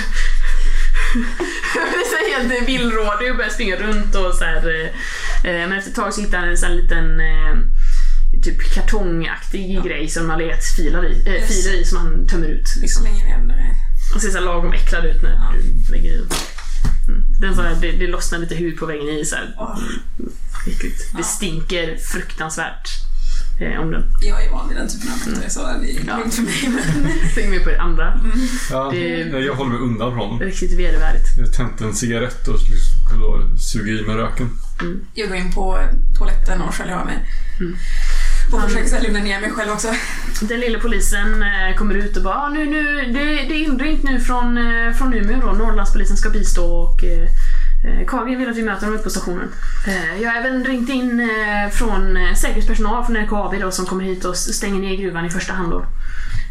blir 1.73 2.05
så 2.11 2.17
här 2.17 2.39
helt 2.39 2.69
villrådig 2.69 3.31
och 3.31 3.37
börjar 3.37 3.51
springa 3.51 3.77
runt 3.77 4.15
och 4.15 4.35
så 4.35 4.45
här. 4.45 4.57
eh, 4.81 4.87
eh, 5.51 5.69
Men 5.69 5.73
efter 5.73 5.91
ett 5.91 5.97
tag 5.97 6.15
så 6.15 6.21
hittar 6.21 6.39
han 6.39 6.49
en 6.49 6.59
sån 6.59 6.69
här 6.69 6.77
liten 6.77 7.21
eh, 7.21 7.57
typ 8.45 8.75
kartongaktig 8.75 9.83
grej 9.85 10.09
som 10.09 10.31
har 10.31 10.39
legat 10.39 10.65
filer 10.77 11.05
i, 11.07 11.37
äh, 11.37 11.47
filer 11.49 11.75
i 11.81 11.85
som 11.85 11.99
han 11.99 12.27
tömmer 12.29 12.47
ut. 12.49 12.77
Liksom. 12.81 13.07
Och 14.15 14.21
ser 14.23 14.31
så 14.31 14.41
lagom 14.41 14.73
äcklad 14.73 15.05
ut 15.05 15.23
när 15.23 15.31
Ja. 15.31 15.53
du 15.87 15.93
lägger 15.93 16.11
i 16.11 16.17
den. 16.17 16.29
Mm. 17.09 17.25
Den 17.41 17.55
så 17.55 17.63
här, 17.63 17.77
det, 17.81 17.93
det 17.93 18.07
lossnar 18.07 18.39
lite 18.39 18.55
hud 18.55 18.79
på 18.79 18.87
väggen 18.87 19.09
i 19.09 19.25
så 19.25 19.37
här. 19.37 19.55
Äckligt. 20.67 21.17
Det 21.17 21.23
stinker 21.23 21.97
fruktansvärt 21.97 22.89
eh, 23.61 23.81
om 23.81 23.91
den. 23.91 24.05
jag 24.23 24.45
är 24.45 24.51
van 24.51 24.69
vid 24.69 24.77
den 24.77 24.89
typen 24.89 25.09
av 25.13 25.19
vakter 25.19 25.49
så 25.51 25.61
det 25.61 25.91
är 25.91 26.01
Ja. 26.07 26.17
lugnt 26.19 26.35
för 26.35 26.43
mig. 26.43 26.69
Men 26.69 27.29
Stänger 27.33 27.51
mig 27.51 27.61
på 27.65 27.71
det 27.71 27.81
andra. 27.81 28.21
Ja, 28.71 28.91
Det- 28.93 29.39
jag 29.39 29.55
håller 29.55 29.71
mig 29.71 29.81
undan 29.81 30.11
från 30.11 30.19
honom. 30.21 30.41
Riktigt 30.41 30.79
vedervärdigt. 30.79 31.27
Jag 31.39 31.53
tänt 31.53 31.81
en 31.81 31.95
cigarett 31.95 32.49
och 32.49 32.55
liksom, 32.55 33.21
då 33.21 33.59
suger 33.59 34.03
i 34.03 34.07
mig 34.07 34.17
röken. 34.17 34.51
jag 35.15 35.29
går 35.29 35.37
in 35.37 35.53
på 35.53 35.79
toaletten 36.19 36.63
och 36.63 36.75
sköljer 36.75 36.97
av 36.97 37.07
mig. 37.07 37.19
Och 38.53 38.63
försöker 38.63 38.89
så 38.89 38.95
här 38.97 39.03
lugna 39.03 39.19
ner 39.21 39.41
mig 39.41 39.51
själv 39.51 39.73
också. 39.73 39.89
Den 40.41 40.61
lilla 40.61 40.79
polisen 40.79 41.43
eh, 41.43 41.77
kommer 41.77 41.95
ut 41.95 42.17
och 42.17 42.23
bara 42.23 42.35
ah, 42.35 42.49
nu, 42.49 42.65
nu, 42.67 43.01
det, 43.13 43.25
det 43.25 43.55
är 43.55 43.63
inringt 43.65 44.03
nu 44.05 44.21
från, 44.21 44.59
eh, 44.59 44.93
från 44.95 45.15
Umeå 45.15 45.41
då. 45.41 45.53
Norrlandspolisen 45.53 46.17
ska 46.17 46.31
bistå 46.31 46.65
och 46.65 47.01
eh, 47.87 48.07
Carlgren 48.07 48.39
vill 48.39 48.49
att 48.51 48.57
vi 48.57 48.63
möter 48.63 48.87
dem 48.87 48.95
uppe 48.95 49.05
på 49.05 49.11
stationen. 49.11 49.49
Eh, 49.87 50.23
jag 50.23 50.31
har 50.31 50.39
även 50.39 50.65
ringt 50.65 50.89
in 50.91 51.21
eh, 51.21 51.71
från 51.73 52.19
säkerhetspersonal 52.37 53.05
från 53.05 53.17
LKAB 53.17 53.61
då 53.61 53.71
som 53.71 53.87
kommer 53.87 54.05
hit 54.05 54.25
och 54.25 54.37
stänger 54.37 54.81
ner 54.81 54.97
gruvan 54.97 55.27
i 55.27 55.31
första 55.31 55.53
hand 55.53 55.71
då. 55.71 55.85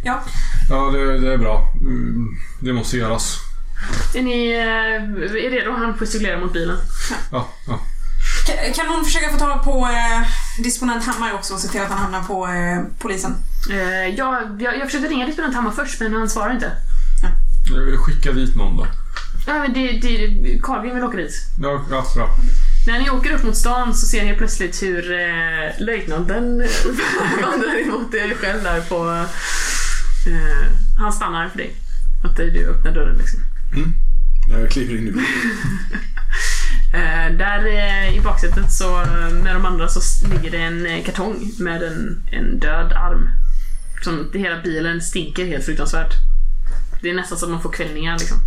Ja, 0.03 0.23
Ja, 0.69 0.75
det, 0.91 1.19
det 1.19 1.33
är 1.33 1.37
bra. 1.37 1.73
Mm, 1.81 2.27
Det 2.61 2.73
måste 2.73 2.97
göras. 2.97 3.37
Är 4.15 4.21
ni 4.21 4.51
är 4.51 5.49
redo? 5.51 5.71
Han 5.71 5.93
gestikulerar 5.97 6.39
mot 6.39 6.53
bilen. 6.53 6.77
Ja, 7.31 7.47
ja. 7.67 7.79
Kan- 8.47 8.73
Kan 8.73 8.87
någon 8.87 9.05
försöka 9.05 9.29
få 9.29 9.37
tag 9.37 9.63
på 9.63 9.71
eh, 9.91 10.27
disponent 10.63 11.05
Hammar 11.05 11.33
också 11.33 11.53
och 11.53 11.59
se 11.59 11.67
till 11.67 11.81
att 11.81 11.89
han 11.89 11.97
hamnar 11.97 12.23
på 12.23 12.47
eh, 12.47 12.83
polisen? 12.99 13.35
Eh, 13.71 14.15
jag, 14.17 14.61
jag, 14.61 14.77
jag 14.77 14.85
försökte 14.85 15.07
ringa 15.09 15.25
disponent 15.25 15.55
Hammar 15.55 15.71
först 15.71 15.99
men 15.99 16.13
han 16.13 16.29
svarar 16.29 16.53
inte. 16.53 16.71
Jag 17.91 17.99
skickar 17.99 18.33
dit 18.33 18.55
någon 18.55 18.77
då. 18.77 18.87
Ja, 19.45 19.59
men 19.59 19.73
det, 19.73 19.91
det, 19.91 20.59
Carlgren 20.63 20.95
vill 20.95 21.03
åka 21.03 21.17
dit. 21.17 21.33
Ja, 21.61 21.85
ja 21.89 22.05
bra. 22.15 22.35
När 22.87 22.99
ni 22.99 23.09
åker 23.09 23.31
upp 23.31 23.43
mot 23.43 23.57
stan 23.57 23.95
så 23.95 24.07
ser 24.07 24.25
ni 24.25 24.35
plötsligt 24.35 24.83
hur 24.83 25.11
eh, 25.11 25.79
löjtnanten 25.79 26.67
vandrar 27.41 27.81
emot 27.87 28.13
er 28.13 28.35
själv 28.35 28.63
där 28.63 28.81
på... 28.81 29.25
Eh, 30.29 30.67
han 30.99 31.13
stannar 31.13 31.49
för 31.49 31.57
dig. 31.57 31.75
Att 32.23 32.39
eh, 32.39 32.45
du 32.45 32.65
öppnar 32.65 32.91
dörren 32.91 33.17
liksom. 33.17 33.39
Jag 34.49 34.69
kliver 34.69 34.97
in 34.97 35.07
i 35.07 35.11
bilen. 35.11 35.25
Eh, 36.93 37.37
där 37.37 37.65
eh, 37.65 38.17
i 38.17 38.21
baksätet 38.21 38.71
så 38.71 39.01
eh, 39.01 39.29
med 39.29 39.55
de 39.55 39.65
andra 39.65 39.87
så 39.87 40.27
ligger 40.27 40.51
det 40.51 40.57
en 40.57 40.85
eh, 40.85 41.03
kartong 41.03 41.51
med 41.59 41.83
en, 41.83 42.23
en 42.31 42.59
död 42.59 42.93
arm. 42.93 43.29
Som 44.01 44.31
hela 44.33 44.61
bilen 44.61 45.01
stinker 45.01 45.45
helt 45.45 45.65
fruktansvärt. 45.65 46.13
Det 47.01 47.09
är 47.09 47.13
nästan 47.13 47.37
så 47.37 47.45
att 47.45 47.51
man 47.51 47.61
får 47.61 47.71
kvällningar 47.71 48.19
liksom. 48.19 48.37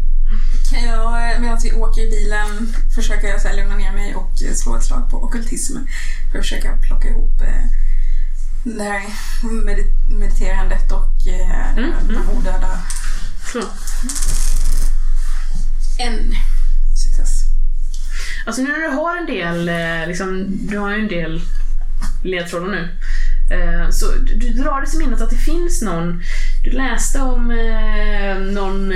Jag, 0.73 1.33
eh, 1.35 1.41
medan 1.41 1.59
vi 1.62 1.73
åker 1.73 2.03
i 2.03 2.11
bilen, 2.11 2.75
försöka 2.95 3.39
så 3.39 3.49
här, 3.49 3.57
lugna 3.57 3.77
ner 3.77 3.93
mig 3.93 4.14
och 4.14 4.33
slå 4.55 4.77
ett 4.77 4.85
slag 4.85 5.11
på 5.11 5.25
ockultism. 5.25 5.77
För 6.33 6.39
att 6.39 6.45
försöka 6.45 6.77
plocka 6.77 7.09
ihop 7.09 7.41
eh, 7.41 7.64
det 8.64 8.83
här 8.85 9.03
medit- 9.43 10.19
mediterandet 10.19 10.93
och 10.93 11.27
eh, 11.29 11.79
Mm, 11.79 11.93
de 12.09 12.16
här 12.16 12.37
odöda. 12.37 12.79
Så. 13.53 13.59
En 15.99 16.35
success. 16.97 17.43
Alltså 18.47 18.62
nu 18.62 18.69
när 18.73 18.79
du 18.81 18.89
har 18.97 19.16
en 19.16 19.27
del, 19.27 19.69
eh, 19.69 20.09
liksom, 20.09 20.47
du 20.49 20.79
har 20.79 20.91
ju 20.91 21.01
en 21.03 21.09
del 21.09 21.41
ledtrådar 22.23 22.69
nu. 22.69 22.89
Så 23.91 24.07
du, 24.12 24.49
drar 24.49 24.81
dig 24.81 24.91
till 24.91 24.99
minnet 24.99 25.21
att 25.21 25.31
det 25.31 25.37
finns 25.37 25.83
någon, 25.83 26.23
du 26.64 26.71
läste 26.71 27.21
om 27.21 27.49
någon, 28.55 28.93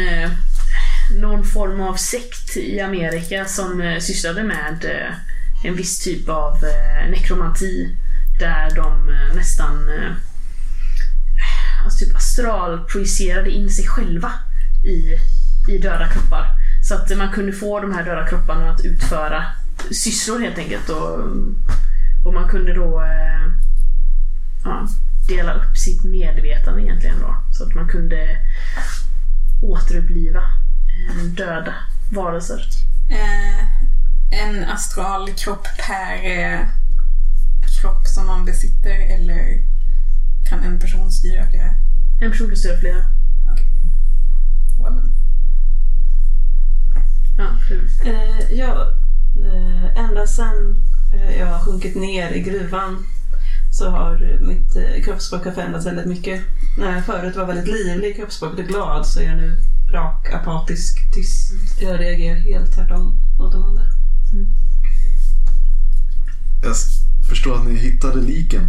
någon 1.20 1.44
form 1.44 1.80
av 1.80 1.94
sekt 1.94 2.56
i 2.56 2.80
Amerika 2.80 3.44
som 3.44 3.80
eh, 3.80 3.98
sysslade 3.98 4.42
med 4.42 4.84
eh, 4.84 5.14
en 5.64 5.76
viss 5.76 6.04
typ 6.04 6.28
av 6.28 6.54
eh, 6.54 7.10
nekromanti. 7.10 7.96
Där 8.38 8.76
de 8.76 9.08
eh, 9.08 9.34
nästan 9.34 9.88
eh, 9.88 10.12
alltså 11.84 12.04
typ 12.04 12.16
astralprojicerade 12.16 13.50
in 13.50 13.70
sig 13.70 13.86
själva 13.86 14.32
i, 14.84 15.14
i 15.72 15.78
döda 15.78 16.08
kroppar. 16.08 16.46
Så 16.88 16.94
att 16.94 17.16
man 17.16 17.32
kunde 17.32 17.52
få 17.52 17.80
de 17.80 17.92
här 17.94 18.04
döda 18.04 18.26
kropparna 18.26 18.70
att 18.70 18.84
utföra 18.84 19.44
sysslor 19.90 20.40
helt 20.40 20.58
enkelt. 20.58 20.88
Och, 20.88 21.18
och 22.24 22.34
man 22.34 22.48
kunde 22.48 22.74
då 22.74 23.00
eh, 23.00 23.52
ja, 24.64 24.88
dela 25.28 25.54
upp 25.54 25.76
sitt 25.76 26.04
medvetande 26.04 26.82
egentligen 26.82 27.20
då. 27.20 27.36
Så 27.50 27.64
att 27.64 27.74
man 27.74 27.88
kunde 27.88 28.38
återuppliva 29.62 30.42
döda 31.36 31.74
varelser. 32.10 32.66
Eh, 33.10 33.64
en 34.40 34.64
astral 34.64 35.30
kropp 35.30 35.66
per 35.86 36.14
eh, 36.24 36.60
kropp 37.80 38.06
som 38.06 38.26
man 38.26 38.44
besitter 38.44 39.14
eller 39.14 39.64
kan 40.48 40.64
en 40.64 40.80
person 40.80 41.12
styra 41.12 41.50
flera? 41.50 41.74
En 42.20 42.30
person 42.30 42.48
kan 42.48 42.56
styra 42.56 42.78
flera. 42.78 43.04
Well, 44.78 44.94
then. 44.94 45.12
Ja, 47.38 47.48
hur? 47.68 47.88
Eh, 48.06 48.52
ja, 48.52 48.88
eh, 49.36 50.04
ända 50.04 50.26
sedan 50.26 50.84
eh, 51.14 51.38
jag 51.38 51.46
har 51.46 51.58
sjunkit 51.58 51.94
ner 51.96 52.30
i 52.32 52.40
gruvan 52.40 53.06
så 53.72 53.90
har 53.90 54.38
mitt 54.40 54.76
eh, 54.76 55.04
kroppsspråk 55.04 55.42
förändrats 55.42 55.86
väldigt 55.86 56.06
mycket. 56.06 56.42
När 56.78 56.94
jag 56.94 57.06
förut 57.06 57.36
var 57.36 57.46
väldigt 57.46 57.74
livlig, 57.74 58.16
kroppsspråket 58.16 58.58
och 58.58 58.66
glad 58.66 59.06
så 59.06 59.20
är 59.20 59.24
jag 59.24 59.36
nu 59.36 59.56
rak, 59.92 60.32
apatisk, 60.32 61.12
tyst. 61.14 61.52
Jag 61.80 62.00
reagerar 62.00 62.36
helt 62.40 62.74
tvärtom 62.74 63.16
mot 63.38 63.52
de 63.52 63.62
andra. 63.64 63.82
Jag 66.62 66.70
s- 66.72 67.00
förstår 67.28 67.56
att 67.56 67.66
ni 67.68 67.74
hittade 67.76 68.20
liken. 68.20 68.68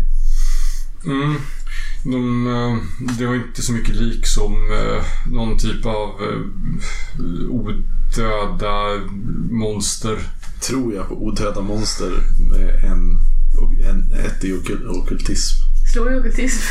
Mm. 1.06 1.36
De, 2.04 2.48
eh, 2.48 2.78
det 3.18 3.26
var 3.26 3.36
inte 3.36 3.62
så 3.62 3.74
mycket 3.74 3.96
lik 3.96 4.28
som 4.28 4.54
eh, 4.54 5.04
någon 5.32 5.58
typ 5.58 5.86
av 5.86 6.10
eh, 6.10 6.40
odöda 7.50 9.00
monster. 9.52 10.18
Tror 10.62 10.94
jag 10.94 11.08
på 11.08 11.24
odöda 11.26 11.62
monster 11.62 12.12
med 12.52 12.84
en, 12.84 13.20
en 13.90 14.12
ett 14.26 14.44
i 14.44 14.52
okul- 14.54 14.88
ockultism. 14.88 15.56
Slå 15.94 16.12
i 16.12 16.16
ockultism. 16.16 16.62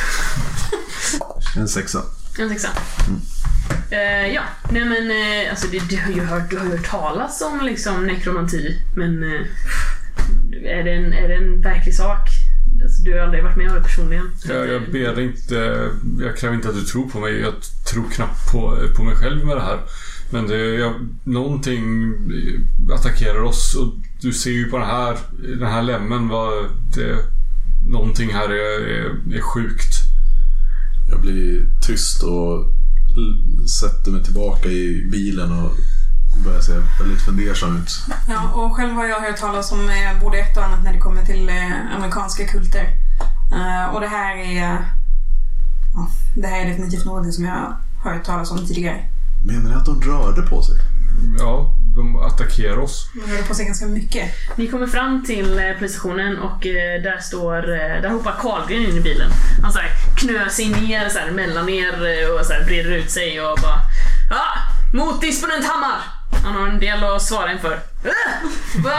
En 1.57 1.68
sexa. 1.68 2.03
En 2.39 2.49
sexa. 2.49 2.68
Eh, 3.91 4.35
ja, 4.35 4.43
nej 4.70 4.85
men 4.85 5.11
uh, 5.11 5.51
alltså 5.51 5.66
det, 5.70 5.89
du, 5.91 5.97
har 5.97 6.12
ju 6.12 6.20
hört, 6.20 6.51
du 6.51 6.59
har 6.59 6.64
ju 6.64 6.70
hört 6.70 6.91
talas 6.91 7.43
om 7.43 7.66
liksom 7.66 8.07
nekromanti, 8.07 8.78
men 8.95 9.22
uh, 9.22 9.47
är, 10.64 10.85
det 10.85 10.93
en, 10.93 11.12
är 11.12 11.28
det 11.28 11.35
en 11.35 11.61
verklig 11.61 11.95
sak? 11.95 12.28
Alltså, 12.83 13.03
du 13.03 13.12
har 13.12 13.18
aldrig 13.18 13.45
varit 13.45 13.57
med 13.57 13.68
om 13.68 13.74
det 13.74 13.83
personligen. 13.83 14.30
Jag, 14.45 14.68
jag 14.68 14.83
ber 14.93 15.14
dig 15.14 15.24
inte, 15.24 15.91
jag 16.20 16.37
kräver 16.37 16.55
inte 16.55 16.68
att 16.68 16.74
du 16.74 16.83
tror 16.83 17.09
på 17.09 17.20
mig. 17.20 17.41
Jag 17.41 17.55
tror 17.91 18.11
knappt 18.11 18.53
på, 18.53 18.78
på 18.97 19.03
mig 19.03 19.16
själv 19.16 19.47
med 19.47 19.57
det 19.57 19.62
här. 19.62 19.80
Men 20.30 20.47
det, 20.47 20.74
jag, 20.74 20.95
någonting 21.24 22.14
attackerar 22.93 23.43
oss 23.43 23.74
och 23.74 23.95
du 24.20 24.33
ser 24.33 24.51
ju 24.51 24.70
på 24.70 24.78
den 24.78 24.87
här, 24.87 25.18
den 25.59 25.68
här 25.68 25.83
lämmen 25.83 26.28
vad 26.28 26.64
det, 26.97 27.16
någonting 27.91 28.33
här 28.33 28.49
är, 28.49 28.89
är, 28.89 29.37
är 29.37 29.41
sjukt. 29.41 30.01
Jag 31.12 31.20
blir 31.20 31.66
tyst 31.80 32.22
och 32.22 32.66
sätter 33.80 34.10
mig 34.10 34.24
tillbaka 34.24 34.68
i 34.68 35.08
bilen 35.12 35.52
och 35.52 35.72
börjar 36.44 36.60
se 36.60 36.72
väldigt 37.00 37.22
fundersam 37.22 37.76
ut. 37.76 37.90
Ja, 38.28 38.50
och 38.54 38.76
själv 38.76 38.94
har 38.94 39.04
jag 39.04 39.20
hört 39.20 39.36
talas 39.36 39.72
om 39.72 39.80
eh, 39.80 40.20
både 40.20 40.38
ett 40.38 40.56
och 40.56 40.64
annat 40.64 40.84
när 40.84 40.92
det 40.92 40.98
kommer 40.98 41.24
till 41.24 41.48
eh, 41.48 41.96
amerikanska 41.96 42.46
kulter. 42.46 42.86
Eh, 43.52 43.94
och 43.94 44.00
det 44.00 44.06
här 44.06 44.36
är... 44.36 44.84
Ja, 45.94 46.08
det 46.36 46.46
här 46.46 46.64
är 46.64 46.68
definitivt 46.68 47.04
något 47.04 47.34
som 47.34 47.44
jag 47.44 47.76
har 47.98 48.12
hört 48.12 48.24
talas 48.24 48.50
om 48.50 48.66
tidigare. 48.66 49.00
Menar 49.44 49.70
ni 49.70 49.74
att 49.74 49.86
de 49.86 50.00
rörde 50.00 50.42
på 50.42 50.62
sig? 50.62 50.76
Ja, 51.38 51.72
de 51.97 52.16
attackerar 52.16 52.78
oss. 52.78 53.09
De 53.14 53.32
rörde 53.32 53.43
på 53.43 53.55
sig 53.55 53.66
ganska 53.66 53.86
mycket. 53.86 54.34
Ni 54.57 54.68
kommer 54.68 54.86
fram 54.86 55.24
till 55.24 55.59
eh, 55.59 55.72
polisstationen 55.78 56.38
och 56.38 56.66
eh, 56.66 57.03
där 57.03 57.18
står, 57.18 57.57
eh, 57.57 58.03
där 58.03 58.09
hoppar 58.09 58.36
Karlgren 58.40 58.82
in 58.82 58.97
i 58.97 59.01
bilen. 59.01 59.30
Han 59.62 59.72
så 59.72 59.78
här, 59.78 59.90
knöar 60.16 60.49
sig 60.49 60.68
ner 60.68 61.09
så 61.09 61.18
här, 61.18 61.30
mellan 61.30 61.68
er 61.68 61.93
och 62.34 62.47
så 62.47 62.53
här, 62.53 62.64
breder 62.64 62.90
ut 62.90 63.11
sig 63.11 63.40
och 63.40 63.59
bara 63.62 63.80
Ja, 64.30 64.45
mot 64.93 65.20
disponent 65.20 65.64
Hammar! 65.64 66.01
Han 66.45 66.55
har 66.55 66.68
en 66.68 66.78
del 66.80 67.05
att 67.05 67.22
svara 67.22 67.53
inför. 67.53 67.80
Va? 68.84 68.99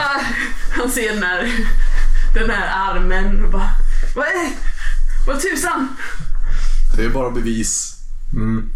Han 0.70 0.90
ser 0.90 1.14
den 1.14 1.22
här, 1.22 1.50
den 2.34 2.50
här 2.50 2.90
armen 2.90 3.44
och 3.44 3.50
bara 3.50 3.70
Vad 4.14 4.26
är 4.26 4.48
Vad 5.26 5.40
tusan? 5.40 5.96
Det 6.96 7.04
är 7.04 7.08
bara 7.08 7.30
bevis. 7.30 7.96
Mm. 8.32 8.70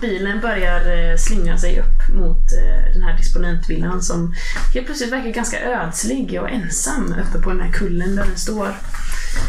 Bilen 0.00 0.40
börjar 0.40 1.10
eh, 1.10 1.16
slingra 1.16 1.58
sig 1.58 1.80
upp 1.80 2.14
mot 2.14 2.52
eh, 2.52 2.92
den 2.92 3.02
här 3.02 3.16
disponentvillan 3.16 4.02
som 4.02 4.34
helt 4.74 4.86
plötsligt 4.86 5.12
verkar 5.12 5.30
ganska 5.30 5.60
ödslig 5.60 6.40
och 6.40 6.50
ensam 6.50 7.14
uppe 7.28 7.42
på 7.42 7.50
den 7.50 7.60
här 7.60 7.72
kullen 7.72 8.16
där 8.16 8.24
den 8.24 8.36
står. 8.36 8.66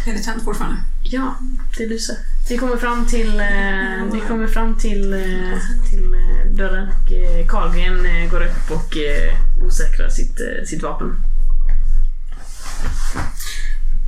Är 0.08 0.14
det 0.14 0.20
tänt 0.20 0.44
fortfarande? 0.44 0.78
Ja, 1.04 1.36
det 1.78 1.86
lyser. 1.86 2.16
Vi 2.50 2.58
kommer 2.58 2.78
fram 2.78 3.06
till, 3.06 3.40
eh, 3.40 4.14
vi 4.14 4.20
kommer 4.28 4.48
fram 4.48 4.78
till, 4.78 5.14
eh, 5.14 5.60
till 5.90 6.14
eh, 6.14 6.52
dörren 6.52 6.88
och 6.88 7.12
eh, 7.12 7.48
Karlgren 7.48 8.06
eh, 8.06 8.32
går 8.32 8.42
upp 8.42 8.72
och 8.72 8.98
eh, 8.98 9.66
osäkrar 9.66 10.10
sitt, 10.10 10.40
eh, 10.40 10.66
sitt 10.66 10.84
vapen. 10.84 11.16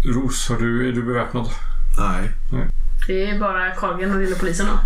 Ros, 0.06 0.50
har 0.50 0.58
du, 0.58 0.90
är 0.90 0.92
du 0.92 1.04
beväpnad? 1.04 1.50
Nej. 1.98 2.32
Det 3.08 3.30
är 3.30 3.40
bara 3.40 3.72
Karlgren 3.76 4.12
och 4.12 4.20
lilla 4.20 4.36
polisen 4.36 4.68
då. 4.68 4.80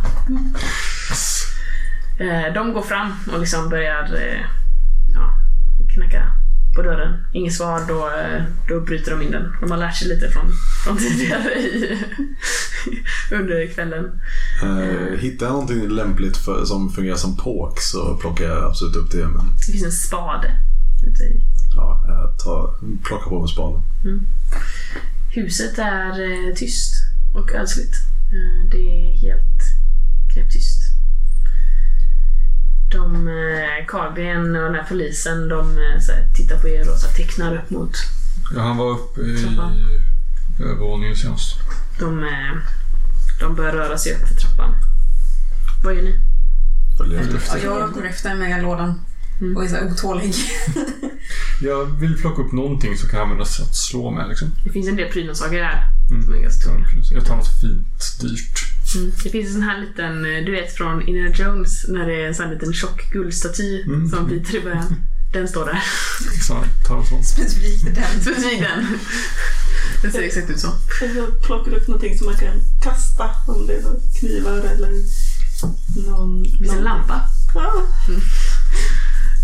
Eh, 2.24 2.54
de 2.54 2.74
går 2.74 2.82
fram 2.82 3.14
och 3.34 3.40
liksom 3.40 3.70
börjar 3.70 4.04
eh, 4.16 4.42
ja, 5.14 5.34
knacka 5.96 6.32
på 6.76 6.82
dörren. 6.82 7.26
Inget 7.34 7.54
svar, 7.54 7.82
då, 7.88 8.08
eh, 8.08 8.44
då 8.68 8.82
bryter 8.82 9.12
de 9.12 9.22
in 9.22 9.32
den. 9.32 9.56
De 9.62 9.72
har 9.72 9.78
lärt 9.78 9.96
sig 9.96 10.08
lite 10.08 10.30
från, 10.30 10.52
från 10.86 10.98
tidigare 10.98 11.54
i, 11.54 11.98
under 13.32 13.74
kvällen. 13.74 14.22
Eh, 14.64 15.20
hittar 15.20 15.46
jag 15.46 15.54
någonting 15.54 15.90
lämpligt 15.90 16.38
för, 16.38 16.66
som 16.66 16.90
fungerar 16.92 17.16
som 17.16 17.38
påk 17.38 17.80
så 17.80 18.18
plockar 18.18 18.46
jag 18.46 18.64
absolut 18.64 18.96
upp 18.96 19.12
det. 19.12 19.28
Men 19.28 19.54
Det 19.66 19.72
finns 19.72 19.86
en 19.86 19.92
spade 19.92 20.52
ute 21.08 21.24
i. 21.24 21.42
ja, 21.76 22.06
jag 22.08 22.40
tar, 22.40 22.76
plockar 23.04 23.30
på 23.30 23.40
mig 23.40 23.50
spaden. 23.50 23.82
Huset 25.34 25.78
är 25.80 26.10
eh, 26.22 26.54
tyst 26.56 26.94
och 27.36 27.52
ödsligt. 27.56 27.96
Eh, 28.32 28.70
det 28.72 28.78
är 28.78 29.18
helt 29.18 29.62
knäpptyst. 30.34 30.82
De, 32.92 33.28
eh, 33.28 33.86
Karlgren 33.88 34.56
och 34.56 34.62
den 34.64 34.76
här 34.76 34.86
polisen, 34.90 35.48
de 35.48 35.60
eh, 35.78 36.00
så 36.02 36.12
här, 36.12 36.34
tittar 36.36 36.60
på 36.60 36.68
er 36.68 36.90
och 36.92 36.98
så 37.00 37.08
här, 37.08 37.14
tecknar 37.14 37.56
upp 37.56 37.70
mot. 37.70 37.96
Ja, 38.56 38.62
han 38.62 38.78
var 38.78 38.90
uppe 38.92 39.22
i 39.22 39.38
Trappan. 39.44 39.74
övervåningen 40.60 41.16
senast. 41.16 41.56
De, 42.00 42.26
de 43.40 43.56
börjar 43.56 43.74
röra 43.74 43.98
sig 43.98 44.14
upp 44.14 44.28
för 44.28 44.36
trappan. 44.36 44.76
Vad 45.84 45.96
gör 45.96 46.02
ni? 46.02 46.16
Följer 46.98 47.22
Ja, 47.32 47.38
efter. 47.38 47.64
jag 47.64 47.92
går 47.94 48.06
efter 48.08 48.36
med 48.36 48.64
lådan 48.64 49.02
Mm. 49.42 49.58
och 49.58 49.64
är 49.64 49.68
så 49.68 49.76
här 49.76 49.92
otålig. 49.92 50.34
Jag 51.62 51.86
vill 51.86 52.18
plocka 52.22 52.42
upp 52.42 52.52
någonting 52.52 52.98
som 52.98 53.10
kan 53.10 53.20
användas 53.22 53.60
att 53.60 53.76
slå 53.76 54.12
med 54.12 54.30
liksom. 54.30 54.52
Det 54.64 54.70
finns 54.70 54.88
en 54.88 54.96
del 54.96 55.12
prydnadssaker 55.12 55.64
här 55.64 55.92
Mm. 56.12 56.24
som 56.24 56.34
är 56.34 56.38
ganska 56.42 56.70
tunga. 56.70 56.88
Jag 57.12 57.26
tar 57.26 57.36
något 57.36 57.62
fint, 57.62 58.20
dyrt. 58.22 58.60
Mm. 58.96 59.12
Det 59.24 59.30
finns 59.30 59.48
en 59.48 59.54
sån 59.54 59.62
här 59.62 59.80
liten, 59.82 60.26
eh, 60.26 60.46
du 60.46 60.52
vet 60.52 60.74
från 60.74 61.08
Indiana 61.08 61.36
Jones, 61.36 61.86
när 61.88 62.06
det 62.08 62.22
är 62.24 62.28
en 62.28 62.36
sån 62.36 62.46
här 62.46 62.54
liten 62.54 62.74
tjock 62.74 63.12
guldstaty 63.12 63.84
Mm. 63.84 64.10
som 64.10 64.28
biter 64.28 64.56
i 64.56 64.62
början. 64.62 64.96
Den 65.34 65.48
står 65.48 65.66
där. 65.66 65.84
Så 66.48 66.54
en 66.96 67.06
sån. 67.06 67.24
Specifikt 67.24 67.86
den. 67.96 68.22
Specifikt 68.22 68.62
den. 68.62 68.88
Den 70.02 70.12
ser 70.12 70.22
exakt 70.22 70.50
ut 70.50 70.60
så. 70.60 70.68
Jag 71.16 71.42
plockar 71.46 71.72
upp 71.72 71.88
någonting 71.88 72.18
som 72.18 72.26
man 72.26 72.36
kan 72.38 72.54
kasta. 72.84 73.30
Om 73.48 73.68
det 73.68 73.74
är 73.74 73.84
knivar 74.20 74.58
eller 74.58 74.92
någon... 76.10 76.44
Det 76.44 76.50
finns 76.50 76.70
en 76.70 76.76
någon- 76.76 76.84
lampa. 76.84 77.22
Ja. 77.56 77.74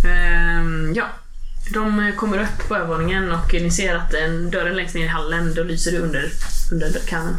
Ehm, 0.09 0.93
ja. 0.95 1.05
De 1.70 1.99
eh, 1.99 2.16
kommer 2.16 2.38
upp 2.38 2.68
på 2.68 2.76
övervåningen 2.76 3.32
och 3.32 3.53
ni 3.53 3.72
ser 3.72 3.95
att 3.95 4.14
en, 4.14 4.51
dörren 4.51 4.76
längst 4.76 4.95
ner 4.95 5.05
i 5.05 5.07
hallen, 5.07 5.53
då 5.55 5.64
lyser 5.64 5.91
det 5.91 5.97
under, 5.97 6.32
under 6.72 6.99
kannen. 7.07 7.36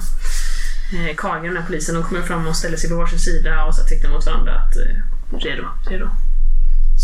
Eh, 0.92 1.16
Kagen 1.16 1.40
och 1.40 1.48
den 1.48 1.56
här 1.56 1.66
polisen, 1.66 1.94
de 1.94 2.04
kommer 2.04 2.22
fram 2.22 2.46
och 2.46 2.56
ställer 2.56 2.76
sig 2.76 2.90
på 2.90 2.96
varsin 2.96 3.18
sida 3.18 3.64
och 3.64 3.74
så 3.74 3.82
tecknar 3.84 4.10
mot 4.10 4.26
varandra 4.26 4.54
att 4.54 4.76
eh, 4.76 5.38
redo, 5.38 5.68
redo. 5.90 6.08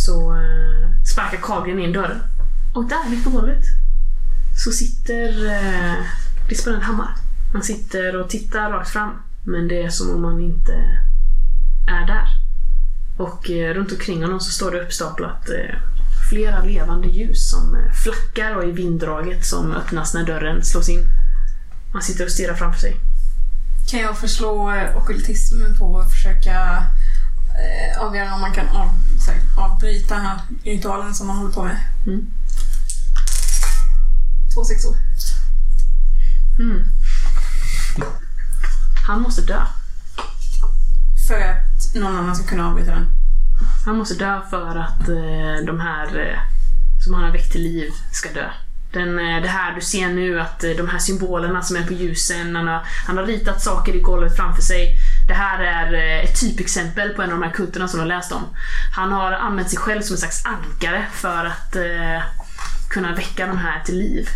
så 0.04 0.34
eh, 0.34 1.04
sparkar 1.12 1.38
Kagen 1.42 1.78
in 1.78 1.92
dörren. 1.92 2.20
Och 2.74 2.88
där, 2.88 3.10
mitt 3.10 3.24
på 3.24 3.30
golvet, 3.30 3.64
så 4.64 4.70
sitter 4.70 5.46
eh, 5.46 5.94
disponent 6.48 6.82
Hammar. 6.82 7.14
Han 7.52 7.62
sitter 7.62 8.16
och 8.16 8.30
tittar 8.30 8.70
rakt 8.70 8.90
fram, 8.90 9.22
men 9.44 9.68
det 9.68 9.82
är 9.82 9.88
som 9.88 10.14
om 10.14 10.24
han 10.24 10.40
inte 10.40 10.72
är 11.88 12.06
där. 12.06 12.28
Och 13.16 13.50
eh, 13.50 13.74
runt 13.74 13.92
omkring 13.92 14.22
honom 14.22 14.40
så 14.40 14.50
står 14.50 14.70
det 14.70 14.82
uppstaplat 14.82 15.48
eh, 15.48 15.97
flera 16.28 16.62
levande 16.62 17.08
ljus 17.08 17.50
som 17.50 17.74
eh, 17.74 17.92
flackar 17.92 18.56
och 18.56 18.64
i 18.64 18.70
vinddraget 18.70 19.46
som 19.46 19.72
öppnas 19.72 20.14
när 20.14 20.26
dörren 20.26 20.64
slås 20.64 20.88
in. 20.88 21.06
Han 21.92 22.02
sitter 22.02 22.24
och 22.24 22.30
stirrar 22.30 22.54
framför 22.54 22.80
sig. 22.80 22.96
Kan 23.90 24.00
jag 24.00 24.18
förslå 24.18 24.72
eh, 24.72 24.96
ockultismen 24.96 25.78
på 25.78 26.00
att 26.00 26.12
försöka 26.12 26.86
eh, 27.58 28.00
avgöra 28.00 28.34
om 28.34 28.40
man 28.40 28.52
kan 28.52 28.68
av, 28.68 28.88
här, 29.26 29.64
avbryta 29.64 30.14
den 30.14 30.26
här 30.26 30.40
ritualen 30.64 31.14
som 31.14 31.26
man 31.26 31.36
håller 31.36 31.52
på 31.52 31.64
med? 31.64 31.76
Mm. 32.06 32.26
Två 34.54 34.64
sexor. 34.64 34.96
Mm. 36.58 36.84
Han 39.06 39.20
måste 39.20 39.42
dö. 39.42 39.62
För 41.28 41.40
att 41.40 41.94
någon 41.94 42.16
annan 42.16 42.36
ska 42.36 42.46
kunna 42.46 42.68
avbryta 42.68 42.90
den. 42.90 43.06
Han 43.86 43.96
måste 43.96 44.14
dö 44.14 44.40
för 44.50 44.76
att 44.76 45.08
eh, 45.08 45.66
de 45.66 45.80
här 45.80 46.18
eh, 46.18 46.38
som 47.04 47.14
han 47.14 47.24
har 47.24 47.32
väckt 47.32 47.52
till 47.52 47.62
liv 47.62 47.90
ska 48.12 48.32
dö. 48.32 48.50
Den, 48.92 49.18
eh, 49.18 49.42
det 49.42 49.48
här 49.48 49.74
du 49.74 49.80
ser 49.80 50.08
nu, 50.08 50.40
att 50.40 50.64
eh, 50.64 50.70
de 50.70 50.88
här 50.88 50.98
symbolerna 50.98 51.62
som 51.62 51.76
är 51.76 51.86
på 51.86 51.92
ljusen, 51.92 52.56
han 52.56 52.68
har, 52.68 52.82
han 53.06 53.16
har 53.16 53.24
ritat 53.24 53.62
saker 53.62 53.96
i 53.96 54.00
golvet 54.00 54.36
framför 54.36 54.62
sig. 54.62 54.96
Det 55.28 55.34
här 55.34 55.58
är 55.58 55.94
eh, 55.94 56.24
ett 56.24 56.40
typexempel 56.40 57.08
på 57.08 57.22
en 57.22 57.32
av 57.32 57.38
de 57.38 57.44
här 57.44 57.52
kulterna 57.52 57.88
som 57.88 57.98
du 57.98 58.02
har 58.02 58.08
läst 58.16 58.32
om. 58.32 58.42
Han 58.96 59.12
har 59.12 59.32
använt 59.32 59.70
sig 59.70 59.78
själv 59.78 60.02
som 60.02 60.14
en 60.14 60.18
slags 60.18 60.44
ankare 60.46 61.06
för 61.12 61.44
att 61.44 61.76
eh, 61.76 62.22
kunna 62.90 63.14
väcka 63.14 63.46
de 63.46 63.56
här 63.56 63.82
till 63.84 63.98
liv. 63.98 64.28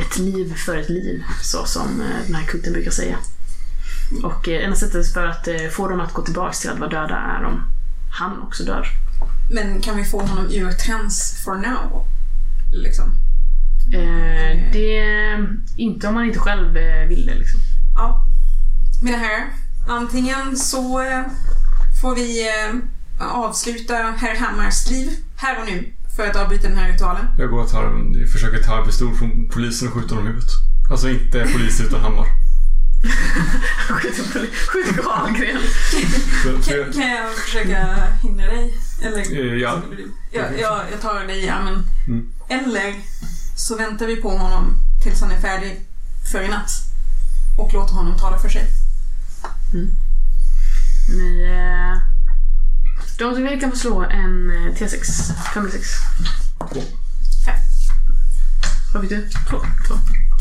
Ett 0.00 0.18
liv 0.18 0.54
för 0.54 0.76
ett 0.76 0.88
liv, 0.88 1.24
så 1.42 1.64
som 1.64 2.00
eh, 2.00 2.26
den 2.26 2.34
här 2.34 2.44
kulten 2.44 2.72
brukar 2.72 2.90
säga. 2.90 3.16
Och 4.22 4.48
eh, 4.48 4.64
enda 4.64 4.76
sättet 4.76 5.12
för 5.12 5.26
att 5.26 5.48
eh, 5.48 5.68
få 5.72 5.88
dem 5.88 6.00
att 6.00 6.12
gå 6.12 6.22
tillbaka 6.22 6.52
till 6.52 6.70
att 6.70 6.78
vara 6.78 6.90
döda 6.90 7.16
är 7.16 7.44
om 7.44 7.73
han 8.14 8.42
också 8.42 8.64
dör. 8.64 8.86
Men 9.50 9.80
kan 9.80 9.96
vi 9.96 10.04
få 10.04 10.20
honom 10.20 10.46
ur 10.50 10.72
trans 10.72 11.42
for 11.44 11.54
now? 11.54 12.06
Liksom. 12.72 13.04
Eh, 13.92 14.72
det... 14.72 15.02
Inte 15.76 16.08
om 16.08 16.14
man 16.14 16.24
inte 16.24 16.38
själv 16.38 16.76
eh, 16.76 17.08
vill 17.08 17.26
det 17.26 17.34
liksom. 17.34 17.60
Ja. 17.94 18.26
Mina 19.02 19.16
herrar, 19.16 19.46
antingen 19.88 20.56
så 20.56 21.00
eh, 21.00 21.22
får 22.02 22.14
vi 22.14 22.48
eh, 22.48 22.74
avsluta 23.18 23.94
herr 23.94 24.36
Hammars 24.36 24.90
liv 24.90 25.10
här 25.36 25.60
och 25.60 25.66
nu 25.66 25.92
för 26.16 26.26
att 26.26 26.36
avbryta 26.36 26.68
den 26.68 26.78
här 26.78 26.92
ritualen. 26.92 27.26
Jag 27.38 27.50
går 27.50 27.62
och 27.62 27.70
tar 27.70 28.26
försöker 28.26 28.62
ta 28.62 28.78
en 28.80 28.86
pistol 28.86 29.14
från 29.14 29.48
polisen 29.48 29.88
och 29.88 29.94
skjuter 29.94 30.08
honom 30.08 30.24
i 30.24 30.28
huvudet. 30.28 30.50
Alltså 30.90 31.08
inte 31.10 31.46
polis 31.52 31.80
utan 31.80 32.00
hammar. 32.00 32.26
Skjut 33.88 34.16
så 34.16 34.22
Kan, 36.70 36.78
jag, 36.78 36.94
kan 36.94 37.10
jag 37.10 37.34
försöka 37.34 38.06
hindra 38.22 38.46
dig? 38.46 38.74
Eller? 39.02 39.18
Eh, 39.18 39.54
ja. 39.60 39.82
Jag, 40.32 40.60
jag, 40.60 40.80
jag 40.92 41.00
tar 41.00 41.26
dig 41.26 41.44
i 41.44 41.48
armen. 41.48 41.86
Mm. 42.06 42.32
Eller 42.48 42.94
så 43.56 43.76
väntar 43.76 44.06
vi 44.06 44.16
på 44.16 44.30
honom 44.30 44.76
tills 45.02 45.20
han 45.20 45.30
är 45.30 45.40
färdig 45.40 45.80
för 46.32 46.42
i 46.42 46.48
natt. 46.48 46.70
Och 47.58 47.72
låter 47.72 47.94
honom 47.94 48.18
tala 48.18 48.38
för 48.38 48.48
sig. 48.48 48.66
Ni... 51.08 51.44
Eh, 51.44 51.98
de 53.18 53.34
som 53.34 53.42
vill 53.42 53.60
kan 53.60 53.70
få 53.70 53.76
slå 53.76 54.02
en 54.02 54.50
eh, 54.50 54.74
T6. 54.74 55.32
5 55.54 55.62
eller 55.62 55.70
6. 55.70 55.88
Två. 56.72 56.82
Vad 58.94 59.02
fick 59.02 59.10
du? 59.10 59.28
Två. 59.50 59.60
Två. 59.88 59.94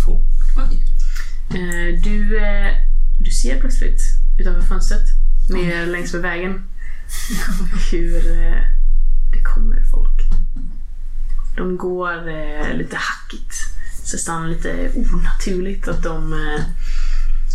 två. 0.05 0.25
Oj. 0.57 0.85
Eh, 1.53 2.01
du, 2.03 2.37
eh, 2.37 2.75
du 3.19 3.31
ser 3.31 3.59
plötsligt 3.59 4.01
utanför 4.39 4.61
fönstret, 4.61 5.05
ner 5.49 5.85
längs 5.85 6.13
med 6.13 6.21
vägen, 6.21 6.63
hur 7.91 8.31
eh, 8.31 8.61
det 9.31 9.41
kommer 9.43 9.83
folk. 9.91 10.21
De 11.57 11.77
går 11.77 12.73
lite 12.73 12.95
hackigt, 12.95 13.55
så 14.03 14.15
nästan 14.15 14.51
lite 14.51 14.91
onaturligt 14.95 15.87
att 15.87 16.03
de 16.03 16.35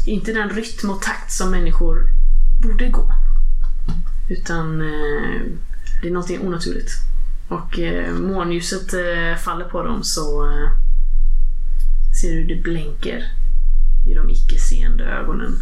inte 0.06 0.32
den 0.32 0.50
rytm 0.50 0.90
och 0.90 1.02
takt 1.02 1.32
som 1.32 1.50
människor 1.50 2.06
borde 2.62 2.88
gå. 2.88 3.12
Utan 4.28 4.78
det 6.02 6.08
är 6.08 6.10
någonting 6.10 6.40
onaturligt. 6.40 6.90
Och 7.48 7.78
månljuset 8.20 8.90
faller 9.44 9.64
på 9.64 9.82
dem 9.82 10.04
så 10.04 10.52
ser 12.20 12.32
du 12.32 12.44
det 12.44 12.62
blänker 12.62 13.24
i 14.10 14.14
de 14.14 14.30
icke-seende 14.30 15.04
ögonen. 15.04 15.58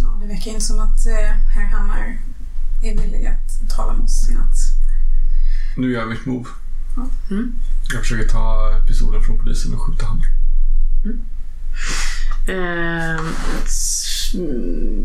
Ja, 0.00 0.18
det 0.20 0.26
verkar 0.26 0.50
inte 0.50 0.64
som 0.64 0.80
att 0.80 1.06
eh, 1.06 1.36
herr 1.54 1.66
Hammar 1.66 2.18
är 2.82 2.96
villig 2.96 3.26
att 3.26 3.76
tala 3.76 3.92
med 3.92 4.04
oss 4.04 4.30
i 4.30 4.34
natt. 4.34 4.56
Nu 5.76 5.92
gör 5.92 6.00
jag 6.00 6.08
mitt 6.08 6.26
move. 6.26 6.48
Mm. 7.30 7.54
Jag 7.92 8.00
försöker 8.00 8.28
ta 8.28 8.74
pistolen 8.86 9.22
från 9.22 9.38
polisen 9.38 9.74
och 9.74 9.80
skjuta 9.80 10.06
hammar. 10.06 10.26
Eh, 12.48 13.20
mm, 14.34 15.04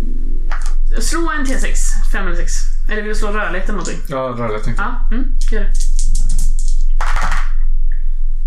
slå 1.02 1.32
en 1.32 1.46
T6, 1.46 1.76
5 2.12 2.28
eller 2.28 2.36
6. 2.36 2.54
Eller 2.90 3.02
vill 3.02 3.10
du 3.10 3.16
slå 3.16 3.28
rörlighet 3.28 3.70
eller 3.70 3.78
någonting? 3.78 4.00
Ja, 4.08 4.18
rörlighet 4.18 4.64
tänkte 4.64 4.84
jag. 4.84 4.92
Ja, 4.92 5.16
mm, 5.16 5.36
gör 5.52 5.62
det. 5.62 5.74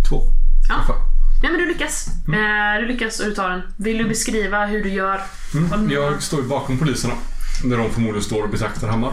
Två. 0.09 0.33
Ja. 0.69 1.16
Nej 1.43 1.53
men 1.53 1.61
du 1.61 1.67
lyckas. 1.67 2.09
Eh, 2.29 2.81
du 2.81 2.87
lyckas 2.87 3.21
och 3.21 3.27
du 3.27 3.35
tar 3.35 3.51
den. 3.51 3.63
Vill 3.77 3.99
du 3.99 4.09
beskriva 4.09 4.67
hur 4.67 4.83
du 4.83 4.89
gör? 4.89 5.21
Mm. 5.55 5.91
Jag 5.91 6.23
står 6.23 6.41
ju 6.41 6.49
bakom 6.49 6.79
poliserna. 6.79 7.15
Där 7.65 7.77
de 7.77 7.91
förmodligen 7.91 8.25
står 8.25 8.43
och 8.43 8.51
betraktar 8.51 8.89
Hammar. 8.89 9.13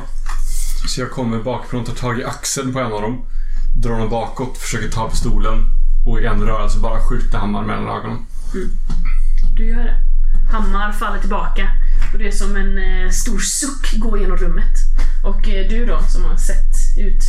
Så 0.87 1.01
jag 1.01 1.11
kommer 1.11 1.43
bakifrån, 1.43 1.85
tar 1.85 1.93
tag 1.93 2.19
i 2.19 2.23
axeln 2.23 2.73
på 2.73 2.79
en 2.79 2.93
av 2.93 3.01
dem. 3.01 3.25
Drar 3.81 3.91
honom 3.91 4.09
bakåt, 4.09 4.57
försöker 4.57 4.89
ta 4.89 5.09
pistolen 5.09 5.65
och 6.05 6.21
i 6.21 6.25
en 6.25 6.41
rörelse 6.41 6.79
bara 6.79 6.99
skjuta 7.09 7.37
Hammar 7.37 7.63
mellan 7.63 7.97
ögonen. 7.97 8.25
Du 9.55 9.65
gör 9.65 9.83
det. 9.83 9.95
Hammar 10.51 10.91
faller 10.91 11.19
tillbaka 11.19 11.69
och 12.13 12.19
det 12.19 12.27
är 12.27 12.31
som 12.31 12.55
en 12.55 12.77
eh, 12.77 13.09
stor 13.09 13.39
suck 13.39 13.93
går 13.97 14.19
genom 14.19 14.37
rummet. 14.37 14.73
Och 15.23 15.49
eh, 15.49 15.69
du 15.69 15.85
då, 15.85 15.99
som 16.09 16.23
har 16.23 16.37
sett 16.37 16.97
ut, 16.97 17.23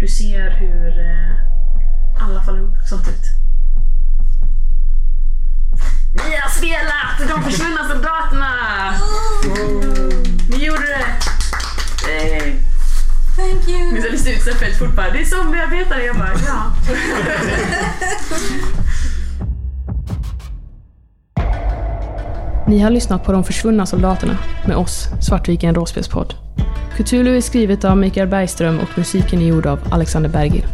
du 0.00 0.08
ser 0.08 0.50
hur 0.50 0.98
eh, 0.98 2.24
alla 2.24 2.42
faller 2.42 2.58
ihop 2.58 2.74
samtidigt. 2.90 3.45
Ni 6.16 6.36
har 6.36 6.50
spelat 6.50 7.28
De 7.28 7.50
försvunna 7.50 7.88
soldaterna! 7.88 8.48
Ni 10.50 10.64
gjorde 10.64 10.86
det! 10.86 11.06
Hey. 12.06 12.52
Thank 13.36 13.68
you! 13.68 13.92
Minns 13.92 14.04
jag 14.04 14.12
listar 14.12 14.30
ut 14.30 14.42
sig 14.42 14.74
fort 14.74 14.94
bara, 14.96 15.10
det 15.10 15.20
är 15.20 15.24
zombiearbetare. 15.24 16.04
Jag 16.04 16.16
bara, 16.16 16.32
ja. 16.46 16.72
Ni 22.68 22.78
har 22.78 22.90
lyssnat 22.90 23.24
på 23.24 23.32
De 23.32 23.44
försvunna 23.44 23.86
soldaterna 23.86 24.38
med 24.66 24.76
oss, 24.76 25.08
Svartviken 25.20 25.74
rollspelspodd. 25.74 26.34
Cthulhu 26.96 27.36
är 27.36 27.40
skrivet 27.40 27.84
av 27.84 27.96
Mikael 27.96 28.28
Bergström 28.28 28.78
och 28.78 28.88
musiken 28.98 29.42
är 29.42 29.46
gjord 29.46 29.66
av 29.66 29.80
Alexander 29.90 30.30
Bergil. 30.30 30.66